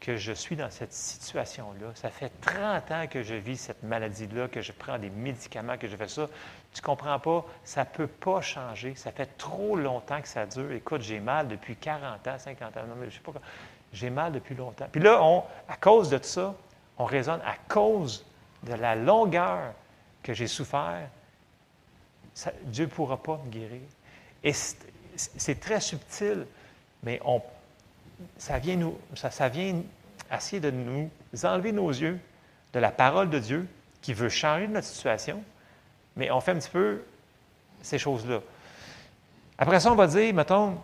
que 0.08 0.16
je 0.16 0.32
suis 0.32 0.56
dans 0.56 0.72
cette 0.72 0.94
situation-là. 0.94 1.88
Ça 1.96 2.10
fait 2.10 2.32
30 2.40 2.92
ans 2.92 3.08
que 3.10 3.24
je 3.24 3.36
vis 3.36 3.58
cette 3.58 3.84
maladie-là, 3.84 4.48
que 4.48 4.62
je 4.62 4.72
prends 4.72 4.98
des 4.98 5.10
médicaments, 5.10 5.78
que 5.78 5.90
je 5.90 5.98
fais 5.98 6.08
ça. 6.08 6.30
Tu 6.74 6.80
ne 6.80 6.86
comprends 6.86 7.20
pas? 7.20 7.46
Ça 7.66 7.82
ne 7.82 7.90
peut 7.90 8.08
pas 8.08 8.40
changer. 8.40 8.96
Ça 8.96 9.12
fait 9.12 9.38
trop 9.38 9.76
longtemps 9.76 10.22
que 10.22 10.30
ça 10.30 10.46
dure. 10.46 10.72
Écoute, 10.72 11.02
j'ai 11.02 11.20
mal 11.20 11.50
depuis 11.50 11.76
40 11.76 12.26
ans, 12.26 12.40
50 12.40 12.78
ans. 12.78 12.84
Non, 12.88 12.96
mais 12.98 13.10
je 13.10 13.16
sais 13.16 13.22
pas. 13.22 13.34
J'ai 13.92 14.10
mal 14.10 14.32
depuis 14.32 14.56
longtemps. 14.56 14.88
Puis 14.90 15.02
là, 15.02 15.22
à 15.68 15.76
cause 15.76 16.10
de 16.10 16.20
ça, 16.24 16.56
on 16.98 17.04
raisonne 17.04 17.42
à 17.42 17.58
cause 17.68 18.26
de 18.64 18.76
la 18.76 18.96
longueur 18.96 19.74
que 20.24 20.34
j'ai 20.34 20.48
souffert, 20.48 21.10
Dieu 22.64 22.86
ne 22.86 22.90
pourra 22.90 23.18
pas 23.18 23.42
me 23.44 23.52
guérir. 23.52 23.82
Et 24.42 24.54
c'est 24.54 25.60
très 25.60 25.82
subtil, 25.82 26.48
mais 27.04 27.20
on 27.26 27.42
ça 28.38 28.60
vient, 28.60 28.76
nous, 28.76 28.98
ça, 29.16 29.50
vient 29.50 29.82
essayer 30.32 30.60
de 30.60 30.72
nous 30.72 31.10
enlever 31.44 31.72
nos 31.72 31.90
yeux 31.90 32.20
de 32.74 32.80
la 32.80 32.92
parole 32.92 33.30
de 33.30 33.40
Dieu 33.40 33.68
qui 34.02 34.14
veut 34.14 34.30
changer 34.30 34.68
notre 34.68 34.88
situation, 34.88 35.44
mais 36.16 36.32
on 36.32 36.40
fait 36.42 36.52
un 36.52 36.60
petit 36.60 36.70
peu 36.70 37.04
ces 37.82 37.98
choses-là. 37.98 38.42
Après 39.58 39.80
ça, 39.80 39.92
on 39.92 39.96
va 39.96 40.08
dire, 40.08 40.34
mettons, 40.34 40.78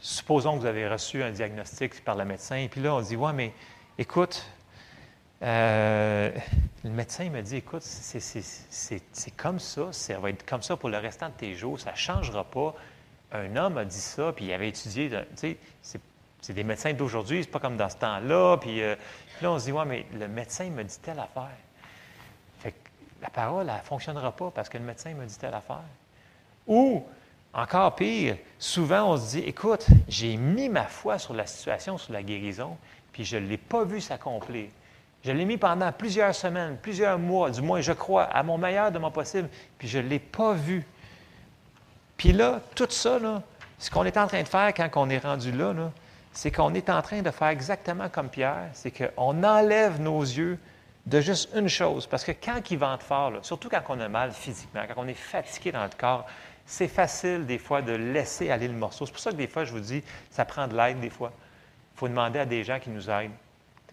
supposons 0.00 0.54
que 0.56 0.60
vous 0.60 0.66
avez 0.66 0.88
reçu 0.88 1.22
un 1.22 1.30
diagnostic 1.30 2.04
par 2.04 2.16
le 2.16 2.24
médecin, 2.24 2.56
et 2.56 2.68
puis 2.68 2.80
là, 2.80 2.94
on 2.94 3.00
dit, 3.00 3.16
ouais, 3.16 3.32
mais 3.32 3.52
écoute, 3.96 4.46
euh, 5.42 6.30
le 6.84 6.90
médecin 6.90 7.30
me 7.30 7.40
dit, 7.40 7.56
écoute, 7.56 7.82
c'est 7.82 9.36
comme 9.36 9.58
ça, 9.58 9.92
ça 9.92 10.18
va 10.18 10.30
être 10.30 10.44
comme 10.44 10.62
ça 10.62 10.76
pour 10.76 10.88
le 10.88 10.98
restant 10.98 11.28
de 11.28 11.34
tes 11.34 11.54
jours, 11.54 11.78
ça 11.78 11.92
ne 11.92 11.96
changera 11.96 12.44
pas. 12.44 12.74
Un 13.32 13.56
homme 13.56 13.78
a 13.78 13.84
dit 13.84 14.00
ça, 14.00 14.32
puis 14.32 14.46
il 14.46 14.52
avait 14.52 14.68
étudié, 14.68 15.10
tu 15.36 15.56
sais, 15.82 16.00
c'est 16.40 16.52
des 16.52 16.64
médecins 16.64 16.92
d'aujourd'hui, 16.92 17.42
c'est 17.42 17.50
pas 17.50 17.58
comme 17.58 17.76
dans 17.76 17.88
ce 17.88 17.96
temps-là. 17.96 18.56
Puis, 18.58 18.82
euh, 18.82 18.94
là, 19.42 19.52
on 19.52 19.58
se 19.58 19.66
dit, 19.66 19.72
ouais, 19.72 19.84
mais 19.84 20.06
le 20.14 20.28
médecin 20.28 20.70
me 20.70 20.84
dit 20.84 20.98
telle 21.00 21.18
affaire. 21.18 21.56
Fait 22.60 22.72
que 22.72 22.76
la 23.20 23.30
parole, 23.30 23.68
elle 23.68 23.76
ne 23.76 23.80
fonctionnera 23.80 24.32
pas 24.32 24.50
parce 24.50 24.68
que 24.68 24.78
le 24.78 24.84
médecin 24.84 25.14
me 25.14 25.26
dit 25.26 25.38
telle 25.38 25.54
affaire. 25.54 25.82
Ou, 26.66 27.04
encore 27.52 27.94
pire, 27.96 28.36
souvent, 28.58 29.12
on 29.12 29.16
se 29.16 29.36
dit, 29.36 29.40
écoute, 29.40 29.86
j'ai 30.06 30.36
mis 30.36 30.68
ma 30.68 30.84
foi 30.84 31.18
sur 31.18 31.34
la 31.34 31.46
situation, 31.46 31.98
sur 31.98 32.12
la 32.12 32.22
guérison, 32.22 32.76
puis 33.12 33.24
je 33.24 33.36
ne 33.36 33.46
l'ai 33.46 33.56
pas 33.56 33.84
vu 33.84 34.00
s'accomplir. 34.00 34.68
Je 35.24 35.32
l'ai 35.32 35.44
mis 35.44 35.56
pendant 35.56 35.90
plusieurs 35.90 36.34
semaines, 36.34 36.76
plusieurs 36.80 37.18
mois, 37.18 37.50
du 37.50 37.60
moins 37.60 37.80
je 37.80 37.92
crois, 37.92 38.24
à 38.24 38.42
mon 38.44 38.56
meilleur 38.56 38.92
de 38.92 38.98
mon 38.98 39.10
possible, 39.10 39.48
puis 39.76 39.88
je 39.88 39.98
ne 39.98 40.06
l'ai 40.06 40.20
pas 40.20 40.52
vu. 40.52 40.86
Puis 42.16 42.32
là, 42.32 42.60
tout 42.76 42.86
ça, 42.90 43.18
là, 43.18 43.42
ce 43.78 43.90
qu'on 43.90 44.04
est 44.04 44.16
en 44.16 44.28
train 44.28 44.42
de 44.42 44.48
faire 44.48 44.72
quand 44.74 44.88
on 44.94 45.10
est 45.10 45.18
rendu 45.18 45.50
là, 45.50 45.72
là 45.72 45.90
c'est 46.38 46.52
qu'on 46.52 46.72
est 46.74 46.88
en 46.88 47.02
train 47.02 47.20
de 47.20 47.32
faire 47.32 47.48
exactement 47.48 48.08
comme 48.08 48.28
Pierre, 48.28 48.68
c'est 48.72 48.92
qu'on 48.92 49.42
enlève 49.42 50.00
nos 50.00 50.20
yeux 50.20 50.56
de 51.04 51.20
juste 51.20 51.50
une 51.56 51.68
chose. 51.68 52.06
Parce 52.06 52.22
que 52.22 52.30
quand 52.30 52.70
il 52.70 52.78
vente 52.78 53.02
fort, 53.02 53.32
surtout 53.42 53.68
quand 53.68 53.82
on 53.88 53.98
a 53.98 54.08
mal 54.08 54.30
physiquement, 54.30 54.82
quand 54.86 55.02
on 55.02 55.08
est 55.08 55.14
fatigué 55.14 55.72
dans 55.72 55.82
le 55.82 55.90
corps, 55.98 56.26
c'est 56.64 56.86
facile 56.86 57.44
des 57.44 57.58
fois 57.58 57.82
de 57.82 57.90
laisser 57.90 58.52
aller 58.52 58.68
le 58.68 58.74
morceau. 58.74 59.04
C'est 59.04 59.10
pour 59.10 59.20
ça 59.20 59.32
que 59.32 59.36
des 59.36 59.48
fois, 59.48 59.64
je 59.64 59.72
vous 59.72 59.80
dis, 59.80 60.04
ça 60.30 60.44
prend 60.44 60.68
de 60.68 60.76
l'aide 60.76 61.00
des 61.00 61.10
fois. 61.10 61.32
Il 61.96 61.98
faut 61.98 62.08
demander 62.08 62.38
à 62.38 62.46
des 62.46 62.62
gens 62.62 62.78
qui 62.78 62.90
nous 62.90 63.10
aident. 63.10 63.32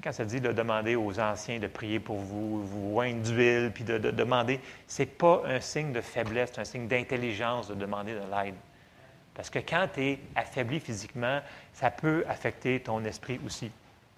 Quand 0.04 0.12
ça 0.12 0.24
dit 0.24 0.40
de 0.40 0.52
demander 0.52 0.96
aux 0.96 1.20
anciens 1.20 1.58
de 1.58 1.66
prier 1.66 2.00
pour 2.00 2.18
vous, 2.18 2.64
vous 2.64 3.00
oindre 3.00 3.24
d'huile, 3.24 3.72
puis 3.74 3.84
de, 3.84 3.98
de 3.98 4.12
demander, 4.12 4.60
ce 4.88 5.02
n'est 5.02 5.08
pas 5.08 5.42
un 5.48 5.60
signe 5.62 5.94
de 5.94 6.02
faiblesse, 6.02 6.52
c'est 6.54 6.62
un 6.62 6.66
signe 6.66 6.88
d'intelligence 6.88 7.70
de 7.70 7.74
demander 7.74 8.14
de 8.14 8.20
l'aide. 8.20 8.54
Parce 9.36 9.50
que 9.50 9.60
quand 9.60 9.88
tu 9.94 10.02
es 10.02 10.20
affaibli 10.36 10.80
physiquement, 10.80 11.42
ça 11.74 11.92
peut 11.92 12.26
affecter 12.28 12.80
ton 12.80 13.04
esprit 13.04 13.40
aussi. 13.46 13.70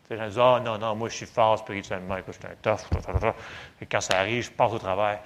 Les 0.10 0.18
gens 0.18 0.28
disent 0.28 0.40
Ah, 0.40 0.62
non, 0.64 0.78
non, 0.78 0.96
moi, 0.96 1.10
je 1.10 1.16
suis 1.16 1.26
fort 1.26 1.58
spirituellement, 1.58 2.16
je 2.26 2.32
suis 2.32 2.46
un 2.46 2.56
tough. 2.62 2.86
Et 3.82 3.86
quand 3.88 4.00
ça 4.00 4.20
arrive, 4.20 4.44
je 4.44 4.52
passe 4.52 4.72
au 4.72 4.80
travers. 4.80 5.20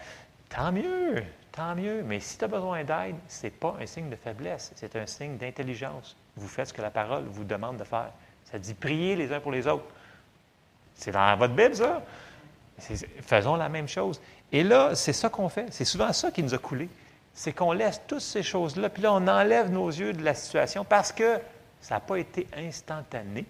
Tant 0.50 0.72
mieux, 0.72 1.24
tant 1.52 1.76
mieux. 1.76 2.04
Mais 2.04 2.20
si 2.20 2.38
tu 2.38 2.46
as 2.46 2.48
besoin 2.48 2.84
d'aide, 2.84 3.16
ce 3.28 3.44
n'est 3.44 3.52
pas 3.52 3.76
un 3.80 3.86
signe 3.86 4.10
de 4.10 4.16
faiblesse, 4.16 4.72
c'est 4.76 4.96
un 4.96 5.06
signe 5.06 5.38
d'intelligence. 5.38 6.16
Vous 6.36 6.48
faites 6.48 6.70
ce 6.70 6.74
que 6.74 6.82
la 6.82 6.90
parole 6.90 7.26
vous 7.26 7.44
demande 7.44 7.78
de 7.78 7.84
faire. 7.84 8.12
Ça 8.46 8.58
dit 8.58 8.74
prier 8.74 9.16
les 9.16 9.32
uns 9.32 9.40
pour 9.40 9.52
les 9.52 9.68
autres. 9.68 9.86
C'est 10.96 11.12
dans 11.12 11.36
votre 11.38 11.54
Bible, 11.54 11.76
ça. 11.76 12.02
Faisons 13.22 13.56
la 13.56 13.70
même 13.70 13.88
chose. 13.88 14.20
Et 14.52 14.64
là, 14.64 14.96
c'est 14.96 15.14
ça 15.14 15.30
qu'on 15.30 15.50
fait. 15.50 15.68
C'est 15.70 15.86
souvent 15.86 16.12
ça 16.12 16.32
qui 16.32 16.42
nous 16.42 16.54
a 16.54 16.58
coulé. 16.58 16.90
C'est 17.34 17.54
qu'on 17.54 17.72
laisse 17.72 18.02
toutes 18.08 18.22
ces 18.22 18.44
choses-là, 18.44 18.90
puis 18.90 19.04
là, 19.04 19.14
on 19.14 19.28
enlève 19.28 19.72
nos 19.72 19.88
yeux 19.88 20.14
de 20.14 20.24
la 20.24 20.34
situation 20.34 20.84
parce 20.84 21.12
que 21.12 21.40
ça 21.80 21.96
n'a 21.96 22.00
pas 22.02 22.18
été 22.18 22.48
instantané. 22.56 23.46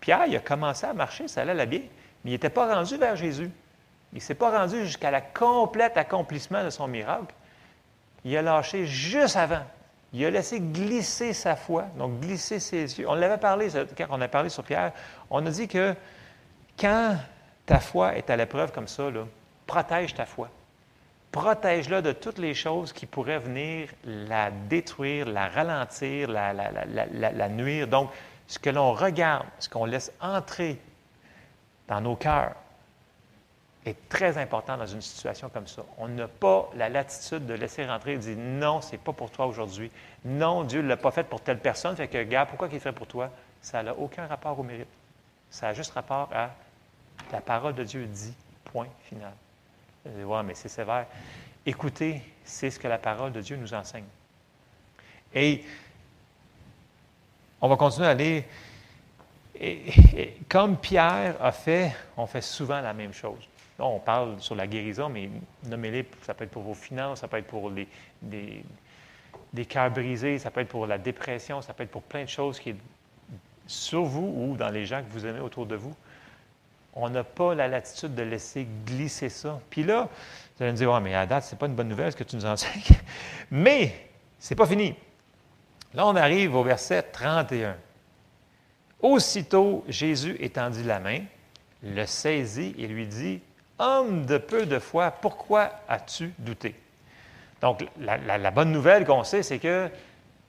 Pierre, 0.00 0.26
il 0.26 0.36
a 0.36 0.40
commencé 0.40 0.86
à 0.86 0.92
marcher, 0.92 1.28
ça 1.28 1.42
allait 1.42 1.66
bien, 1.66 1.82
mais 2.24 2.30
il 2.30 2.34
n'était 2.34 2.50
pas 2.50 2.74
rendu 2.74 2.96
vers 2.96 3.16
Jésus. 3.16 3.50
Il 4.12 4.16
ne 4.16 4.20
s'est 4.20 4.34
pas 4.34 4.56
rendu 4.56 4.84
jusqu'à 4.84 5.10
la 5.10 5.20
complète 5.20 5.96
accomplissement 5.96 6.64
de 6.64 6.70
son 6.70 6.86
miracle. 6.86 7.34
Il 8.24 8.36
a 8.36 8.42
lâché 8.42 8.86
juste 8.86 9.36
avant. 9.36 9.62
Il 10.12 10.24
a 10.26 10.30
laissé 10.30 10.60
glisser 10.60 11.32
sa 11.32 11.56
foi, 11.56 11.86
donc 11.96 12.20
glisser 12.20 12.60
ses 12.60 12.98
yeux. 12.98 13.08
On 13.08 13.14
l'avait 13.14 13.38
parlé, 13.38 13.68
quand 13.96 14.06
on 14.10 14.20
a 14.20 14.28
parlé 14.28 14.50
sur 14.50 14.62
Pierre, 14.62 14.92
on 15.30 15.44
a 15.46 15.50
dit 15.50 15.66
que 15.66 15.94
quand 16.78 17.16
ta 17.64 17.80
foi 17.80 18.16
est 18.16 18.28
à 18.28 18.36
l'épreuve 18.36 18.72
comme 18.72 18.88
ça, 18.88 19.04
protège 19.66 20.14
ta 20.14 20.26
foi. 20.26 20.50
Protège-la 21.32 22.02
de 22.02 22.12
toutes 22.12 22.36
les 22.36 22.52
choses 22.52 22.92
qui 22.92 23.06
pourraient 23.06 23.38
venir 23.38 23.88
la 24.04 24.50
détruire, 24.50 25.26
la 25.26 25.48
ralentir, 25.48 26.28
la, 26.28 27.48
nuire. 27.48 27.88
Donc, 27.88 28.10
ce 28.46 28.58
que 28.58 28.68
l'on 28.68 28.92
regarde, 28.92 29.46
ce 29.58 29.70
qu'on 29.70 29.86
laisse 29.86 30.12
entrer 30.20 30.78
dans 31.88 32.02
nos 32.02 32.16
cœurs, 32.16 32.54
est 33.86 34.08
très 34.10 34.36
important 34.36 34.76
dans 34.76 34.86
une 34.86 35.00
situation 35.00 35.48
comme 35.48 35.66
ça. 35.66 35.82
On 35.98 36.06
n'a 36.06 36.28
pas 36.28 36.70
la 36.76 36.90
latitude 36.90 37.46
de 37.46 37.54
laisser 37.54 37.84
rentrer 37.86 38.12
et 38.12 38.16
de 38.16 38.22
dire 38.22 38.36
non, 38.38 38.82
ce 38.82 38.92
n'est 38.92 38.98
pas 38.98 39.12
pour 39.12 39.30
toi 39.30 39.46
aujourd'hui. 39.46 39.90
Non, 40.26 40.64
Dieu 40.64 40.82
ne 40.82 40.88
l'a 40.88 40.98
pas 40.98 41.10
fait 41.10 41.24
pour 41.24 41.40
telle 41.40 41.58
personne. 41.58 41.96
Fait 41.96 42.08
que, 42.08 42.22
gars, 42.22 42.44
pourquoi 42.44 42.68
qu'il 42.68 42.78
fait 42.78 42.92
pour 42.92 43.06
toi? 43.06 43.30
Ça 43.62 43.82
n'a 43.82 43.94
aucun 43.94 44.26
rapport 44.26 44.58
au 44.58 44.62
mérite. 44.62 44.86
Ça 45.50 45.68
a 45.68 45.72
juste 45.72 45.92
rapport 45.92 46.28
à 46.32 46.50
la 47.32 47.40
parole 47.40 47.74
de 47.74 47.84
Dieu 47.84 48.04
dit, 48.06 48.34
point 48.64 48.88
final. 49.04 49.32
Oui, 50.06 50.36
mais 50.44 50.54
c'est 50.54 50.68
sévère. 50.68 51.06
Écoutez, 51.64 52.22
c'est 52.44 52.70
ce 52.70 52.78
que 52.78 52.88
la 52.88 52.98
parole 52.98 53.32
de 53.32 53.40
Dieu 53.40 53.56
nous 53.56 53.72
enseigne. 53.72 54.04
Et 55.34 55.64
on 57.60 57.68
va 57.68 57.76
continuer 57.76 58.08
à 58.08 58.10
aller. 58.10 58.44
comme 60.48 60.76
Pierre 60.76 61.36
a 61.40 61.52
fait, 61.52 61.94
on 62.16 62.26
fait 62.26 62.42
souvent 62.42 62.80
la 62.80 62.92
même 62.92 63.12
chose 63.12 63.48
on 63.82 63.98
parle 63.98 64.40
sur 64.40 64.54
la 64.54 64.66
guérison, 64.66 65.08
mais 65.08 65.28
nommez-les, 65.64 66.06
ça 66.22 66.34
peut 66.34 66.44
être 66.44 66.50
pour 66.50 66.62
vos 66.62 66.74
finances, 66.74 67.20
ça 67.20 67.28
peut 67.28 67.38
être 67.38 67.46
pour 67.46 67.70
les, 67.70 67.88
des, 68.20 68.64
des 69.52 69.64
cœurs 69.64 69.90
brisés, 69.90 70.38
ça 70.38 70.50
peut 70.50 70.60
être 70.60 70.68
pour 70.68 70.86
la 70.86 70.98
dépression, 70.98 71.62
ça 71.62 71.74
peut 71.74 71.82
être 71.82 71.90
pour 71.90 72.02
plein 72.02 72.24
de 72.24 72.28
choses 72.28 72.60
qui 72.60 72.70
est 72.70 72.76
sur 73.66 74.02
vous 74.02 74.34
ou 74.36 74.56
dans 74.56 74.68
les 74.68 74.86
gens 74.86 75.02
que 75.02 75.10
vous 75.10 75.26
aimez 75.26 75.40
autour 75.40 75.66
de 75.66 75.76
vous. 75.76 75.94
On 76.94 77.08
n'a 77.08 77.24
pas 77.24 77.54
la 77.54 77.68
latitude 77.68 78.14
de 78.14 78.22
laisser 78.22 78.66
glisser 78.86 79.28
ça. 79.28 79.60
Puis 79.70 79.82
là, 79.82 80.08
vous 80.56 80.62
allez 80.62 80.72
me 80.72 80.76
dire, 80.76 80.92
ouais, 80.92 81.00
mais 81.00 81.14
à 81.14 81.26
date, 81.26 81.44
ce 81.44 81.54
n'est 81.54 81.58
pas 81.58 81.66
une 81.66 81.74
bonne 81.74 81.88
nouvelle 81.88 82.12
ce 82.12 82.16
que 82.16 82.24
tu 82.24 82.36
nous 82.36 82.46
enseignes. 82.46 82.82
mais 83.50 84.10
ce 84.38 84.52
n'est 84.52 84.56
pas 84.56 84.66
fini. 84.66 84.94
Là, 85.94 86.06
on 86.06 86.16
arrive 86.16 86.54
au 86.54 86.62
verset 86.62 87.02
31. 87.02 87.76
Aussitôt, 89.00 89.84
Jésus 89.88 90.36
étendit 90.38 90.84
la 90.84 91.00
main, 91.00 91.20
le 91.82 92.06
saisit 92.06 92.74
et 92.78 92.86
lui 92.86 93.06
dit 93.06 93.40
Homme 93.78 94.26
de 94.26 94.38
peu 94.38 94.64
de 94.64 94.78
foi, 94.78 95.10
pourquoi 95.10 95.70
as-tu 95.88 96.32
douté? 96.38 96.74
Donc, 97.60 97.84
la, 97.98 98.50
bonne 98.50 98.70
nouvelle 98.70 99.04
qu'on 99.04 99.24
sait, 99.24 99.42
c'est 99.42 99.58
que 99.58 99.90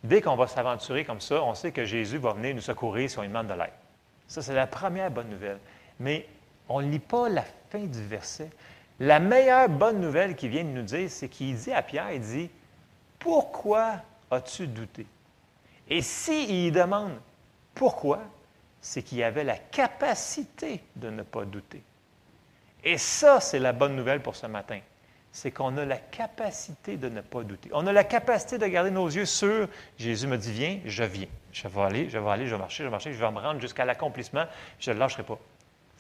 dès 0.04 0.22
qu'on 0.22 0.36
va 0.36 0.48
s'aventurer 0.48 1.06
comme 1.06 1.22
ça, 1.22 1.42
on 1.44 1.54
sait 1.56 1.72
que 1.72 1.86
Jésus 1.86 2.18
va 2.18 2.34
venir 2.34 2.54
nous 2.56 2.62
secourir 2.62 3.10
si 3.10 3.18
on 3.18 3.22
lui 3.22 3.30
demande 3.30 3.48
de 3.48 3.54
l'aide. 3.54 3.74
Ça, 4.28 4.42
c'est 4.42 4.54
la 4.54 4.68
première 4.68 5.10
bonne 5.12 5.30
nouvelle. 5.30 5.60
Mais 6.04 6.28
on 6.68 6.82
ne 6.82 6.92
lit 6.92 7.00
pas 7.00 7.30
la 7.30 7.46
fin 7.70 7.80
du 7.80 8.04
verset. 8.06 8.50
La 9.00 9.20
meilleure 9.20 9.70
bonne 9.70 10.02
nouvelle 10.02 10.36
qu'il 10.36 10.50
vient 10.50 10.66
de 10.66 10.70
nous 10.70 10.84
dire, 10.84 11.10
c'est 11.10 11.30
qu'il 11.30 11.56
dit 11.56 11.72
à 11.72 11.82
Pierre, 11.82 12.12
il 12.12 12.22
dit, 12.22 12.50
pourquoi 13.18 14.02
as-tu 14.30 14.68
douté? 14.68 15.08
Et 15.90 16.02
s'il 16.02 16.74
demande 16.74 17.14
pourquoi, 17.74 18.20
c'est 18.82 19.02
qu'il 19.02 19.24
avait 19.24 19.46
la 19.46 19.58
capacité 19.58 20.84
de 20.98 21.10
ne 21.10 21.24
pas 21.24 21.46
douter. 21.46 21.82
Et 22.84 22.98
ça, 22.98 23.40
c'est 23.40 23.60
la 23.60 23.72
bonne 23.72 23.96
nouvelle 23.96 24.22
pour 24.22 24.36
ce 24.36 24.46
matin. 24.46 24.80
C'est 25.32 25.52
qu'on 25.52 25.78
a 25.78 25.86
la 25.86 25.98
capacité 25.98 26.98
de 26.98 27.08
ne 27.08 27.22
pas 27.22 27.44
douter. 27.44 27.70
On 27.74 27.88
a 27.88 27.94
la 27.94 28.04
capacité 28.04 28.58
de 28.58 28.68
garder 28.68 28.92
nos 28.92 29.08
yeux 29.08 29.26
sur 29.26 29.70
Jésus 29.98 30.28
me 30.28 30.38
dit 30.38 30.52
viens, 30.52 30.80
je 30.86 31.04
viens. 31.06 31.28
Je 31.54 31.68
vais 31.68 31.82
aller, 31.82 32.10
je 32.10 32.18
vais 32.20 32.30
aller, 32.30 32.46
je 32.46 32.56
vais 32.56 32.60
marcher, 32.60 32.84
je 32.84 32.88
vais 32.88 32.92
marcher, 32.92 33.14
je 33.14 33.20
vais 33.20 33.32
me 33.32 33.40
rendre 33.40 33.62
jusqu'à 33.62 33.86
l'accomplissement, 33.86 34.46
je 34.80 34.92
ne 34.92 35.00
lâcherai 35.00 35.24
pas. 35.24 35.40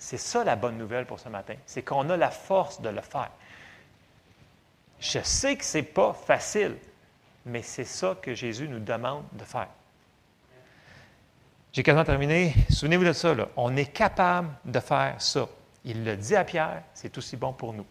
C'est 0.04 0.18
ça 0.18 0.44
la 0.44 0.58
bonne 0.58 0.78
nouvelle 0.78 1.06
pour 1.06 1.18
ce 1.18 1.30
matin. 1.30 1.54
C'est 1.66 1.82
qu'on 1.82 2.10
a 2.10 2.18
la 2.18 2.30
force 2.30 2.82
de 2.82 2.90
le 2.90 3.00
faire. 3.00 3.32
Je 5.00 5.20
sais 5.20 5.56
que 5.56 5.64
ce 5.64 5.78
n'est 5.78 5.84
pas 5.84 6.12
facile, 6.12 6.76
mais 7.46 7.62
c'est 7.62 7.86
ça 7.86 8.18
que 8.22 8.36
Jésus 8.36 8.68
nous 8.68 8.82
demande 8.82 9.24
de 9.32 9.46
faire. 9.46 9.70
J'ai 11.72 11.84
quasiment 11.84 12.04
terminé. 12.04 12.54
Souvenez-vous 12.70 13.06
de 13.06 13.14
ça. 13.14 13.34
Là. 13.34 13.48
On 13.56 13.78
est 13.78 13.94
capable 13.94 14.50
de 14.66 14.82
faire 14.82 15.16
ça. 15.20 15.48
Il 15.86 16.04
le 16.04 16.18
dit 16.18 16.36
à 16.36 16.44
Pierre, 16.44 16.84
c'est 16.94 17.18
aussi 17.18 17.38
bon 17.38 17.54
pour 17.54 17.72
nous. 17.72 17.86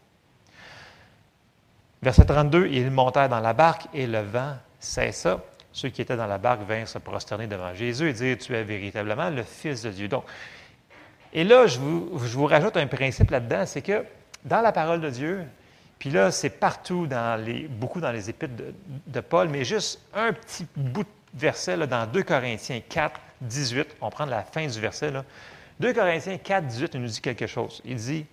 Verset 2.02 2.26
32, 2.26 2.66
ils 2.66 2.90
montèrent 2.90 3.30
dans 3.30 3.40
la 3.40 3.54
barque 3.54 3.86
et 3.94 4.06
le 4.06 4.20
vent 4.20 4.58
cessa. 4.78 5.40
Ceux 5.72 5.88
qui 5.88 6.02
étaient 6.02 6.18
dans 6.18 6.26
la 6.26 6.36
barque 6.36 6.60
vinrent 6.68 6.88
se 6.88 6.98
prosterner 6.98 7.46
devant 7.46 7.72
Jésus 7.72 8.10
et 8.10 8.12
dire, 8.12 8.36
tu 8.36 8.54
es 8.54 8.64
véritablement 8.64 9.30
le 9.30 9.44
Fils 9.44 9.80
de 9.80 9.90
Dieu. 9.90 10.08
Donc, 10.08 10.24
et 11.32 11.44
là, 11.44 11.66
je 11.66 11.78
vous, 11.78 12.46
rajoute 12.46 12.76
un 12.76 12.86
principe 12.86 13.30
là-dedans, 13.30 13.64
c'est 13.66 13.82
que 13.82 14.04
dans 14.44 14.60
la 14.60 14.72
parole 14.72 15.00
de 15.00 15.10
Dieu, 15.10 15.44
puis 15.98 16.10
là, 16.10 16.30
c'est 16.30 16.50
partout, 16.50 17.06
dans 17.06 17.42
les, 17.42 17.68
beaucoup 17.68 18.00
dans 18.00 18.10
les 18.10 18.28
épîtres 18.28 18.54
de, 19.06 19.20
Paul, 19.20 19.48
mais 19.48 19.64
juste 19.64 20.00
un 20.14 20.32
petit 20.32 20.66
bout 20.76 21.04
de 21.04 21.08
verset 21.34 21.76
là, 21.76 21.86
dans 21.86 22.06
2 22.06 22.22
Corinthiens 22.22 22.80
4, 22.86 23.20
18, 23.40 23.96
on 24.00 24.10
prend 24.10 24.26
la 24.26 24.42
fin 24.42 24.66
du 24.66 24.80
verset, 24.80 25.10
là. 25.10 25.24
2 25.80 25.94
Corinthiens 25.94 26.38
4, 26.38 26.66
18 26.66 26.90
il 26.94 27.00
nous 27.00 27.08
dit 27.08 27.20
quelque 27.20 27.46
chose. 27.46 27.80
Il 27.84 27.96
dit 27.96 28.26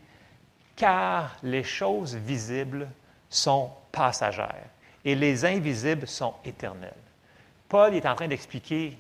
Car 0.76 1.38
les 1.42 1.64
choses 1.64 2.16
visibles 2.16 2.88
sont 3.30 3.72
passagères 3.92 4.68
et 5.06 5.16
les 5.16 5.46
invisibles 5.46 6.08
sont 6.08 6.34
éternelles. 6.44 6.94
Paul 7.70 7.96
est 7.96 8.06
en 8.06 8.16
train 8.16 8.28
d'expliquer 8.28 8.98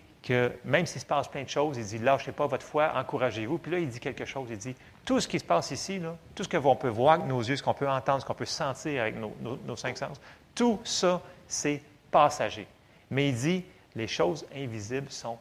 même 0.65 0.85
s'il 0.85 1.01
se 1.01 1.05
passe 1.05 1.27
plein 1.27 1.43
de 1.43 1.49
choses, 1.49 1.77
il 1.77 1.85
dit 1.85 1.97
lâchez 1.97 2.31
pas 2.31 2.47
votre 2.47 2.65
foi, 2.65 2.91
encouragez-vous. 2.95 3.57
Puis 3.57 3.71
là, 3.71 3.79
il 3.79 3.89
dit 3.89 3.99
quelque 3.99 4.25
chose. 4.25 4.47
Il 4.49 4.57
dit 4.57 4.75
tout 5.05 5.19
ce 5.19 5.27
qui 5.27 5.39
se 5.39 5.45
passe 5.45 5.71
ici, 5.71 6.01
tout 6.35 6.43
ce 6.43 6.49
qu'on 6.49 6.75
peut 6.75 6.89
voir 6.89 7.15
avec 7.15 7.27
nos 7.27 7.41
yeux, 7.41 7.55
ce 7.55 7.63
qu'on 7.63 7.73
peut 7.73 7.89
entendre, 7.89 8.21
ce 8.21 8.25
qu'on 8.25 8.33
peut 8.33 8.45
sentir 8.45 9.01
avec 9.01 9.15
nos, 9.15 9.33
nos 9.65 9.75
cinq 9.75 9.97
sens, 9.97 10.19
tout 10.55 10.79
ça, 10.83 11.21
c'est 11.47 11.81
passager. 12.11 12.67
Mais 13.11 13.29
il 13.29 13.35
dit 13.35 13.65
les 13.95 14.07
choses 14.07 14.45
invisibles 14.55 15.09
sont 15.09 15.37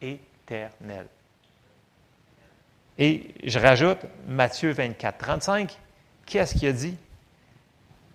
éternelles. 0.00 1.08
Et 2.98 3.34
je 3.44 3.58
rajoute 3.58 3.98
Matthieu 4.26 4.72
24, 4.72 5.18
35. 5.18 5.78
Qu'est-ce 6.26 6.54
qu'il 6.54 6.68
a 6.68 6.72
dit? 6.72 6.96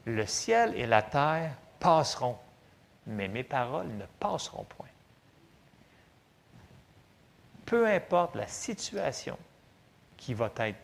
Le 0.06 0.26
ciel 0.26 0.74
et 0.76 0.86
la 0.86 1.02
terre 1.02 1.52
passeront, 1.80 2.38
mais 3.06 3.28
mes 3.28 3.44
paroles 3.44 3.90
ne 3.90 4.06
passeront 4.20 4.66
point. 4.66 4.87
Peu 7.68 7.86
importe 7.86 8.36
la 8.36 8.48
situation 8.48 9.38
qui 10.18 10.34
va 10.34 10.50
être 10.58 10.80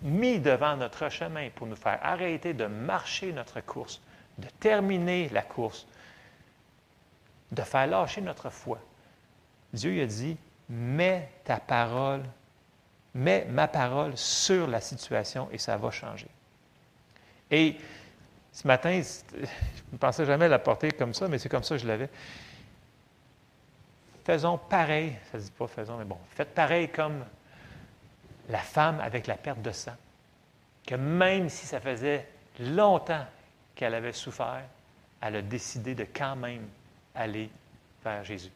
mise 0.00 0.40
devant 0.40 0.76
notre 0.76 1.10
chemin 1.10 1.50
pour 1.54 1.66
nous 1.66 1.76
faire 1.76 1.98
arrêter 2.02 2.54
de 2.54 2.64
marcher 2.64 3.32
notre 3.34 3.60
course, 3.60 4.00
de 4.38 4.48
terminer 4.58 5.28
la 5.28 5.42
course, 5.42 5.86
de 7.52 7.60
faire 7.60 7.86
lâcher 7.86 8.22
notre 8.22 8.48
foi. 8.48 8.78
Dieu 9.74 10.02
a 10.02 10.06
dit, 10.06 10.38
mets 10.70 11.28
ta 11.44 11.58
parole 11.58 12.22
mets 13.16 13.46
ma 13.46 13.66
parole 13.66 14.16
sur 14.16 14.66
la 14.66 14.80
situation 14.80 15.48
et 15.50 15.58
ça 15.58 15.76
va 15.76 15.90
changer. 15.90 16.28
Et 17.50 17.76
ce 18.52 18.66
matin, 18.66 19.00
je 19.00 19.46
ne 19.92 19.98
pensais 19.98 20.24
jamais 20.24 20.48
la 20.48 20.58
porter 20.58 20.90
comme 20.92 21.14
ça, 21.14 21.26
mais 21.26 21.38
c'est 21.38 21.48
comme 21.48 21.62
ça 21.62 21.76
que 21.76 21.82
je 21.82 21.86
l'avais. 21.86 22.10
Faisons 24.26 24.58
pareil, 24.58 25.12
ça 25.30 25.38
ne 25.38 25.42
dit 25.44 25.52
pas 25.52 25.68
faisons, 25.68 25.98
mais 25.98 26.04
bon, 26.04 26.18
faites 26.30 26.52
pareil 26.52 26.88
comme 26.88 27.24
la 28.48 28.58
femme 28.58 28.98
avec 28.98 29.28
la 29.28 29.36
perte 29.36 29.62
de 29.62 29.70
sang, 29.70 29.94
que 30.84 30.96
même 30.96 31.48
si 31.48 31.64
ça 31.64 31.78
faisait 31.78 32.26
longtemps 32.58 33.24
qu'elle 33.76 33.94
avait 33.94 34.12
souffert, 34.12 34.64
elle 35.20 35.36
a 35.36 35.42
décidé 35.42 35.94
de 35.94 36.04
quand 36.12 36.34
même 36.34 36.66
aller 37.14 37.48
vers 38.04 38.24
Jésus, 38.24 38.50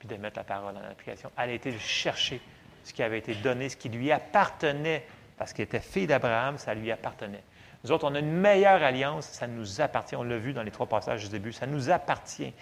puis 0.00 0.08
de 0.08 0.16
mettre 0.16 0.40
la 0.40 0.44
parole 0.44 0.76
en 0.76 0.90
application. 0.90 1.30
Elle 1.36 1.50
a 1.50 1.52
été 1.52 1.70
chercher 1.78 2.40
ce 2.82 2.92
qui 2.92 3.04
avait 3.04 3.18
été 3.18 3.36
donné, 3.36 3.68
ce 3.68 3.76
qui 3.76 3.90
lui 3.90 4.10
appartenait, 4.10 5.06
parce 5.38 5.52
qu'il 5.52 5.62
était 5.62 5.78
fille 5.78 6.08
d'Abraham, 6.08 6.58
ça 6.58 6.74
lui 6.74 6.90
appartenait. 6.90 7.44
Nous 7.84 7.92
autres, 7.92 8.08
on 8.08 8.14
a 8.16 8.18
une 8.18 8.32
meilleure 8.32 8.82
alliance, 8.82 9.26
ça 9.26 9.46
nous 9.46 9.80
appartient. 9.80 10.16
On 10.16 10.22
l'a 10.22 10.38
vu 10.38 10.52
dans 10.52 10.62
les 10.62 10.70
trois 10.70 10.86
passages 10.86 11.22
du 11.22 11.28
début, 11.28 11.52
ça 11.52 11.66
nous 11.66 11.90
appartient. 11.90 12.52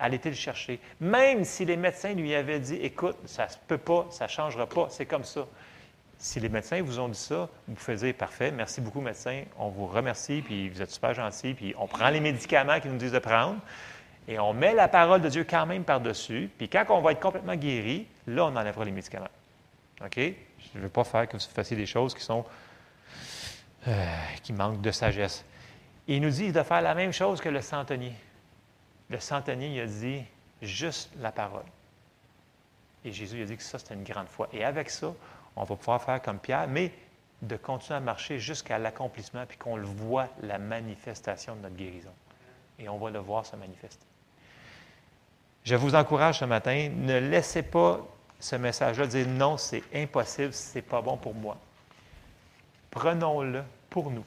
Elle 0.00 0.14
était 0.14 0.30
le 0.30 0.36
chercher. 0.36 0.80
Même 1.00 1.44
si 1.44 1.64
les 1.64 1.76
médecins 1.76 2.14
lui 2.14 2.34
avaient 2.34 2.60
dit 2.60 2.76
Écoute, 2.76 3.16
ça 3.26 3.46
ne 3.46 3.50
peut 3.66 3.78
pas, 3.78 4.06
ça 4.10 4.24
ne 4.24 4.30
changera 4.30 4.66
pas, 4.66 4.88
c'est 4.90 5.06
comme 5.06 5.24
ça. 5.24 5.46
Si 6.18 6.38
les 6.38 6.48
médecins 6.48 6.82
vous 6.82 6.98
ont 6.98 7.08
dit 7.08 7.18
ça, 7.18 7.48
vous 7.66 7.74
pouvez 7.74 7.96
dire 7.96 8.14
parfait, 8.14 8.50
merci 8.50 8.80
beaucoup 8.80 9.00
médecin, 9.00 9.44
on 9.58 9.68
vous 9.68 9.86
remercie, 9.86 10.42
puis 10.42 10.68
vous 10.68 10.82
êtes 10.82 10.90
super 10.90 11.14
gentil, 11.14 11.54
puis 11.54 11.74
on 11.78 11.86
prend 11.86 12.10
les 12.10 12.20
médicaments 12.20 12.78
qu'ils 12.78 12.90
nous 12.90 12.98
disent 12.98 13.12
de 13.12 13.18
prendre, 13.18 13.56
et 14.28 14.38
on 14.38 14.52
met 14.52 14.74
la 14.74 14.86
parole 14.86 15.22
de 15.22 15.30
Dieu 15.30 15.46
quand 15.48 15.64
même 15.64 15.82
par-dessus, 15.82 16.50
puis 16.58 16.68
quand 16.68 16.84
on 16.90 17.00
va 17.00 17.12
être 17.12 17.20
complètement 17.20 17.56
guéri, 17.56 18.06
là, 18.26 18.44
on 18.44 18.54
enlèvera 18.54 18.84
les 18.84 18.90
médicaments. 18.90 19.30
OK? 20.04 20.16
Je 20.16 20.78
ne 20.78 20.82
veux 20.82 20.88
pas 20.90 21.04
faire 21.04 21.26
que 21.26 21.38
vous 21.38 21.42
fassiez 21.54 21.76
des 21.76 21.86
choses 21.86 22.14
qui 22.14 22.22
sont 22.22 22.44
euh, 23.88 24.06
qui 24.42 24.52
manquent 24.52 24.82
de 24.82 24.90
sagesse. 24.90 25.42
Il 26.06 26.20
nous 26.20 26.30
dit 26.30 26.52
de 26.52 26.62
faire 26.62 26.82
la 26.82 26.94
même 26.94 27.12
chose 27.12 27.40
que 27.40 27.48
le 27.48 27.62
centenier. 27.62 28.12
Le 29.10 29.20
centenier, 29.20 29.68
il 29.68 29.80
a 29.80 29.86
dit 29.86 30.22
juste 30.62 31.10
la 31.18 31.32
parole. 31.32 31.64
Et 33.04 33.12
Jésus 33.12 33.42
a 33.42 33.44
dit 33.44 33.56
que 33.56 33.62
ça, 33.62 33.78
c'était 33.78 33.94
une 33.94 34.04
grande 34.04 34.28
foi. 34.28 34.48
Et 34.52 34.64
avec 34.64 34.88
ça, 34.90 35.12
on 35.56 35.64
va 35.64 35.76
pouvoir 35.76 36.02
faire 36.02 36.22
comme 36.22 36.38
Pierre, 36.38 36.68
mais 36.68 36.92
de 37.42 37.56
continuer 37.56 37.96
à 37.96 38.00
marcher 38.00 38.38
jusqu'à 38.38 38.78
l'accomplissement, 38.78 39.44
puis 39.46 39.56
qu'on 39.56 39.76
le 39.76 39.86
voit, 39.86 40.28
la 40.42 40.58
manifestation 40.58 41.56
de 41.56 41.62
notre 41.62 41.76
guérison. 41.76 42.12
Et 42.78 42.88
on 42.88 42.98
va 42.98 43.10
le 43.10 43.18
voir 43.18 43.44
se 43.46 43.56
manifester. 43.56 44.04
Je 45.64 45.74
vous 45.74 45.94
encourage 45.94 46.38
ce 46.38 46.44
matin, 46.44 46.90
ne 46.94 47.18
laissez 47.18 47.62
pas 47.62 48.00
ce 48.38 48.56
message-là 48.56 49.06
dire 49.06 49.26
non, 49.26 49.56
c'est 49.56 49.82
impossible, 49.94 50.52
c'est 50.52 50.82
pas 50.82 51.02
bon 51.02 51.16
pour 51.16 51.34
moi. 51.34 51.56
Prenons-le 52.90 53.62
pour 53.88 54.10
nous. 54.10 54.24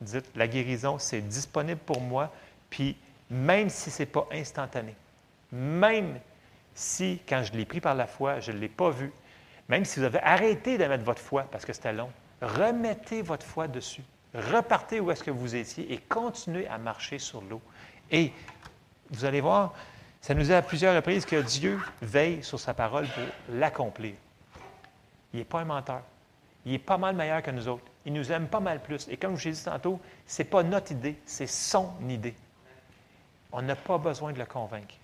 Dites, 0.00 0.30
la 0.34 0.46
guérison, 0.46 0.98
c'est 0.98 1.22
disponible 1.22 1.80
pour 1.80 2.00
moi, 2.00 2.30
puis 2.68 2.96
même 3.30 3.68
si 3.68 3.90
ce 3.90 4.02
n'est 4.02 4.06
pas 4.06 4.26
instantané, 4.32 4.94
même 5.52 6.18
si, 6.74 7.20
quand 7.28 7.42
je 7.42 7.52
l'ai 7.52 7.64
pris 7.64 7.80
par 7.80 7.94
la 7.94 8.06
foi, 8.06 8.40
je 8.40 8.52
ne 8.52 8.58
l'ai 8.58 8.68
pas 8.68 8.90
vu, 8.90 9.12
même 9.68 9.84
si 9.84 9.98
vous 9.98 10.04
avez 10.04 10.20
arrêté 10.20 10.78
de 10.78 10.84
mettre 10.84 11.04
votre 11.04 11.22
foi 11.22 11.44
parce 11.50 11.64
que 11.64 11.72
c'était 11.72 11.92
long, 11.92 12.10
remettez 12.40 13.22
votre 13.22 13.46
foi 13.46 13.66
dessus. 13.68 14.02
Repartez 14.34 15.00
où 15.00 15.10
est-ce 15.10 15.24
que 15.24 15.30
vous 15.30 15.54
étiez 15.56 15.92
et 15.92 15.98
continuez 15.98 16.66
à 16.68 16.76
marcher 16.76 17.18
sur 17.18 17.40
l'eau. 17.40 17.62
Et 18.10 18.32
vous 19.10 19.24
allez 19.24 19.40
voir, 19.40 19.72
ça 20.20 20.34
nous 20.34 20.42
dit 20.42 20.52
à 20.52 20.62
plusieurs 20.62 20.94
reprises 20.94 21.24
que 21.24 21.40
Dieu 21.40 21.80
veille 22.02 22.44
sur 22.44 22.60
sa 22.60 22.74
parole 22.74 23.06
pour 23.06 23.24
l'accomplir. 23.54 24.14
Il 25.32 25.38
n'est 25.38 25.44
pas 25.44 25.60
un 25.60 25.64
menteur. 25.64 26.02
Il 26.66 26.74
est 26.74 26.78
pas 26.78 26.98
mal 26.98 27.16
meilleur 27.16 27.42
que 27.42 27.50
nous 27.50 27.68
autres. 27.68 27.84
Il 28.04 28.12
nous 28.12 28.30
aime 28.30 28.48
pas 28.48 28.60
mal 28.60 28.82
plus. 28.82 29.08
Et 29.08 29.16
comme 29.16 29.36
je 29.36 29.48
l'ai 29.48 29.54
dit 29.54 29.64
tantôt, 29.64 30.00
ce 30.26 30.42
n'est 30.42 30.48
pas 30.48 30.62
notre 30.62 30.92
idée, 30.92 31.16
c'est 31.24 31.46
son 31.46 31.92
idée. 32.08 32.34
On 33.58 33.62
n'a 33.62 33.74
pas 33.74 33.96
besoin 33.96 34.34
de 34.34 34.38
le 34.38 34.44
convaincre. 34.44 34.94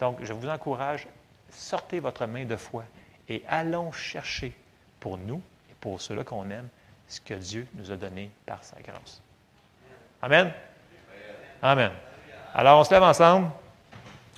Donc, 0.00 0.18
je 0.20 0.32
vous 0.32 0.48
encourage, 0.48 1.06
sortez 1.48 2.00
votre 2.00 2.26
main 2.26 2.44
de 2.44 2.56
foi 2.56 2.82
et 3.28 3.44
allons 3.48 3.92
chercher 3.92 4.52
pour 4.98 5.16
nous 5.16 5.40
et 5.70 5.74
pour 5.80 6.00
ceux-là 6.00 6.24
qu'on 6.24 6.50
aime 6.50 6.68
ce 7.06 7.20
que 7.20 7.34
Dieu 7.34 7.68
nous 7.74 7.92
a 7.92 7.96
donné 7.96 8.32
par 8.44 8.64
sa 8.64 8.80
grâce. 8.82 9.22
Amen? 10.20 10.52
Amen. 11.62 11.92
Alors, 12.52 12.80
on 12.80 12.84
se 12.84 12.92
lève 12.92 13.04
ensemble. 13.04 13.48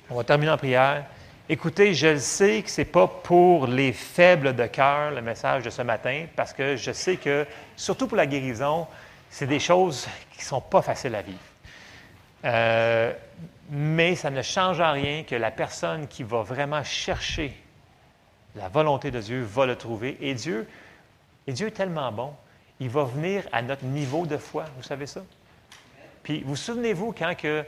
On 0.07 0.15
va 0.15 0.23
terminer 0.23 0.51
en 0.51 0.57
prière. 0.57 1.05
Écoutez, 1.49 1.95
je 1.95 2.09
le 2.09 2.19
sais 2.19 2.61
que 2.61 2.69
ce 2.69 2.81
n'est 2.81 2.85
pas 2.85 3.07
pour 3.07 3.65
les 3.65 3.91
faibles 3.91 4.55
de 4.55 4.67
cœur 4.67 5.09
le 5.09 5.23
message 5.23 5.63
de 5.63 5.71
ce 5.71 5.81
matin, 5.81 6.27
parce 6.35 6.53
que 6.53 6.75
je 6.75 6.91
sais 6.91 7.17
que, 7.17 7.47
surtout 7.75 8.05
pour 8.05 8.17
la 8.17 8.27
guérison, 8.27 8.85
c'est 9.31 9.47
des 9.47 9.59
choses 9.59 10.07
qui 10.33 10.41
ne 10.41 10.45
sont 10.45 10.61
pas 10.61 10.83
faciles 10.83 11.15
à 11.15 11.23
vivre. 11.23 11.39
Euh, 12.45 13.13
mais 13.69 14.15
ça 14.15 14.29
ne 14.29 14.41
change 14.41 14.79
en 14.79 14.93
rien 14.93 15.23
que 15.23 15.35
la 15.35 15.51
personne 15.51 16.07
qui 16.07 16.23
va 16.23 16.41
vraiment 16.41 16.83
chercher 16.83 17.55
la 18.55 18.69
volonté 18.69 19.11
de 19.11 19.19
Dieu 19.19 19.41
va 19.43 19.65
le 19.65 19.75
trouver. 19.75 20.17
Et 20.21 20.33
Dieu, 20.33 20.67
et 21.45 21.53
Dieu 21.53 21.67
est 21.67 21.71
tellement 21.71 22.11
bon, 22.11 22.33
il 22.79 22.89
va 22.89 23.03
venir 23.03 23.47
à 23.51 23.61
notre 23.61 23.85
niveau 23.85 24.25
de 24.25 24.37
foi. 24.37 24.65
Vous 24.77 24.83
savez 24.83 25.07
ça? 25.07 25.23
Puis 26.23 26.43
vous 26.43 26.55
souvenez-vous 26.55 27.13
quand 27.17 27.35
que 27.35 27.63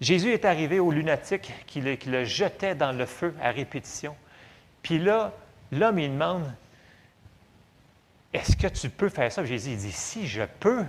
Jésus 0.00 0.32
est 0.32 0.44
arrivé 0.44 0.78
au 0.78 0.90
lunatique 0.90 1.52
qui 1.66 1.80
le, 1.80 2.24
jetait 2.24 2.74
dans 2.74 2.92
le 2.92 3.06
feu 3.06 3.34
à 3.42 3.50
répétition? 3.50 4.16
Puis 4.82 4.98
là, 4.98 5.32
l'homme, 5.72 5.98
il 5.98 6.10
demande 6.10 6.52
Est-ce 8.32 8.56
que 8.56 8.68
tu 8.68 8.90
peux 8.90 9.08
faire 9.08 9.30
ça? 9.32 9.44
Jésus, 9.44 9.70
il 9.70 9.78
dit 9.78 9.92
Si, 9.92 10.26
je 10.26 10.42
peux. 10.60 10.84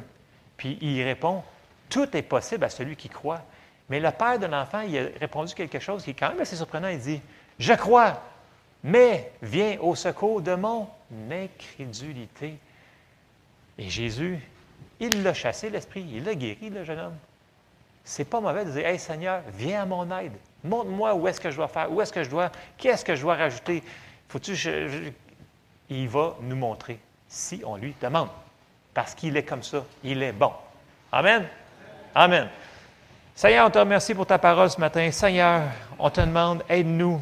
Puis 0.57 0.77
il 0.81 1.03
répond 1.03 1.43
Tout 1.89 2.15
est 2.15 2.21
possible 2.21 2.63
à 2.63 2.69
celui 2.69 2.95
qui 2.95 3.09
croit. 3.09 3.41
Mais 3.89 3.99
le 3.99 4.11
père 4.11 4.37
de 4.37 4.45
l'enfant, 4.45 4.81
il 4.81 4.97
a 4.97 5.03
répondu 5.19 5.53
quelque 5.53 5.79
chose 5.79 6.03
qui 6.03 6.11
est 6.11 6.13
quand 6.13 6.29
même 6.29 6.41
assez 6.41 6.55
surprenant. 6.55 6.87
Il 6.89 6.99
dit 6.99 7.21
Je 7.57 7.73
crois, 7.73 8.21
mais 8.83 9.31
viens 9.41 9.77
au 9.81 9.95
secours 9.95 10.41
de 10.41 10.55
mon 10.55 10.87
incrédulité. 11.31 12.57
Et 13.77 13.89
Jésus, 13.89 14.39
il 14.99 15.23
l'a 15.23 15.33
chassé, 15.33 15.69
l'esprit, 15.69 16.05
il 16.13 16.23
l'a 16.23 16.35
guéri, 16.35 16.69
le 16.69 16.83
jeune 16.83 16.99
homme. 16.99 17.17
C'est 18.03 18.25
pas 18.25 18.39
mauvais 18.39 18.65
de 18.65 18.71
dire 18.71 18.85
Hey 18.85 18.99
Seigneur, 18.99 19.41
viens 19.53 19.83
à 19.83 19.85
mon 19.85 20.17
aide. 20.17 20.33
Montre-moi 20.63 21.15
où 21.15 21.27
est-ce 21.27 21.39
que 21.39 21.49
je 21.49 21.55
dois 21.55 21.67
faire, 21.67 21.91
où 21.91 22.01
est-ce 22.01 22.13
que 22.13 22.23
je 22.23 22.29
dois, 22.29 22.51
qu'est-ce 22.77 23.05
que 23.05 23.15
je 23.15 23.21
dois 23.21 23.35
rajouter. 23.35 23.83
Faut-tu. 24.27 24.55
Il 25.89 26.07
va 26.07 26.35
nous 26.41 26.55
montrer 26.55 26.99
si 27.27 27.61
on 27.65 27.75
lui 27.75 27.95
demande. 27.99 28.29
Parce 28.93 29.15
qu'il 29.15 29.35
est 29.37 29.43
comme 29.43 29.63
ça. 29.63 29.83
Il 30.03 30.21
est 30.21 30.31
bon. 30.31 30.51
Amen. 31.11 31.47
Amen. 32.13 32.49
Seigneur, 33.35 33.67
on 33.67 33.69
te 33.69 33.79
remercie 33.79 34.13
pour 34.13 34.25
ta 34.25 34.37
parole 34.37 34.69
ce 34.69 34.79
matin. 34.79 35.09
Seigneur, 35.11 35.63
on 35.97 36.09
te 36.09 36.21
demande, 36.21 36.63
aide-nous 36.67 37.21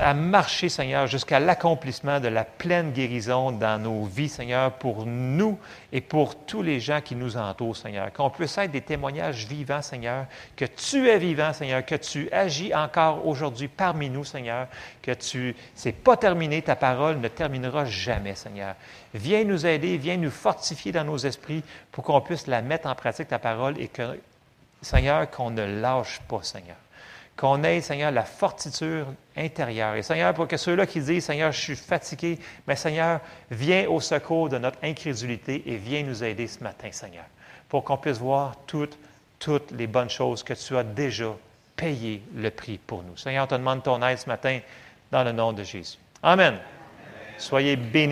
à, 0.00 0.14
marcher, 0.14 0.68
Seigneur, 0.70 1.06
jusqu'à 1.06 1.38
l'accomplissement 1.38 2.18
de 2.18 2.28
la 2.28 2.44
pleine 2.44 2.92
guérison 2.92 3.52
dans 3.52 3.78
nos 3.78 4.04
vies, 4.04 4.28
Seigneur, 4.28 4.72
pour 4.72 5.04
nous 5.04 5.58
et 5.92 6.00
pour 6.00 6.34
tous 6.46 6.62
les 6.62 6.80
gens 6.80 7.00
qui 7.02 7.14
nous 7.14 7.36
entourent, 7.36 7.76
Seigneur. 7.76 8.10
Qu'on 8.12 8.30
puisse 8.30 8.56
être 8.56 8.70
des 8.70 8.80
témoignages 8.80 9.46
vivants, 9.46 9.82
Seigneur, 9.82 10.26
que 10.56 10.64
tu 10.64 11.08
es 11.08 11.18
vivant, 11.18 11.52
Seigneur, 11.52 11.84
que 11.84 11.94
tu 11.94 12.30
agis 12.32 12.74
encore 12.74 13.26
aujourd'hui 13.26 13.68
parmi 13.68 14.08
nous, 14.08 14.24
Seigneur, 14.24 14.66
que 15.02 15.12
tu, 15.12 15.54
c'est 15.74 15.92
pas 15.92 16.16
terminé, 16.16 16.62
ta 16.62 16.76
parole 16.76 17.18
ne 17.18 17.28
terminera 17.28 17.84
jamais, 17.84 18.34
Seigneur. 18.34 18.74
Viens 19.12 19.44
nous 19.44 19.66
aider, 19.66 19.98
viens 19.98 20.16
nous 20.16 20.30
fortifier 20.30 20.92
dans 20.92 21.04
nos 21.04 21.18
esprits 21.18 21.62
pour 21.92 22.02
qu'on 22.02 22.20
puisse 22.22 22.46
la 22.46 22.62
mettre 22.62 22.88
en 22.88 22.94
pratique, 22.94 23.28
ta 23.28 23.38
parole, 23.38 23.78
et 23.78 23.88
que, 23.88 24.18
Seigneur, 24.80 25.30
qu'on 25.30 25.50
ne 25.50 25.80
lâche 25.80 26.20
pas, 26.28 26.42
Seigneur 26.42 26.76
qu'on 27.36 27.62
ait, 27.64 27.80
Seigneur, 27.80 28.10
la 28.10 28.24
fortiture 28.24 29.06
intérieure. 29.36 29.94
Et 29.94 30.02
Seigneur, 30.02 30.32
pour 30.32 30.48
que 30.48 30.56
ceux-là 30.56 30.86
qui 30.86 31.00
disent, 31.00 31.26
Seigneur, 31.26 31.52
je 31.52 31.60
suis 31.60 31.76
fatigué, 31.76 32.38
mais 32.66 32.76
Seigneur, 32.76 33.20
viens 33.50 33.88
au 33.88 34.00
secours 34.00 34.48
de 34.48 34.58
notre 34.58 34.78
incrédulité 34.82 35.62
et 35.66 35.76
viens 35.76 36.02
nous 36.02 36.24
aider 36.24 36.46
ce 36.46 36.62
matin, 36.62 36.88
Seigneur, 36.90 37.24
pour 37.68 37.84
qu'on 37.84 37.98
puisse 37.98 38.18
voir 38.18 38.56
toutes, 38.66 38.98
toutes 39.38 39.70
les 39.72 39.86
bonnes 39.86 40.10
choses 40.10 40.42
que 40.42 40.54
tu 40.54 40.76
as 40.76 40.84
déjà 40.84 41.34
payé 41.76 42.22
le 42.34 42.50
prix 42.50 42.78
pour 42.78 43.02
nous. 43.02 43.16
Seigneur, 43.16 43.44
on 43.44 43.48
te 43.48 43.54
demande 43.54 43.82
ton 43.82 44.02
aide 44.02 44.18
ce 44.18 44.28
matin 44.28 44.60
dans 45.12 45.22
le 45.22 45.32
nom 45.32 45.52
de 45.52 45.62
Jésus. 45.62 45.98
Amen. 46.22 46.58
Soyez 47.36 47.76
bénis. 47.76 48.04